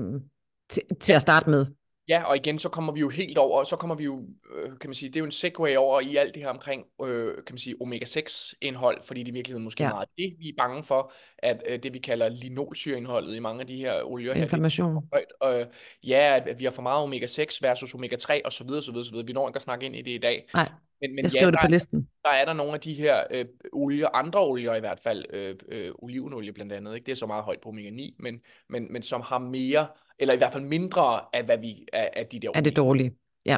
til, 0.69 0.83
til 0.99 1.13
at 1.13 1.21
starte 1.21 1.49
med. 1.49 1.65
Ja, 2.07 2.23
og 2.23 2.35
igen, 2.35 2.59
så 2.59 2.69
kommer 2.69 2.93
vi 2.93 2.99
jo 2.99 3.09
helt 3.09 3.37
over, 3.37 3.63
så 3.63 3.75
kommer 3.75 3.95
vi 3.95 4.03
jo, 4.03 4.23
øh, 4.55 4.69
kan 4.79 4.89
man 4.89 4.93
sige, 4.93 5.09
det 5.09 5.15
er 5.15 5.19
jo 5.19 5.25
en 5.25 5.31
segue 5.31 5.77
over 5.77 6.01
i 6.01 6.15
alt 6.15 6.35
det 6.35 6.43
her 6.43 6.49
omkring, 6.49 6.85
øh, 7.01 7.35
kan 7.35 7.53
man 7.53 7.57
sige, 7.57 7.75
omega-6-indhold, 7.81 9.03
fordi 9.03 9.19
det 9.23 9.27
i 9.27 9.31
virkeligheden 9.31 9.63
måske 9.63 9.83
ja. 9.83 9.89
meget 9.89 10.09
det, 10.17 10.35
vi 10.39 10.49
er 10.49 10.53
bange 10.57 10.83
for, 10.83 11.13
at 11.39 11.63
øh, 11.69 11.83
det 11.83 11.93
vi 11.93 11.99
kalder 11.99 12.29
linolsyreindholdet 12.29 13.35
i 13.35 13.39
mange 13.39 13.61
af 13.61 13.67
de 13.67 13.75
her 13.75 14.03
olier 14.03 14.33
her, 14.33 14.43
Information. 14.43 15.09
Højt, 15.13 15.59
øh, 15.59 15.65
ja, 16.03 16.39
at 16.47 16.59
vi 16.59 16.63
har 16.63 16.71
for 16.71 16.81
meget 16.81 17.03
omega-6 17.03 17.59
versus 17.61 17.93
omega-3 17.93 18.41
og 18.45 18.53
så 18.53 18.63
videre, 18.63 18.81
så 18.81 18.91
videre, 18.91 19.05
så 19.05 19.11
videre. 19.11 19.27
Vi 19.27 19.33
når 19.33 19.47
ikke 19.47 19.57
at 19.57 19.61
snakke 19.61 19.85
ind 19.85 19.95
i 19.95 20.01
det 20.01 20.11
i 20.11 20.17
dag. 20.17 20.49
Nej. 20.53 20.69
Men, 21.01 21.15
men 21.15 21.23
jeg 21.23 21.31
skriver 21.31 21.45
ja, 21.45 21.51
det 21.51 21.59
på 21.61 21.67
listen. 21.67 22.07
Der 22.23 22.29
er 22.29 22.45
der 22.45 22.53
nogle 22.53 22.73
af 22.73 22.79
de 22.79 22.93
her 22.93 23.23
øh, 23.31 23.45
olier, 23.73 24.07
andre 24.13 24.39
olier 24.39 24.75
i 24.75 24.79
hvert 24.79 24.99
fald, 24.99 25.25
øh, 25.33 25.55
øh, 25.69 25.91
olivenolie 25.95 26.53
blandt 26.53 26.73
andet, 26.73 26.95
ikke? 26.95 27.05
det 27.05 27.11
er 27.11 27.15
så 27.15 27.25
meget 27.25 27.43
højt 27.43 27.59
på 27.61 27.69
omega-9, 27.69 28.15
men, 28.19 28.41
men, 28.69 28.93
men 28.93 29.01
som 29.01 29.21
har 29.21 29.39
mere, 29.39 29.87
eller 30.19 30.33
i 30.33 30.37
hvert 30.37 30.51
fald 30.53 30.63
mindre 30.63 31.21
af, 31.33 31.43
hvad 31.43 31.57
vi, 31.57 31.87
af, 31.93 32.09
af 32.15 32.25
de 32.25 32.39
der 32.39 32.49
olier. 32.49 32.59
Er 32.59 32.63
det 32.63 32.75
dårlige? 32.75 33.13
Ja. 33.45 33.57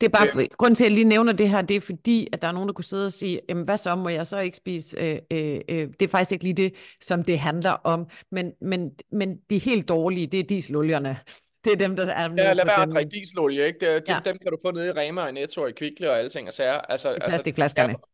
Det 0.00 0.06
er 0.06 0.10
bare, 0.10 0.28
for, 0.32 0.40
øh, 0.40 0.48
grunden 0.58 0.74
til, 0.74 0.84
at 0.84 0.90
jeg 0.90 0.94
lige 0.94 1.04
nævner 1.04 1.32
det 1.32 1.50
her, 1.50 1.62
det 1.62 1.76
er 1.76 1.80
fordi, 1.80 2.28
at 2.32 2.42
der 2.42 2.48
er 2.48 2.52
nogen, 2.52 2.68
der 2.68 2.72
kunne 2.72 2.84
sidde 2.84 3.06
og 3.06 3.12
sige, 3.12 3.40
jamen 3.48 3.64
hvad 3.64 3.76
så, 3.76 3.94
må 3.94 4.08
jeg 4.08 4.26
så 4.26 4.38
ikke 4.38 4.56
spise? 4.56 5.00
Øh, 5.00 5.18
øh, 5.30 5.60
øh. 5.68 5.88
Det 6.00 6.02
er 6.02 6.08
faktisk 6.08 6.32
ikke 6.32 6.44
lige 6.44 6.54
det, 6.54 6.74
som 7.00 7.22
det 7.22 7.38
handler 7.38 7.70
om, 7.70 8.06
men, 8.30 8.52
men, 8.60 8.90
men 9.12 9.36
de 9.50 9.58
helt 9.58 9.88
dårlige, 9.88 10.26
det 10.26 10.40
er 10.40 10.44
dieselolierne. 10.44 11.16
Det 11.64 11.72
er 11.72 11.76
dem, 11.76 11.96
der 11.96 12.06
er 12.06 12.34
Ja, 12.36 12.52
lad 12.52 12.64
være 12.64 12.82
at 12.82 12.88
drikke 12.88 13.10
dieselolie, 13.10 13.66
ikke? 13.66 13.78
Det, 13.80 14.08
ja. 14.08 14.18
Dem 14.24 14.38
kan 14.38 14.52
du 14.52 14.58
få 14.62 14.70
nede 14.70 14.86
i 14.86 14.90
Rema 14.90 15.22
og 15.22 15.34
Netto 15.34 15.62
og 15.62 15.68
i 15.68 15.72
Kvickly 15.72 16.06
og 16.06 16.18
alting 16.18 16.48
og 16.48 16.52
sager. 16.52 16.72
Altså, 16.72 17.14
I 17.14 17.18
plastikflaskerne. 17.18 17.92
Altså, 17.92 18.06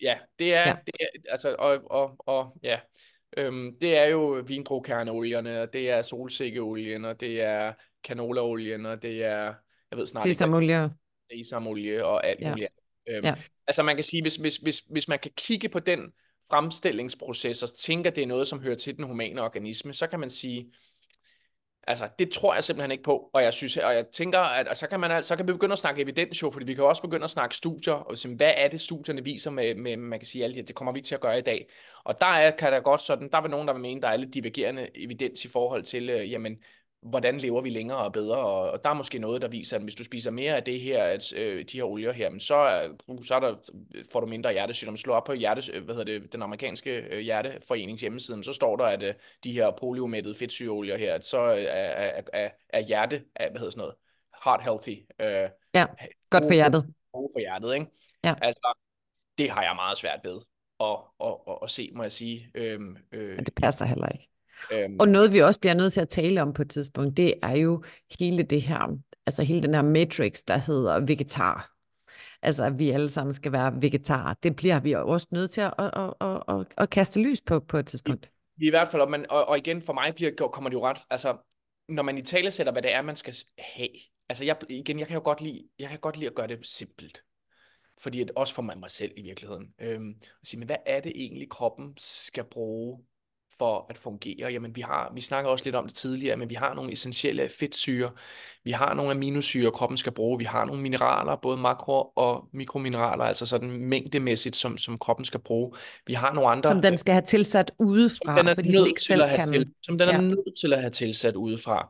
ja, 0.00 0.18
det 0.38 0.54
er, 0.54 0.68
ja. 0.68 0.76
det 0.86 0.94
er 1.00 1.30
altså, 1.30 1.56
og, 1.58 1.80
og, 1.90 2.16
og 2.18 2.58
ja, 2.62 2.80
øhm, 3.36 3.76
det 3.80 3.98
er 3.98 4.04
jo 4.04 4.44
vindruekerneolierne, 4.46 5.62
og 5.62 5.72
det 5.72 5.90
er 5.90 6.02
solsikkeolien, 6.02 7.04
og 7.04 7.20
det 7.20 7.42
er 7.42 7.72
canolaolien, 8.06 8.86
og 8.86 9.02
det 9.02 9.24
er, 9.24 9.54
jeg 9.90 9.98
ved 9.98 10.06
snart 10.06 10.22
Sesamolie. 10.22 10.90
Sesamolie 11.32 12.04
og 12.04 12.26
alt 12.26 12.40
ja. 12.40 12.50
muligt. 12.50 12.70
Øhm, 13.08 13.24
ja. 13.24 13.34
Altså 13.66 13.82
man 13.82 13.94
kan 13.94 14.04
sige, 14.04 14.22
hvis, 14.22 14.36
hvis, 14.36 14.56
hvis, 14.56 14.82
hvis 14.90 15.08
man 15.08 15.18
kan 15.18 15.30
kigge 15.36 15.68
på 15.68 15.78
den 15.78 16.12
fremstillingsproces 16.50 17.62
og 17.62 17.68
tænker, 17.78 18.10
det 18.10 18.22
er 18.22 18.26
noget, 18.26 18.48
som 18.48 18.60
hører 18.60 18.74
til 18.74 18.96
den 18.96 19.04
humane 19.04 19.42
organisme, 19.42 19.92
så 19.92 20.06
kan 20.06 20.20
man 20.20 20.30
sige, 20.30 20.72
Altså, 21.88 22.08
det 22.18 22.30
tror 22.30 22.54
jeg 22.54 22.64
simpelthen 22.64 22.90
ikke 22.90 23.04
på, 23.04 23.30
og 23.32 23.42
jeg 23.42 23.54
synes, 23.54 23.76
og 23.76 23.94
jeg 23.94 24.06
tænker, 24.06 24.38
at 24.38 24.78
så 24.78 24.88
kan, 24.88 25.00
man, 25.00 25.22
så 25.22 25.36
kan 25.36 25.46
vi 25.46 25.52
begynde 25.52 25.72
at 25.72 25.78
snakke 25.78 26.02
evidens 26.02 26.42
jo, 26.42 26.50
fordi 26.50 26.66
vi 26.66 26.74
kan 26.74 26.84
også 26.84 27.02
begynde 27.02 27.24
at 27.24 27.30
snakke 27.30 27.56
studier, 27.56 27.94
og 27.94 28.18
sige, 28.18 28.36
hvad 28.36 28.52
er 28.56 28.68
det, 28.68 28.80
studierne 28.80 29.24
viser 29.24 29.50
med, 29.50 29.74
med 29.74 29.96
man 29.96 30.18
kan 30.18 30.26
sige, 30.26 30.44
alt 30.44 30.54
det, 30.54 30.68
det 30.68 30.76
kommer 30.76 30.92
vi 30.92 31.00
til 31.00 31.14
at 31.14 31.20
gøre 31.20 31.38
i 31.38 31.42
dag. 31.42 31.68
Og 32.04 32.20
der 32.20 32.26
er, 32.26 32.50
kan 32.50 32.72
der 32.72 32.80
godt 32.80 33.00
sådan, 33.00 33.30
der 33.30 33.40
er 33.40 33.48
nogen, 33.48 33.68
der 33.68 33.74
vil 33.74 33.82
mene, 33.82 34.00
der 34.00 34.08
er 34.08 34.16
lidt 34.16 34.34
divergerende 34.34 34.88
evidens 34.94 35.44
i 35.44 35.48
forhold 35.48 35.82
til, 35.82 36.10
øh, 36.10 36.30
jamen, 36.30 36.56
hvordan 37.02 37.38
lever 37.38 37.60
vi 37.60 37.70
længere 37.70 37.98
og 37.98 38.12
bedre, 38.12 38.38
og, 38.38 38.70
og 38.70 38.84
der 38.84 38.90
er 38.90 38.94
måske 38.94 39.18
noget, 39.18 39.42
der 39.42 39.48
viser, 39.48 39.76
at 39.76 39.82
hvis 39.82 39.94
du 39.94 40.04
spiser 40.04 40.30
mere 40.30 40.56
af 40.56 40.64
det 40.64 40.80
her, 40.80 41.02
at, 41.02 41.32
øh, 41.32 41.64
de 41.72 41.76
her 41.76 41.84
olier 41.84 42.12
her, 42.12 42.30
men 42.30 42.40
så, 42.40 42.90
uh, 43.06 43.24
så 43.24 43.34
er 43.34 43.40
der, 43.40 43.54
får 44.12 44.20
du 44.20 44.26
mindre 44.26 44.52
hjertesygdom. 44.52 44.96
Slå 44.96 45.12
op 45.12 45.24
på 45.24 45.32
hjertes, 45.32 45.68
øh, 45.68 45.84
hvad 45.84 45.94
hedder 45.94 46.18
det, 46.18 46.32
den 46.32 46.42
amerikanske 46.42 46.90
øh, 46.90 47.18
hjerteforenings 47.18 48.00
hjemmeside, 48.00 48.44
så 48.44 48.52
står 48.52 48.76
der, 48.76 48.84
at 48.84 49.02
øh, 49.02 49.14
de 49.44 49.52
her 49.52 49.70
poliomættede 49.80 50.34
fedtsyreolier 50.34 50.96
her, 50.96 51.14
at 51.14 51.24
så 51.24 51.38
er, 51.38 51.54
er, 51.54 52.22
er, 52.32 52.50
er 52.68 52.80
hjerte, 52.80 53.22
er, 53.34 53.50
hvad 53.50 53.58
hedder 53.58 53.70
sådan 53.70 53.80
noget, 53.80 53.94
heart 54.44 54.62
healthy. 54.62 55.06
Øh, 55.20 55.50
ja, 55.74 55.86
godt 56.30 56.44
for 56.44 56.52
hjertet. 56.52 56.94
God 57.12 57.30
for 57.34 57.38
hjertet, 57.38 57.74
ikke? 57.74 57.86
Ja. 58.24 58.34
Altså, 58.42 58.78
det 59.38 59.50
har 59.50 59.62
jeg 59.62 59.72
meget 59.74 59.98
svært 59.98 60.20
ved 60.24 60.40
at, 60.80 60.96
at, 61.20 61.34
at, 61.48 61.58
at 61.62 61.70
se, 61.70 61.90
må 61.94 62.02
jeg 62.02 62.12
sige. 62.12 62.50
Øhm, 62.54 62.96
øh, 63.12 63.36
Men 63.36 63.44
det 63.44 63.54
passer 63.54 63.84
heller 63.84 64.08
ikke. 64.08 64.28
Øhm. 64.72 64.96
Og 65.00 65.08
noget, 65.08 65.32
vi 65.32 65.38
også 65.38 65.60
bliver 65.60 65.74
nødt 65.74 65.92
til 65.92 66.00
at 66.00 66.08
tale 66.08 66.42
om 66.42 66.52
på 66.52 66.62
et 66.62 66.70
tidspunkt, 66.70 67.16
det 67.16 67.34
er 67.42 67.56
jo 67.56 67.82
hele 68.20 68.42
det 68.42 68.62
her, 68.62 68.98
altså 69.26 69.42
hele 69.42 69.62
den 69.62 69.74
her 69.74 69.82
matrix, 69.82 70.42
der 70.48 70.56
hedder 70.56 71.00
vegetar. 71.00 71.76
Altså, 72.42 72.64
at 72.64 72.78
vi 72.78 72.90
alle 72.90 73.08
sammen 73.08 73.32
skal 73.32 73.52
være 73.52 73.82
vegetarer. 73.82 74.34
Det 74.42 74.56
bliver 74.56 74.80
vi 74.80 74.92
også 74.92 75.26
nødt 75.30 75.50
til 75.50 75.60
at, 75.60 75.74
at, 75.78 76.14
at, 76.20 76.42
at, 76.48 76.66
at, 76.76 76.90
kaste 76.90 77.20
lys 77.20 77.40
på 77.40 77.60
på 77.60 77.78
et 77.78 77.86
tidspunkt. 77.86 78.30
I, 78.60 78.66
i 78.66 78.70
hvert 78.70 78.88
fald, 78.88 79.02
og, 79.02 79.10
man, 79.10 79.26
og, 79.30 79.48
og 79.48 79.58
igen, 79.58 79.82
for 79.82 79.92
mig 79.92 80.14
bliver, 80.14 80.30
kommer 80.52 80.70
det 80.70 80.76
jo 80.76 80.86
ret, 80.86 80.98
altså, 81.10 81.36
når 81.88 82.02
man 82.02 82.18
i 82.18 82.22
tale 82.22 82.50
sætter, 82.50 82.72
hvad 82.72 82.82
det 82.82 82.94
er, 82.94 83.02
man 83.02 83.16
skal 83.16 83.34
have. 83.58 83.88
Altså, 84.28 84.44
jeg, 84.44 84.56
igen, 84.68 84.98
jeg 84.98 85.06
kan 85.06 85.14
jo 85.14 85.22
godt 85.24 85.40
lide, 85.40 85.68
jeg 85.78 85.88
kan 85.88 85.98
godt 85.98 86.16
lide 86.16 86.28
at 86.28 86.34
gøre 86.34 86.46
det 86.46 86.66
simpelt. 86.66 87.22
Fordi 88.00 88.22
at 88.22 88.30
også 88.36 88.54
for 88.54 88.62
mig, 88.62 88.78
mig 88.78 88.90
selv 88.90 89.12
i 89.16 89.22
virkeligheden. 89.22 89.74
Øhm, 89.80 90.14
at 90.42 90.48
sige, 90.48 90.58
men 90.58 90.66
hvad 90.66 90.76
er 90.86 91.00
det 91.00 91.12
egentlig, 91.14 91.48
kroppen 91.50 91.94
skal 91.96 92.44
bruge 92.44 92.98
for 93.58 93.86
at 93.90 93.98
fungere? 93.98 94.52
Jamen, 94.52 94.76
vi 94.76 94.80
har, 94.80 95.12
vi 95.14 95.20
snakker 95.20 95.50
også 95.50 95.64
lidt 95.64 95.76
om 95.76 95.86
det 95.86 95.94
tidligere, 95.94 96.36
men 96.36 96.50
vi 96.50 96.54
har 96.54 96.74
nogle 96.74 96.92
essentielle 96.92 97.48
fedtsyre, 97.48 98.10
vi 98.64 98.70
har 98.70 98.94
nogle 98.94 99.10
aminosyre, 99.10 99.70
kroppen 99.70 99.96
skal 99.96 100.12
bruge, 100.12 100.38
vi 100.38 100.44
har 100.44 100.64
nogle 100.64 100.82
mineraler, 100.82 101.36
både 101.36 101.56
makro- 101.56 102.12
og 102.16 102.48
mikromineraler, 102.52 103.24
altså 103.24 103.46
sådan 103.46 103.70
mængdemæssigt, 103.70 104.56
som, 104.56 104.78
som 104.78 104.98
kroppen 104.98 105.24
skal 105.24 105.40
bruge. 105.40 105.72
Vi 106.06 106.14
har 106.14 106.34
nogle 106.34 106.50
andre... 106.50 106.70
Som 106.70 106.82
den 106.82 106.98
skal 106.98 107.12
have 107.12 107.24
tilsat 107.24 107.72
udefra, 107.78 108.38
den 108.38 108.48
er 108.48 108.54
fordi 108.54 108.68
den 108.68 108.86
ikke 108.86 109.02
selv 109.02 109.22
kan... 109.36 109.46
Til, 109.46 109.66
som 109.82 109.98
den 109.98 110.08
er 110.08 110.14
ja. 110.14 110.20
nødt 110.20 110.58
til 110.60 110.72
at 110.72 110.80
have 110.80 110.90
tilsat 110.90 111.36
udefra. 111.36 111.88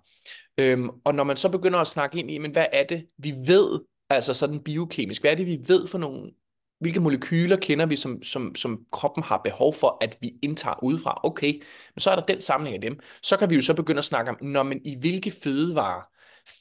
Øhm, 0.59 0.91
og 1.05 1.15
når 1.15 1.25
man 1.25 1.37
så 1.37 1.49
begynder 1.49 1.79
at 1.79 1.87
snakke 1.87 2.19
ind 2.19 2.31
i, 2.31 2.39
men 2.39 2.51
hvad 2.51 2.67
er 2.73 2.85
det, 2.85 3.07
vi 3.19 3.35
ved, 3.47 3.81
altså 4.11 4.35
sådan 4.35 4.61
biokemisk, 4.61 5.23
hvad 5.23 5.31
er 5.31 5.35
det, 5.35 5.47
vi 5.47 5.59
ved 5.67 5.87
for 5.87 5.99
nogle 5.99 6.31
hvilke 6.81 7.01
molekyler 7.01 7.57
kender 7.57 7.87
vi, 7.87 7.97
som, 7.97 8.23
som, 8.23 8.55
som 8.55 8.81
kroppen 8.93 9.23
har 9.23 9.41
behov 9.45 9.75
for, 9.75 9.99
at 10.01 10.19
vi 10.21 10.35
indtager 10.43 10.83
udefra? 10.83 11.21
Okay, 11.25 11.53
men 11.95 12.01
så 12.01 12.11
er 12.11 12.17
der 12.17 12.23
den 12.23 12.41
samling 12.41 12.75
af 12.75 12.81
dem. 12.81 13.01
Så 13.23 13.37
kan 13.37 13.51
vi 13.51 13.55
jo 13.55 13.63
så 13.63 13.75
begynde 13.75 13.99
at 13.99 14.05
snakke 14.05 14.31
om, 14.31 14.39
når 14.41 14.63
man 14.63 14.81
i 14.85 14.97
hvilke 15.01 15.31
fødevarer 15.31 16.03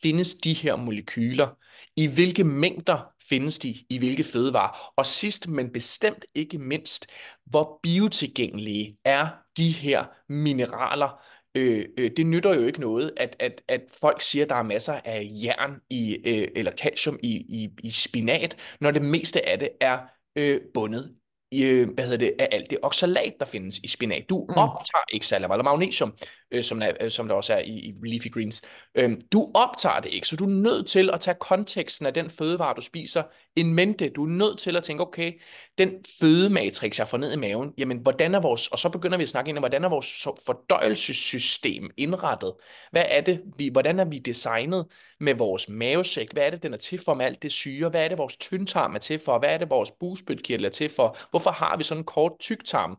findes 0.02 0.36
de 0.36 0.54
her 0.54 0.76
molekyler? 0.76 1.48
I 1.96 2.08
hvilke 2.08 2.44
mængder 2.44 3.00
findes 3.30 3.60
de 3.60 3.76
i 3.90 3.98
hvilke 3.98 4.24
fødevarer? 4.24 4.94
Og 4.98 5.06
sidst, 5.06 5.48
men 5.48 5.72
bestemt 5.74 6.26
ikke 6.36 6.58
mindst, 6.58 7.08
hvor 7.46 7.80
biotilgængelige 7.84 8.98
er 9.06 9.28
de 9.58 9.72
her 9.72 10.06
mineraler, 10.30 11.22
øh, 11.56 11.86
øh, 11.98 12.12
det 12.18 12.26
nytter 12.26 12.54
jo 12.54 12.62
ikke 12.62 12.82
noget, 12.82 13.14
at, 13.18 13.36
at, 13.40 13.62
at 13.68 13.82
folk 14.00 14.22
siger, 14.22 14.46
at 14.46 14.50
der 14.50 14.56
er 14.56 14.64
masser 14.64 14.94
af 15.06 15.24
jern 15.44 15.82
i, 15.90 16.16
øh, 16.16 16.48
eller 16.56 16.72
calcium 16.72 17.20
i, 17.24 17.30
i, 17.30 17.70
i 17.84 17.92
spinat, 17.92 18.58
når 18.82 18.92
det 18.92 19.02
meste 19.02 19.50
af 19.50 19.60
det 19.60 19.70
er 19.82 20.00
øh, 20.36 20.62
bundet 20.74 21.16
øh, 21.54 21.90
hvad 21.90 22.04
hedder 22.04 22.18
det, 22.18 22.34
af 22.40 22.50
alt 22.52 22.70
det 22.70 22.78
oxalat, 22.82 23.34
der 23.40 23.46
findes 23.46 23.78
i 23.78 23.88
spinat. 23.88 24.30
Du 24.30 24.46
mm. 24.50 24.58
optager 24.58 25.04
ikke 25.14 25.28
særlig 25.28 25.48
meget 25.48 25.64
magnesium, 25.64 26.14
øh, 26.52 26.64
som, 26.64 26.80
der, 26.80 26.92
øh, 27.02 27.12
som 27.12 27.28
der 27.28 27.36
også 27.36 27.54
er 27.54 27.60
i, 27.60 27.72
i 27.72 27.94
leafy 28.04 28.32
greens. 28.32 28.62
Øh, 28.96 29.12
du 29.32 29.52
optager 29.54 30.00
det 30.00 30.14
ikke, 30.14 30.28
så 30.28 30.36
du 30.36 30.46
er 30.46 30.50
nødt 30.50 30.88
til 30.88 31.10
at 31.14 31.20
tage 31.20 31.38
konteksten 31.40 32.06
af 32.06 32.14
den 32.14 32.30
fødevare, 32.30 32.74
du 32.76 32.82
spiser, 32.82 33.24
en 33.56 33.74
mente. 33.74 34.10
Du 34.10 34.24
er 34.24 34.30
nødt 34.30 34.60
til 34.60 34.76
at 34.76 34.84
tænke, 34.84 35.04
okay, 35.04 35.32
den 35.78 35.92
fødematrix, 36.20 37.00
jeg 37.00 37.08
får 37.08 37.18
ned 37.18 37.34
i 37.34 37.38
maven, 37.38 37.74
jamen, 37.78 37.98
hvordan 37.98 38.36
er 38.36 38.40
vores, 38.40 38.68
og 38.68 38.80
så 38.80 38.90
begynder 38.90 39.18
vi 39.18 39.24
at 39.24 39.30
snakke 39.30 39.50
ind 39.50 39.58
om, 39.58 39.62
hvordan 39.62 39.84
er 39.84 39.90
vores 39.90 40.28
fordøjelsessystem 40.46 41.90
indrettet? 41.98 42.54
Hvad 42.92 43.04
er 43.10 43.22
det, 43.22 43.42
vi, 43.58 43.70
hvordan 43.70 44.00
er 44.00 44.06
vi 44.06 44.20
designet 44.20 44.86
med 45.20 45.34
vores 45.34 45.70
mavesæk? 45.70 46.34
Hvad 46.34 46.44
er 46.46 46.50
det, 46.50 46.64
den 46.64 46.74
er 46.74 46.78
til 46.78 47.00
for 47.06 47.14
med 47.14 47.26
alt 47.26 47.42
det 47.42 47.52
syre? 47.52 47.90
Hvad 47.90 48.04
er 48.04 48.08
det, 48.08 48.18
vores 48.18 48.38
tyndtarm 48.38 48.96
er 48.96 49.00
til 49.00 49.20
for? 49.20 49.40
Hvad 49.40 49.50
er 49.50 49.58
det, 49.58 49.70
vores 49.70 49.92
bugspytkirtel 49.92 50.66
er 50.66 50.70
til 50.70 50.90
for? 50.90 51.18
Hvorfor 51.36 51.52
har 51.52 51.78
vi 51.78 51.84
sådan 51.84 52.02
en 52.02 52.06
kort 52.06 52.32
tyktarm? 52.40 52.98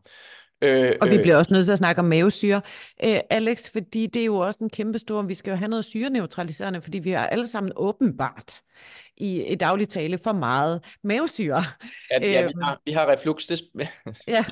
Øh, 0.61 0.95
og 1.01 1.09
vi 1.09 1.15
øh, 1.15 1.21
bliver 1.21 1.37
også 1.37 1.53
nødt 1.53 1.65
til 1.65 1.71
at 1.71 1.77
snakke 1.77 1.99
om 1.99 2.05
mavesyre, 2.05 2.61
øh, 3.03 3.19
Alex, 3.29 3.71
fordi 3.71 4.07
det 4.07 4.21
er 4.21 4.25
jo 4.25 4.37
også 4.37 4.59
en 4.61 4.69
kæmpe 4.69 4.99
stor, 4.99 5.21
vi 5.21 5.33
skal 5.33 5.51
jo 5.51 5.57
have 5.57 5.69
noget 5.69 5.85
syreneutraliserende, 5.85 6.81
fordi 6.81 6.99
vi 6.99 7.11
har 7.11 7.27
alle 7.27 7.47
sammen 7.47 7.71
åbenbart 7.75 8.61
i, 9.17 9.43
i 9.43 9.55
daglig 9.55 9.89
tale 9.89 10.17
for 10.17 10.31
meget 10.31 10.83
mavesyre. 11.03 11.63
Ja, 12.11 12.19
ja 12.21 12.41
vi, 12.41 12.47
øhm. 12.47 12.61
har, 12.61 12.81
vi 12.85 12.91
har 12.91 13.11
reflux. 13.11 13.45
Det... 13.45 13.61
ja, 14.27 14.45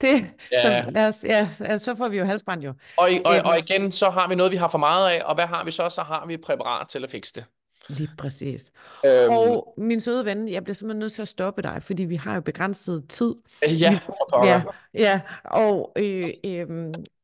det, 0.00 0.30
ja. 0.52 0.62
Så, 0.62 0.90
lad 0.90 1.08
os, 1.08 1.24
ja, 1.24 1.78
så 1.78 1.94
får 1.96 2.08
vi 2.08 2.18
jo 2.18 2.24
halsbrand 2.24 2.62
jo. 2.62 2.74
Og, 2.96 3.10
og, 3.24 3.34
og 3.44 3.56
øhm. 3.56 3.64
igen, 3.68 3.92
så 3.92 4.10
har 4.10 4.28
vi 4.28 4.34
noget, 4.34 4.52
vi 4.52 4.56
har 4.56 4.68
for 4.68 4.78
meget 4.78 5.10
af, 5.10 5.22
og 5.24 5.34
hvad 5.34 5.46
har 5.46 5.64
vi 5.64 5.70
så? 5.70 5.88
Så 5.88 6.02
har 6.02 6.26
vi 6.26 6.34
et 6.34 6.40
præparat 6.40 6.88
til 6.88 7.04
at 7.04 7.10
fikse 7.10 7.34
det. 7.34 7.44
Lige 7.88 8.08
præcis. 8.18 8.72
Øhm, 9.06 9.30
Og 9.32 9.74
min 9.78 10.00
søde 10.00 10.24
ven, 10.24 10.48
jeg 10.48 10.64
bliver 10.64 10.74
simpelthen 10.74 10.98
nødt 10.98 11.12
til 11.12 11.22
at 11.22 11.28
stoppe 11.28 11.62
dig, 11.62 11.82
fordi 11.82 12.04
vi 12.04 12.14
har 12.16 12.34
jo 12.34 12.40
begrænset 12.40 13.04
tid. 13.08 13.34
ja, 13.62 13.98
for 14.06 14.16
pokker. 14.32 14.48
Ja, 14.48 14.62
ja, 14.94 15.20
og 15.44 15.92
øh, 15.98 16.28
øh, 16.46 16.66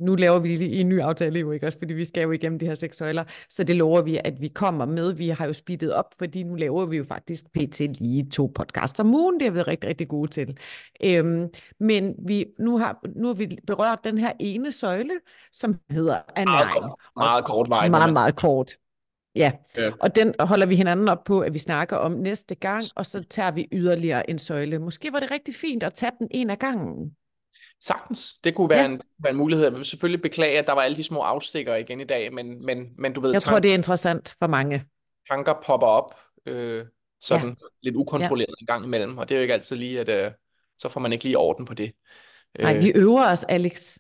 nu 0.01 0.15
laver 0.15 0.39
vi 0.39 0.57
lige 0.57 0.81
en 0.81 0.89
ny 0.89 1.01
aftale 1.01 1.39
jo, 1.41 1.53
ikke 1.53 1.67
også, 1.67 1.79
fordi 1.79 1.95
vi 1.95 2.05
skal 2.05 2.23
jo 2.23 2.31
igennem 2.33 2.59
de 2.59 2.67
her 2.67 2.75
seks 2.75 2.97
søjler, 2.97 3.25
så 3.49 3.65
det 3.65 3.77
lover 3.77 4.03
vi, 4.03 4.21
at 4.25 4.41
vi 4.41 4.49
kommer 4.49 4.85
med. 4.85 5.13
Vi 5.15 5.29
har 5.29 5.47
jo 5.47 5.53
speedet 5.53 5.93
op, 5.95 6.15
fordi 6.19 6.43
nu 6.43 6.55
laver 6.55 6.87
vi 6.87 6.97
jo 6.97 7.05
faktisk 7.05 7.45
pt. 7.55 7.81
lige 7.81 8.27
to 8.31 8.53
podcasts 8.55 9.01
om 9.01 9.15
ugen, 9.15 9.41
det 9.41 9.47
er 9.47 9.51
vi 9.51 9.63
rigtig, 9.63 9.89
rigtig 9.91 10.09
gode 10.09 10.31
til. 10.31 10.57
Øhm, 11.05 11.49
men 11.81 12.15
vi, 12.27 12.47
nu, 12.59 12.79
har, 12.79 13.01
nu 13.17 13.27
har 13.27 13.35
vi 13.35 13.59
berørt 13.67 13.99
den 14.05 14.19
her 14.19 14.33
ene 14.41 14.73
søjle, 14.73 15.15
som 15.53 15.77
hedder 15.91 16.19
ernæring. 16.37 16.47
Meget, 16.51 16.71
kort- 16.73 16.99
meget 17.17 17.45
kort 17.45 17.69
vej. 17.69 17.89
Meget, 17.89 18.13
meget 18.13 18.37
kort. 18.37 18.73
Ja, 19.37 19.53
Ja. 19.77 19.91
og 20.01 20.15
den 20.15 20.35
holder 20.41 20.67
vi 20.67 20.77
hinanden 20.77 21.09
op 21.09 21.25
på, 21.25 21.41
at 21.41 21.55
vi 21.55 21.59
snakker 21.59 21.97
om 21.97 22.13
næste 22.13 22.55
gang, 22.55 22.85
og 22.97 23.07
så 23.07 23.25
tager 23.31 23.51
vi 23.51 23.69
yderligere 23.73 24.31
en 24.31 24.39
søjle. 24.39 24.79
Måske 24.79 25.13
var 25.13 25.21
det 25.21 25.31
rigtig 25.31 25.55
fint 25.55 25.83
at 25.83 25.95
tage 25.95 26.13
den 26.19 26.29
en 26.31 26.51
af 26.51 26.59
gangen. 26.59 27.17
Sagtens. 27.81 28.35
Det 28.45 28.55
kunne 28.55 28.71
være, 28.71 28.79
Ja. 28.79 28.85
en, 28.87 29.01
være 29.19 29.31
en 29.31 29.37
mulighed. 29.37 29.65
Jeg 29.65 29.75
vil 29.75 29.85
selvfølgelig 29.85 30.23
beklage, 30.23 30.59
at 30.59 30.67
der 30.67 30.73
var 30.73 30.83
alle 30.83 30.97
de 30.97 31.03
små 31.03 31.21
afstikker 31.21 31.75
igen 31.75 32.01
i 32.01 32.05
dag, 32.05 32.33
men, 32.35 32.67
men, 32.67 32.89
men 32.99 33.13
du 33.13 33.21
ved, 33.21 33.33
Jeg 33.33 33.43
tror, 33.43 33.59
det 33.59 33.71
er 33.71 33.75
interessant 33.75 34.35
for 34.39 34.47
mange. 34.47 34.85
tanker 35.31 35.55
popper 35.67 35.87
op 35.87 36.15
øh, 36.47 36.85
sådan 37.21 37.49
ja. 37.49 37.55
lidt 37.83 37.97
ukontrolleret 37.97 38.55
en 38.61 38.67
gang 38.67 38.85
imellem, 38.85 39.19
og 39.19 39.29
det 39.29 39.35
er 39.35 39.39
jo 39.39 39.43
ikke 39.43 39.55
altid 39.55 39.77
lige, 39.77 40.01
at 40.01 40.09
øh, 40.09 40.31
så 40.79 40.89
får 40.89 41.01
man 41.01 41.13
ikke 41.13 41.25
lige 41.25 41.39
orden 41.39 41.65
på 41.65 41.75
det. 41.75 41.93
Nej, 42.59 42.77
Øh, 42.77 42.83
vi 42.83 42.93
øver 42.95 43.31
os, 43.31 43.45
Alex. 43.45 43.99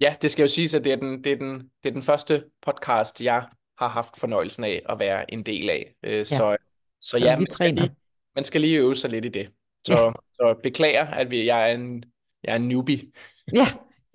Ja, 0.00 0.14
det 0.22 0.30
skal 0.30 0.42
jo 0.42 0.48
siges, 0.48 0.74
at 0.74 0.84
det 0.84 0.92
er 0.92 0.96
den, 0.96 1.24
det 1.24 1.32
er 1.32 1.36
den, 1.36 1.70
det 1.82 1.88
er 1.88 1.92
den 1.92 2.02
første 2.02 2.44
podcast, 2.62 3.20
jeg 3.22 3.46
har 3.78 3.88
haft 3.88 4.16
fornøjelsen 4.18 4.64
af 4.64 4.82
at 4.88 4.98
være 4.98 5.32
en 5.34 5.42
del 5.42 5.70
af. 5.70 5.94
Øh, 6.02 6.26
så, 6.26 6.56
så, 7.00 7.18
Så 7.18 7.24
ja, 7.24 7.36
vi 7.36 7.40
man 7.40 7.50
skal, 7.50 7.52
træner. 7.56 7.82
lige, 7.82 7.94
man 8.34 8.44
skal 8.44 8.60
lige 8.60 8.78
øve 8.78 8.96
sig 8.96 9.10
lidt 9.10 9.24
i 9.24 9.28
det. 9.28 9.48
Så, 9.86 9.92
Ja. 10.04 10.12
så 10.32 10.54
beklager, 10.62 11.06
at 11.06 11.30
vi, 11.30 11.46
jeg, 11.46 11.70
er 11.70 11.74
en, 11.74 12.04
jeg 12.44 12.52
er 12.52 12.56
en 12.56 12.68
newbie. 12.68 13.12
Ja, 13.54 13.66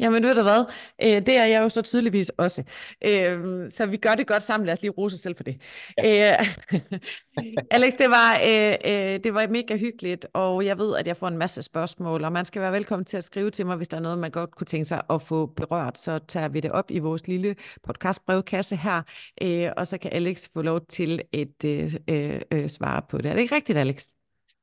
jamen 0.04 0.24
ved 0.24 0.36
du 0.36 0.42
hvad, 0.42 0.66
øh, 1.02 1.26
det 1.26 1.38
er 1.38 1.46
jeg 1.46 1.64
jo 1.64 1.70
så 1.70 1.82
tydeligvis 1.82 2.30
også. 2.30 2.64
Øh, 3.06 3.70
så 3.70 3.86
vi 3.86 3.98
gør 3.98 4.16
det 4.16 4.28
godt 4.28 4.44
sammen, 4.44 4.66
lad 4.66 4.74
os 4.74 4.82
lige 4.82 4.92
rose 4.92 5.14
os 5.14 5.20
selv 5.20 5.36
for 5.36 5.44
det. 5.44 5.62
Ja. 5.98 6.38
Øh, 6.74 6.82
Alex, 7.72 7.94
det 7.94 8.10
var, 8.10 8.40
øh, 8.44 8.76
øh, 8.86 9.20
det 9.24 9.34
var 9.34 9.48
mega 9.48 9.78
hyggeligt, 9.78 10.28
og 10.34 10.66
jeg 10.66 10.78
ved, 10.78 10.98
at 10.98 11.08
jeg 11.08 11.18
får 11.18 11.28
en 11.28 11.38
masse 11.38 11.62
spørgsmål, 11.62 12.24
og 12.24 12.32
man 12.32 12.46
skal 12.46 12.62
være 12.62 12.72
velkommen 12.72 13.06
til 13.06 13.18
at 13.18 13.24
skrive 13.24 13.52
til 13.52 13.66
mig, 13.66 13.78
hvis 13.78 13.88
der 13.88 13.98
er 13.98 14.02
noget, 14.02 14.18
man 14.18 14.32
godt 14.32 14.56
kunne 14.56 14.66
tænke 14.66 14.86
sig 14.86 15.02
at 15.10 15.22
få 15.22 15.46
berørt, 15.46 16.00
så 16.00 16.20
tager 16.28 16.48
vi 16.48 16.60
det 16.60 16.72
op 16.72 16.92
i 16.92 17.00
vores 17.00 17.28
lille 17.28 17.56
podcastbrevkasse 17.84 18.76
her, 18.76 19.02
øh, 19.42 19.72
og 19.78 19.88
så 19.88 19.98
kan 19.98 20.14
Alex 20.14 20.48
få 20.54 20.62
lov 20.62 20.82
til 20.90 21.22
at 21.34 21.66
øh, 21.66 21.94
øh, 22.10 22.42
øh, 22.52 22.70
svare 22.70 23.02
på 23.10 23.18
det. 23.18 23.26
Er 23.26 23.34
det 23.34 23.42
ikke 23.42 23.56
rigtigt, 23.56 23.78
Alex? 23.78 24.06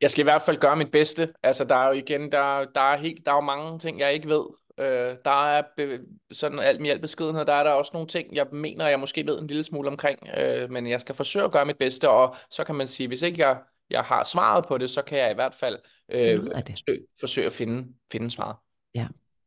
Jeg 0.01 0.11
skal 0.11 0.22
i 0.22 0.30
hvert 0.30 0.43
fald 0.43 0.61
gøre 0.61 0.76
mit 0.76 0.91
bedste. 0.91 1.32
Altså, 1.43 1.64
der 1.64 1.74
er 1.74 1.86
jo 1.86 1.93
igen, 1.93 2.32
der, 2.32 2.64
der 2.74 2.80
er 2.80 2.97
helt, 2.97 3.26
der 3.26 3.32
er 3.32 3.36
jo 3.36 3.41
mange 3.41 3.78
ting, 3.78 4.01
jeg 4.01 4.12
ikke 4.12 4.28
ved. 4.28 4.45
Øh, 4.81 5.16
der 5.24 5.47
er 5.47 5.62
be, 5.76 6.01
sådan 6.33 6.59
alt 6.59 6.81
med 6.81 6.91
al 6.91 7.01
beskedenhed, 7.01 7.45
der 7.45 7.53
er 7.53 7.64
der 7.64 7.70
også 7.70 7.91
nogle 7.95 8.09
ting, 8.09 8.35
jeg 8.35 8.47
mener, 8.53 8.89
jeg 8.89 9.01
måske 9.01 9.26
ved 9.26 9.39
en 9.39 9.47
lille 9.47 9.64
smule 9.64 9.89
omkring, 9.89 10.18
øh, 10.37 10.70
men 10.70 10.87
jeg 10.87 11.01
skal 11.01 11.14
forsøge 11.14 11.45
at 11.45 11.53
gøre 11.53 11.66
mit 11.66 11.78
bedste, 11.78 12.11
og 12.11 12.37
så 12.51 12.64
kan 12.64 12.74
man 12.74 12.87
sige, 12.87 13.09
hvis 13.09 13.22
ikke 13.22 13.41
jeg, 13.41 13.59
jeg 13.91 14.03
har 14.03 14.24
svaret 14.24 14.64
på 14.68 14.78
det, 14.78 14.91
så 14.91 15.03
kan 15.03 15.18
jeg 15.18 15.31
i 15.31 15.35
hvert 15.35 15.55
fald 15.55 15.78
øh, 16.09 16.51
af 16.55 16.64
det. 16.64 16.78
forsøge, 16.78 17.07
forsøge 17.20 17.47
at 17.47 17.53
finde, 17.53 17.89
finde 18.12 18.31
svaret. 18.31 18.57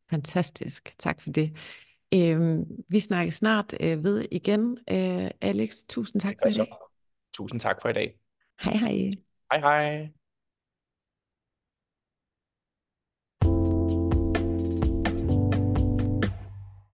Fantastisk, 0.10 1.00
tak 1.00 1.22
for 1.22 1.32
det. 1.32 1.58
Øhm, 2.14 2.66
vi 2.90 3.00
snakker 3.00 3.32
snart 3.32 3.74
øh, 3.80 4.04
ved 4.04 4.26
igen. 4.32 4.78
Øh, 4.90 5.32
Alex, 5.42 5.76
tusind 5.90 6.22
tak 6.22 6.36
for 6.42 6.50
i 6.50 6.54
dag. 6.54 6.68
Tusind 7.34 7.60
tak 7.60 7.82
for 7.82 7.90
i 7.90 7.94
dag. 7.94 8.16
Hej 8.62 8.74
hej. 8.74 9.14
Hej 9.52 9.60
hej. 9.60 10.10